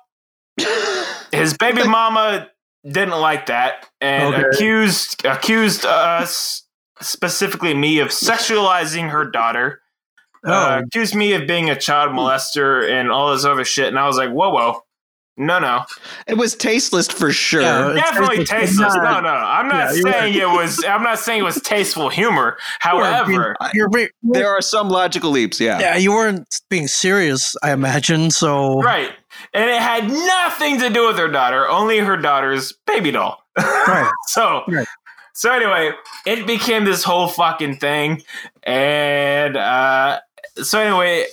[1.31, 2.49] his baby mama
[2.85, 4.44] didn't like that and Okay.
[4.48, 6.64] accused accused us
[7.02, 9.81] specifically me of sexualizing her daughter
[10.45, 10.84] uh, Oh.
[10.85, 14.18] accused me of being a child molester and all this other shit and i was
[14.18, 14.81] like whoa whoa
[15.38, 15.84] no no
[16.28, 17.62] It was tasteless for sure.
[17.62, 18.62] Yeah, It's definitely tasteless.
[18.70, 21.44] tasteless It's no no i'm not Yeah, you're saying it was i'm not saying it
[21.44, 25.60] was tasteful humor however you're being, there are some logical leaps.
[25.60, 25.80] Yeah.
[25.80, 28.30] yeah, you weren't being serious, I imagine.
[28.32, 29.12] So right
[29.54, 34.12] and it had nothing to do with her daughter only her daughter's baby doll Right.
[34.28, 34.88] so Right.
[35.34, 35.92] so anyway
[36.28, 38.22] it became this whole fucking thing
[38.64, 40.20] and uh
[40.62, 41.26] so anyway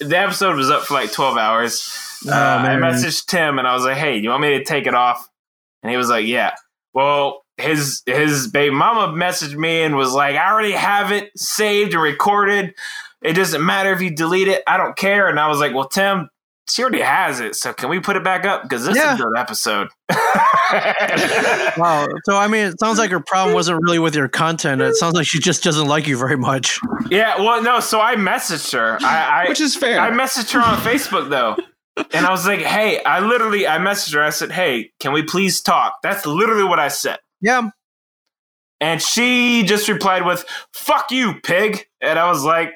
[0.00, 3.74] the episode was up for like 12 hours Oh, uh, I messaged Tim and I
[3.74, 5.28] was like, "Hey, you want me to take it off?"
[5.82, 6.54] And he was like, "Yeah."
[6.92, 11.92] Well, his his baby mama messaged me and was like, "I already have it saved
[11.94, 12.74] and recorded.
[13.22, 14.62] It doesn't matter if you delete it.
[14.66, 16.30] I don't care." And I was like, "Well, Tim,
[16.68, 17.54] she already has it.
[17.56, 18.62] So can we put it back up?
[18.62, 19.14] Because this Yeah.
[19.14, 19.88] is a good episode.
[21.76, 22.06] Wow.
[22.24, 24.80] So I mean, it sounds like her problem wasn't really with your content.
[24.80, 26.78] It sounds like she just doesn't like you very much.
[27.10, 27.36] yeah.
[27.40, 27.80] Well, no.
[27.80, 28.98] So I messaged her.
[29.02, 30.00] I, I Which is fair.
[30.00, 31.56] I messaged her on Facebook though.
[32.12, 34.22] And I was like, hey, I literally I messaged her.
[34.22, 35.94] I said, hey, can we please talk?
[36.02, 37.18] That's literally what I said.
[37.40, 37.70] Yeah.
[38.80, 41.86] And she just replied with, fuck you, pig.
[42.00, 42.72] And I was like,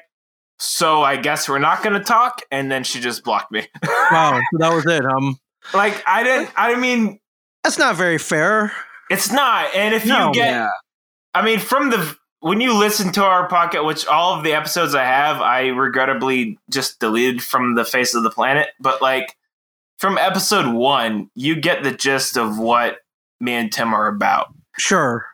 [0.57, 2.41] so I guess we're not gonna talk.
[2.51, 3.67] And then she just blocked me.
[4.11, 4.41] Wow.
[4.51, 5.05] So that was it.
[5.05, 5.37] Um,
[5.73, 7.19] like I didn't I mean,
[7.63, 8.71] that's not very fair.
[9.11, 9.73] it's not.
[9.75, 10.27] And if No.
[10.29, 10.69] you get yeah.
[11.33, 14.95] I mean, from the when you listen to our podcast, which all of the episodes
[14.95, 18.69] I have, I regrettably just deleted from the face of the planet.
[18.79, 19.35] But like
[19.97, 22.97] from episode one, you get the gist of what
[23.39, 24.53] me and Tim are about.
[24.77, 25.25] Sure.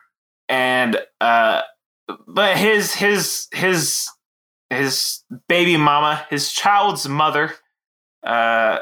[0.48, 1.62] And uh
[2.26, 4.08] but his his his
[4.70, 7.54] his baby mama, his child's mother,
[8.24, 8.78] uh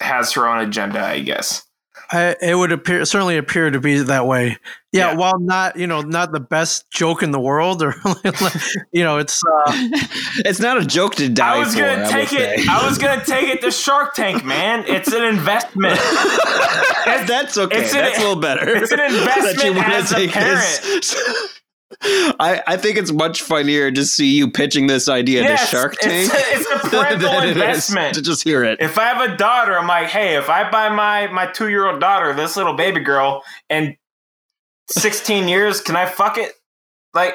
[0.00, 1.64] has her own agenda, I guess.
[2.10, 4.56] I, it would appear certainly appear to be that way.
[4.92, 5.16] Yeah, Yeah.
[5.16, 7.94] while not you know not the best joke in the world, or
[8.92, 9.72] you know it's uh,
[10.44, 11.80] It's not a joke to die I was for.
[11.80, 12.60] gonna I take will it.
[12.60, 12.66] say.
[12.70, 14.84] I was gonna take it to Shark Tank, man.
[14.86, 15.98] It's an investment.
[17.04, 17.78] That's okay.
[17.82, 18.66] it's an- That's a little better.
[18.76, 21.57] it's an investment That you wanna as a this.
[22.02, 25.96] I, I think it's much funnier to see you pitching this idea Yes, to Shark
[26.00, 28.14] Tank a- it's a parental than it is investment.
[28.14, 28.78] to just hear it.
[28.80, 31.86] If I have a daughter, I'm like, hey, if I buy my my two year
[31.86, 33.96] old daughter this little baby girl in
[34.90, 36.52] 16 years, can I fuck it?
[37.14, 37.34] Like,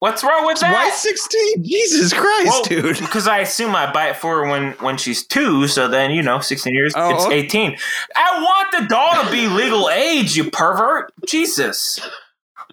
[0.00, 0.72] what's wrong with that?
[0.72, 1.62] Why 16?
[1.64, 2.98] Jesus Christ, Well, dude.
[3.00, 6.22] Because I assume I buy it for her when when she's two, so then you
[6.22, 7.36] know, 16 years, Oh, it's okay.
[7.38, 7.76] 18.
[8.16, 11.12] I want the doll to be legal age, you pervert.
[11.28, 12.00] Jesus,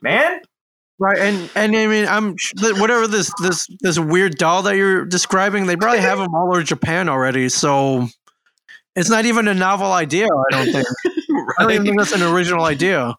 [0.02, 0.42] man.
[1.02, 1.18] Right.
[1.18, 2.36] And and I mean I'm
[2.80, 6.64] whatever this this this weird doll that you're describing, they probably have them all over
[6.64, 7.50] Japan already.
[7.50, 8.08] So
[8.96, 10.28] it's not even a novel idea.
[10.28, 10.88] I don't think.
[11.60, 13.16] I don't even think that's an original idea.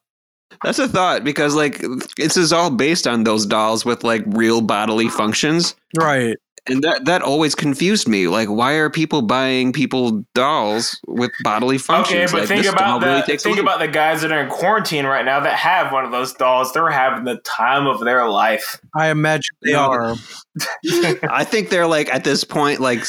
[0.63, 1.83] That's a thought because like
[2.17, 5.75] this is all based on those dolls with like real bodily functions.
[5.99, 6.37] Right.
[6.68, 8.28] And that that always confused me.
[8.28, 12.32] Like, why are people buying people dolls with bodily functions?
[12.32, 15.05] Okay, but like, think about the really think about the guys that are in quarantine
[15.05, 16.72] right now that have one of those dolls.
[16.72, 18.80] They're having the time of their life.
[18.94, 19.86] I imagine they Yeah.
[19.89, 20.14] are.
[21.30, 23.05] I think they're like at this point, like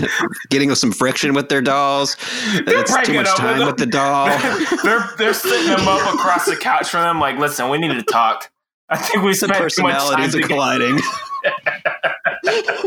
[0.50, 2.14] getting some friction with their dolls.
[2.66, 4.26] They're It's too much up with time with the doll.
[4.84, 7.20] they're they're sitting them up across the couch from them.
[7.20, 8.50] Like, listen, we need to talk.
[8.90, 10.98] I think we spent too much time personalities are colliding.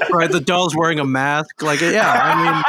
[0.09, 0.29] Right.
[0.29, 1.61] The doll's wearing a mask.
[1.61, 2.11] Like yeah.
[2.21, 2.63] I mean.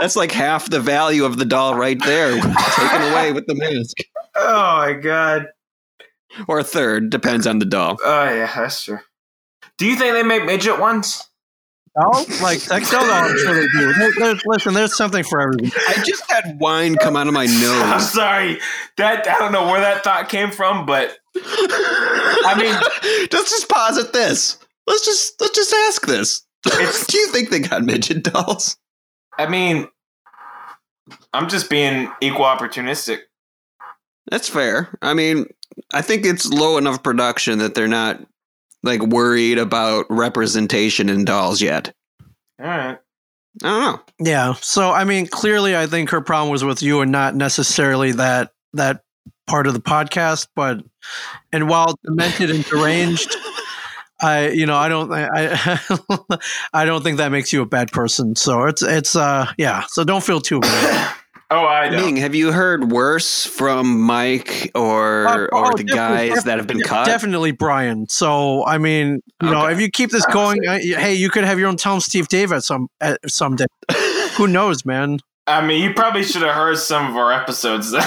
[0.00, 3.98] That's like half the value of the doll right there, taken away with the mask,
[4.34, 5.46] oh my god.
[6.48, 7.96] or a third depends on the doll.
[8.04, 8.98] Oh yeah, that's true.
[9.78, 11.22] Do you think they make midget ones?
[11.96, 12.10] No,
[12.42, 13.04] like sex dolls.
[13.08, 13.92] Oh, I'm sure they do.
[13.94, 15.70] There- there's- listen, there's something for everyone.
[15.88, 17.54] I just had wine come out of my nose.
[17.82, 18.12] I'm nose.
[18.12, 18.58] sorry.
[18.96, 23.96] That I don't know where that thought came from, but I mean- let's just pause
[23.98, 24.58] at this.
[24.86, 26.44] Let's just let's just ask this.
[26.64, 28.76] Do you think they got midget dolls?
[29.38, 29.86] I mean,
[31.32, 33.18] I'm just being equal opportunistic.
[34.30, 34.96] That's fair.
[35.02, 35.46] I mean,
[35.92, 38.20] I think it's low enough production that they're not
[38.84, 41.92] like worried about representation in dolls yet.
[42.60, 42.98] All right.
[43.62, 44.00] I don't know.
[44.18, 44.54] Yeah.
[44.54, 48.52] So I mean, clearly, I think her problem was with you and not necessarily that
[48.72, 49.02] that
[49.46, 50.48] part of the podcast.
[50.54, 50.82] But
[51.52, 53.34] and while demented and deranged,
[54.20, 55.80] I you know I don't I
[56.72, 58.36] I don't think that makes you a bad person.
[58.36, 59.84] So it's it's uh yeah.
[59.88, 61.16] So don't feel too bad.
[61.54, 61.98] Oh, I know.
[62.04, 66.66] Ming, have you heard worse from Mike or Uh, oh, or the guys that have
[66.66, 67.06] been cut?
[67.06, 68.08] Definitely Brian.
[68.08, 71.60] So I mean, you know, if you keep this going, uh, hey, you could have
[71.60, 73.66] your own Tom Steve Dave at some at someday.
[74.36, 75.20] Who knows, man?
[75.46, 77.94] I mean, you probably should have heard some of our episodes.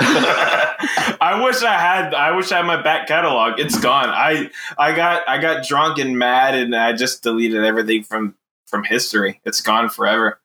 [0.00, 2.14] I wish I had.
[2.14, 3.60] I wish I had my back catalog.
[3.60, 4.08] It's gone.
[4.08, 4.48] I
[4.78, 8.34] I got I got drunk and mad, and I just deleted everything from
[8.66, 9.42] from history.
[9.44, 10.40] It's gone forever.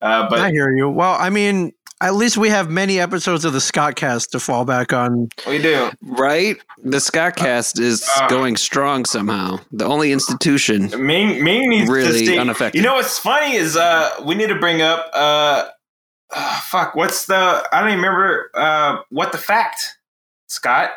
[0.00, 0.88] Uh, I hear you.
[0.88, 4.92] Well, I mean, at least we have many episodes of the Scottcast to fall back
[4.92, 5.28] on.
[5.46, 5.90] we do.
[6.02, 6.56] right?
[6.82, 9.58] The Scottcast is Uh, going strong somehow.
[9.72, 10.90] The only institution.
[11.04, 12.38] Ming Ming needs to Really stay.
[12.38, 12.80] unaffected.
[12.80, 15.64] You know what's funny is uh we need to bring up uh,
[16.34, 17.34] uh fuck what's the
[17.72, 19.98] I don't even remember uh what the fact
[20.46, 20.90] Scott.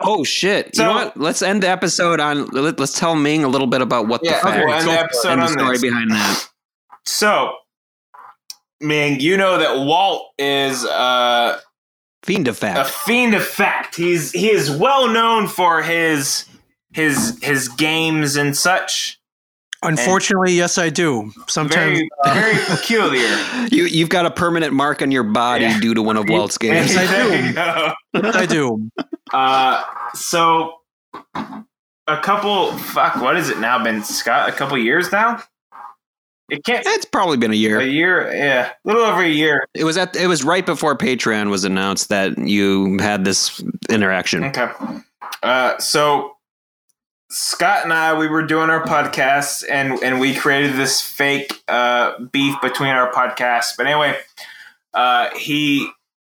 [0.00, 0.74] Oh shit!
[0.76, 1.16] So- you know what?
[1.16, 2.46] Let's end the episode on.
[2.48, 4.90] Let, us tell Ming a little bit about what Yeah, the fact we'll end the
[4.90, 5.82] and episode the on story this.
[5.82, 6.48] behind that.
[7.06, 7.52] So
[8.80, 11.58] Ming, you know that Walt is uh
[12.22, 13.94] Fiend of a fiend of fact.
[13.94, 16.44] He's he is well known for his
[16.92, 19.20] his his games and such.
[19.82, 21.30] Unfortunately, yes, I do.
[21.46, 23.28] Sometimes Very, very peculiar.
[23.70, 25.78] You you've got a permanent mark on your body Yeah.
[25.78, 26.92] due to one of Walt's games.
[26.92, 27.28] Yes, I do.
[27.28, 27.92] There you go.
[28.14, 28.90] yes, I do.
[29.32, 29.84] Uh,
[30.14, 30.78] so
[32.08, 32.72] a couple.
[32.78, 34.48] Fuck, what has it now been, Scott?
[34.48, 35.42] A couple years now.
[36.48, 36.86] It can't.
[36.86, 37.80] It's probably been a year.
[37.80, 38.32] A year.
[38.32, 39.66] yeah, a little over a year.
[39.74, 44.44] It was at it was right before Patreon was announced that you had this interaction.
[44.44, 44.70] Okay.
[45.42, 46.36] Uh, so
[47.30, 52.12] Scott and I, we were doing our podcasts, and and we created this fake uh,
[52.30, 53.76] beef between our podcasts.
[53.76, 54.16] But anyway,
[54.94, 55.90] uh, he,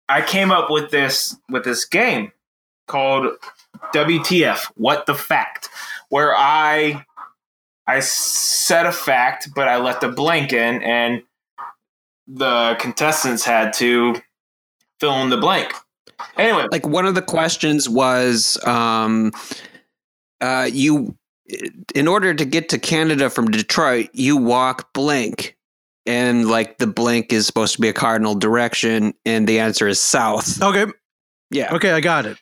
[0.09, 2.33] I came up with this with this game
[2.89, 3.37] called
[3.95, 4.65] WTF?
[4.75, 5.69] What the fact?
[6.09, 7.05] Where I
[7.91, 11.23] I said a fact, but I left a blank in, and
[12.29, 14.15] the contestants had to
[15.01, 15.73] fill in the blank.
[16.37, 19.33] Anyway, Like one of the questions was, um,
[20.41, 21.17] uh, you,
[21.95, 25.57] in order to get to Canada from Detroit, you walk blank,
[26.07, 30.01] and like the blank is supposed to be a cardinal direction, and the answer is
[30.01, 30.63] south.
[30.63, 30.87] Okay,
[31.51, 31.75] Yeah.
[31.75, 32.39] okay, I got it.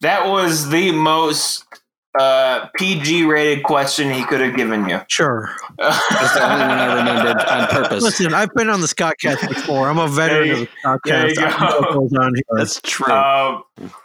[0.00, 1.64] That was the most
[2.18, 5.00] uh, PG rated question he could have given you.
[5.08, 5.50] Sure.
[5.78, 8.02] That's the only one I remembered on purpose.
[8.02, 9.88] Listen, I've been on the Scottcast before.
[9.88, 11.60] I'm a veteran of the there you Scottcast.
[11.60, 12.00] I know what go.
[12.00, 12.44] goes on here.
[12.52, 13.12] That's true.
[13.12, 13.64] Um,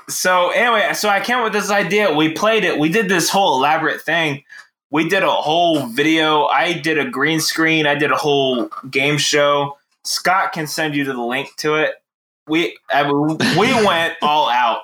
[0.10, 2.14] so anyway, so I came up with this idea.
[2.14, 2.78] We played it.
[2.78, 4.44] We did this whole elaborate thing.
[4.90, 6.46] We did a whole video.
[6.46, 7.88] I did a green screen.
[7.88, 9.78] I did a whole game show.
[10.04, 11.96] Scott can send you to the link to it.
[12.48, 14.82] We I, we went all out.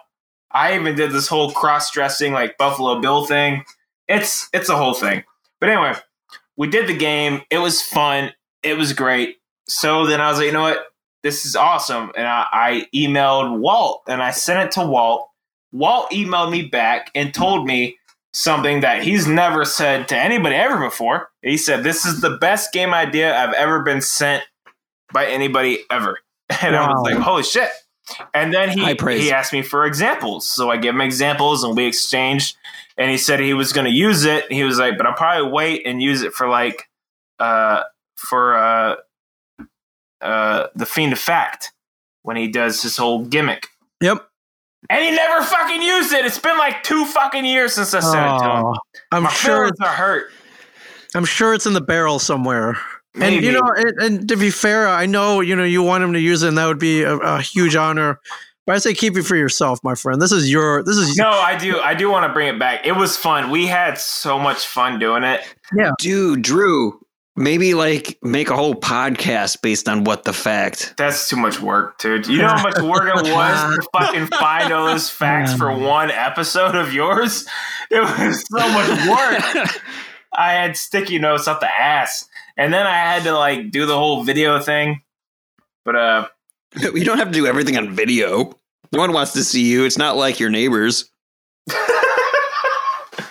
[0.57, 3.63] I even did this whole cross dressing like Buffalo Bill thing.
[4.07, 5.23] It's it's a whole thing.
[5.59, 5.93] But anyway,
[6.55, 7.41] we did the game.
[7.51, 8.33] It was fun.
[8.63, 9.37] It was great.
[9.67, 10.85] So then I was like, you know what?
[11.23, 12.11] This is awesome.
[12.15, 15.29] And I, I emailed Walt and I sent it to Walt.
[15.71, 17.97] Walt emailed me back and told me
[18.33, 21.29] something that he's never said to anybody ever before.
[21.41, 24.43] He said, This is the best game idea I've ever been sent
[25.13, 26.19] by anybody ever.
[26.61, 27.69] And I was like, Holy shit.
[28.33, 30.47] And then he he asked me for examples.
[30.47, 32.55] So I gave him examples and we exchanged.
[32.97, 34.51] And he said he was going to use it.
[34.51, 36.89] He was like, but I'll probably wait and use it for like,
[37.39, 37.83] uh,
[38.15, 38.95] for uh,
[40.21, 41.73] uh, the Fiend of Fact
[42.23, 43.67] when he does his whole gimmick.
[44.01, 44.27] Yep.
[44.89, 46.25] And he never fucking used it.
[46.25, 48.65] It's been like two fucking years since I sent it to him.
[48.65, 48.75] Oh,
[49.11, 49.65] I'm My sure.
[49.65, 50.31] feelings are hurt.
[51.13, 52.77] I'm sure it's in the barrel somewhere.
[53.21, 56.13] And you know, and, and to be fair, I know you know you want him
[56.13, 58.19] to use it, and that would be a, a huge honor.
[58.65, 60.21] But I say keep it for yourself, my friend.
[60.21, 60.83] This is your.
[60.83, 61.79] This is no, I do.
[61.79, 62.85] I do want to bring it back.
[62.85, 63.49] It was fun.
[63.49, 65.41] We had so much fun doing it.
[65.73, 66.99] Yeah, Dude, Drew,
[67.37, 70.95] maybe like make a whole podcast based on what the fact.
[70.97, 72.27] That's too much work, dude.
[72.27, 76.11] You know how much work it was to fucking find all those facts for one
[76.11, 77.47] episode of yours?
[77.89, 79.81] It was so much work.
[80.33, 82.27] I had sticky notes up the ass.
[82.57, 85.01] And then I had to like do the whole video thing.
[85.85, 86.27] But uh
[86.93, 88.53] We don't have to do everything on video.
[88.91, 89.85] No one wants to see you.
[89.85, 91.09] It's not like your neighbors.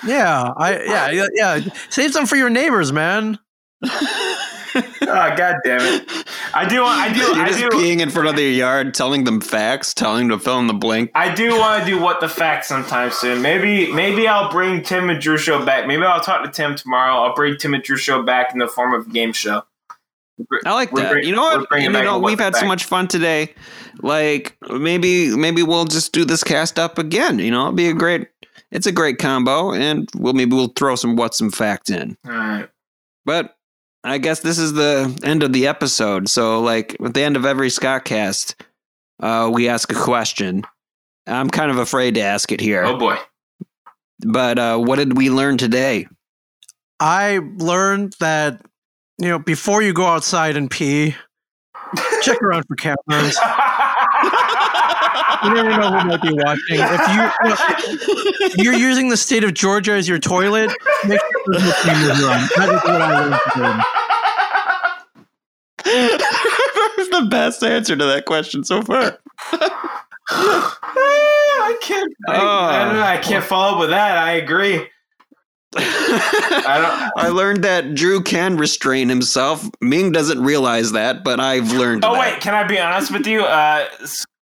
[0.06, 1.60] yeah, I yeah yeah yeah.
[1.88, 3.38] Save some for your neighbors, man.
[3.84, 4.24] oh
[5.02, 6.26] god damn it.
[6.56, 9.24] I do I do You're I just do peeing in front of their yard, telling
[9.24, 11.10] them facts, telling them to fill in the blank.
[11.14, 13.42] I do want to do what the facts sometime soon.
[13.42, 15.86] Maybe maybe I'll bring Tim and Drew show back.
[15.86, 17.14] Maybe I'll talk to Tim tomorrow.
[17.22, 19.62] I'll bring Tim and Drew show back in the form of a game show.
[20.64, 21.12] I like We're that.
[21.12, 21.68] bring- you know we're what?
[21.68, 23.54] bringing You back know, what we've the had so much fun today.
[24.02, 27.38] Like maybe maybe we'll just do this cast up again.
[27.38, 28.28] You know, it'll be a great.
[28.70, 32.16] It's a great combo, and we'll maybe we'll throw some what's some fact in.
[32.26, 32.68] All right.
[33.24, 33.55] But
[34.06, 36.28] I guess this is the end of the episode.
[36.28, 38.54] So, like at the end of every Scottcast,
[39.20, 40.62] uh, we ask a question.
[41.26, 43.16] I'm kind of afraid to ask it here, Oh boy.
[44.20, 46.06] but uh, what did we learn today?
[47.00, 48.60] I learned that
[49.18, 51.16] you know before you go outside and pee,
[52.22, 53.36] check around for cameras.
[55.44, 56.78] You never know who might be watching.
[56.80, 57.56] If you you know,
[58.46, 60.72] if you're using the state of Georgia as your toilet,
[61.06, 62.48] make sure there's no cameras around.
[62.56, 63.84] That is what I learned
[65.86, 66.16] today.
[66.18, 69.18] that was the best answer to that question so far.
[70.28, 72.12] I can't.
[72.28, 73.02] I, I don't know.
[73.02, 74.18] I can't follow up with that.
[74.18, 74.88] I agree.
[75.76, 79.68] I I learned that Drew can restrain himself.
[79.80, 82.04] Ming doesn't realize that, but I've learned.
[82.04, 82.20] Oh that.
[82.20, 83.42] wait, can I be honest with you?
[83.42, 83.86] Uh,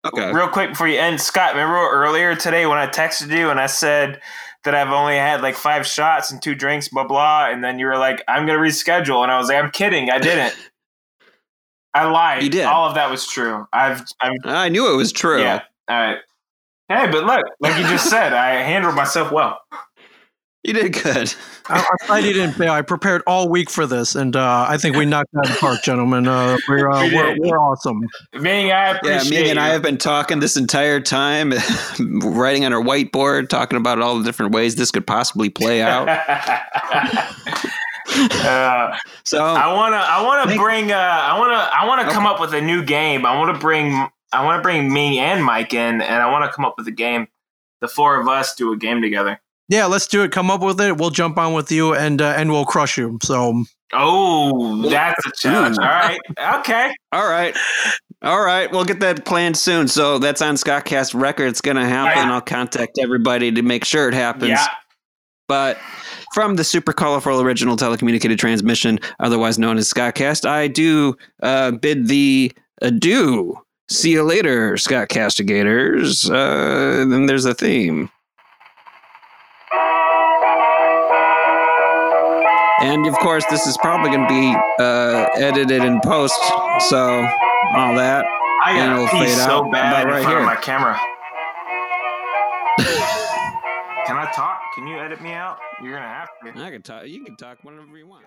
[0.06, 0.32] okay.
[0.32, 1.54] real quick before you end, Scott.
[1.54, 4.20] Remember earlier today when I texted you and I said
[4.64, 7.86] that I've only had like five shots and two drinks, blah blah, and then you
[7.86, 10.54] were like, "I'm gonna reschedule," and I was like, "I'm kidding, I didn't."
[11.94, 12.42] I lied.
[12.42, 12.64] You did.
[12.64, 13.66] All of that was true.
[13.72, 15.40] I've, I've, I knew it was true.
[15.40, 15.62] yeah.
[15.88, 16.18] All right.
[16.88, 19.60] Hey, but look, like you just said, I handled myself well.
[20.64, 21.34] You did good.
[21.68, 22.72] I, I'm glad you didn't fail.
[22.72, 25.58] I prepared all week for this, and uh, I think we knocked it out the
[25.60, 26.26] park, gentlemen.
[26.26, 28.00] Uh, we're, uh, We we're we're awesome.
[28.40, 31.52] Ming, I appreciate Yeah, appreciate Ming and I have been talking this entire time,
[32.22, 36.08] writing on our whiteboard, talking about all the different ways this could possibly play out.
[38.08, 42.40] Uh, So I wanna, I wanna Thank- bring, uh, I wanna, I wanna come up
[42.40, 43.24] with a new game.
[43.24, 46.74] I wanna bring, I wanna bring Ming and Mike in, and I wanna come up
[46.76, 47.28] with a game.
[47.80, 49.40] The four of us do a game together.
[49.68, 50.30] Yeah, let's do it.
[50.32, 50.98] Come up with it.
[50.98, 53.18] We'll jump on with you, and uh, and we'll crush you.
[53.22, 55.78] So Oh, that's a challenge.
[55.78, 56.18] All right,
[56.58, 56.92] okay.
[57.12, 57.56] All right.
[58.22, 58.70] All right.
[58.72, 59.86] We'll get that planned soon.
[59.86, 61.46] So that's on Scottcast Record.
[61.48, 62.26] It's going to happen.
[62.26, 62.34] Yeah.
[62.34, 64.48] I'll contact everybody to make sure it happens.
[64.48, 64.66] Yeah.
[65.46, 65.76] But
[66.32, 72.08] from the super colorful original telecommunicated transmission, otherwise known as Scottcast, I do uh, bid
[72.08, 73.56] thee adieu.
[73.90, 76.30] See you later, Scott Castigators.
[76.30, 78.08] Uh, then there's a theme.
[82.80, 86.38] And of course, this is probably going to be uh, edited in post,
[86.88, 87.22] so
[87.74, 88.24] all that.
[88.64, 90.38] I And got it'll fade so out bad about in right front here.
[90.40, 90.98] of my camera.
[94.06, 94.60] Can I talk?
[94.74, 95.58] Can you edit me out?
[95.80, 96.60] You're gonna have to.
[96.60, 97.06] I can talk.
[97.06, 98.24] You can talk whenever you want.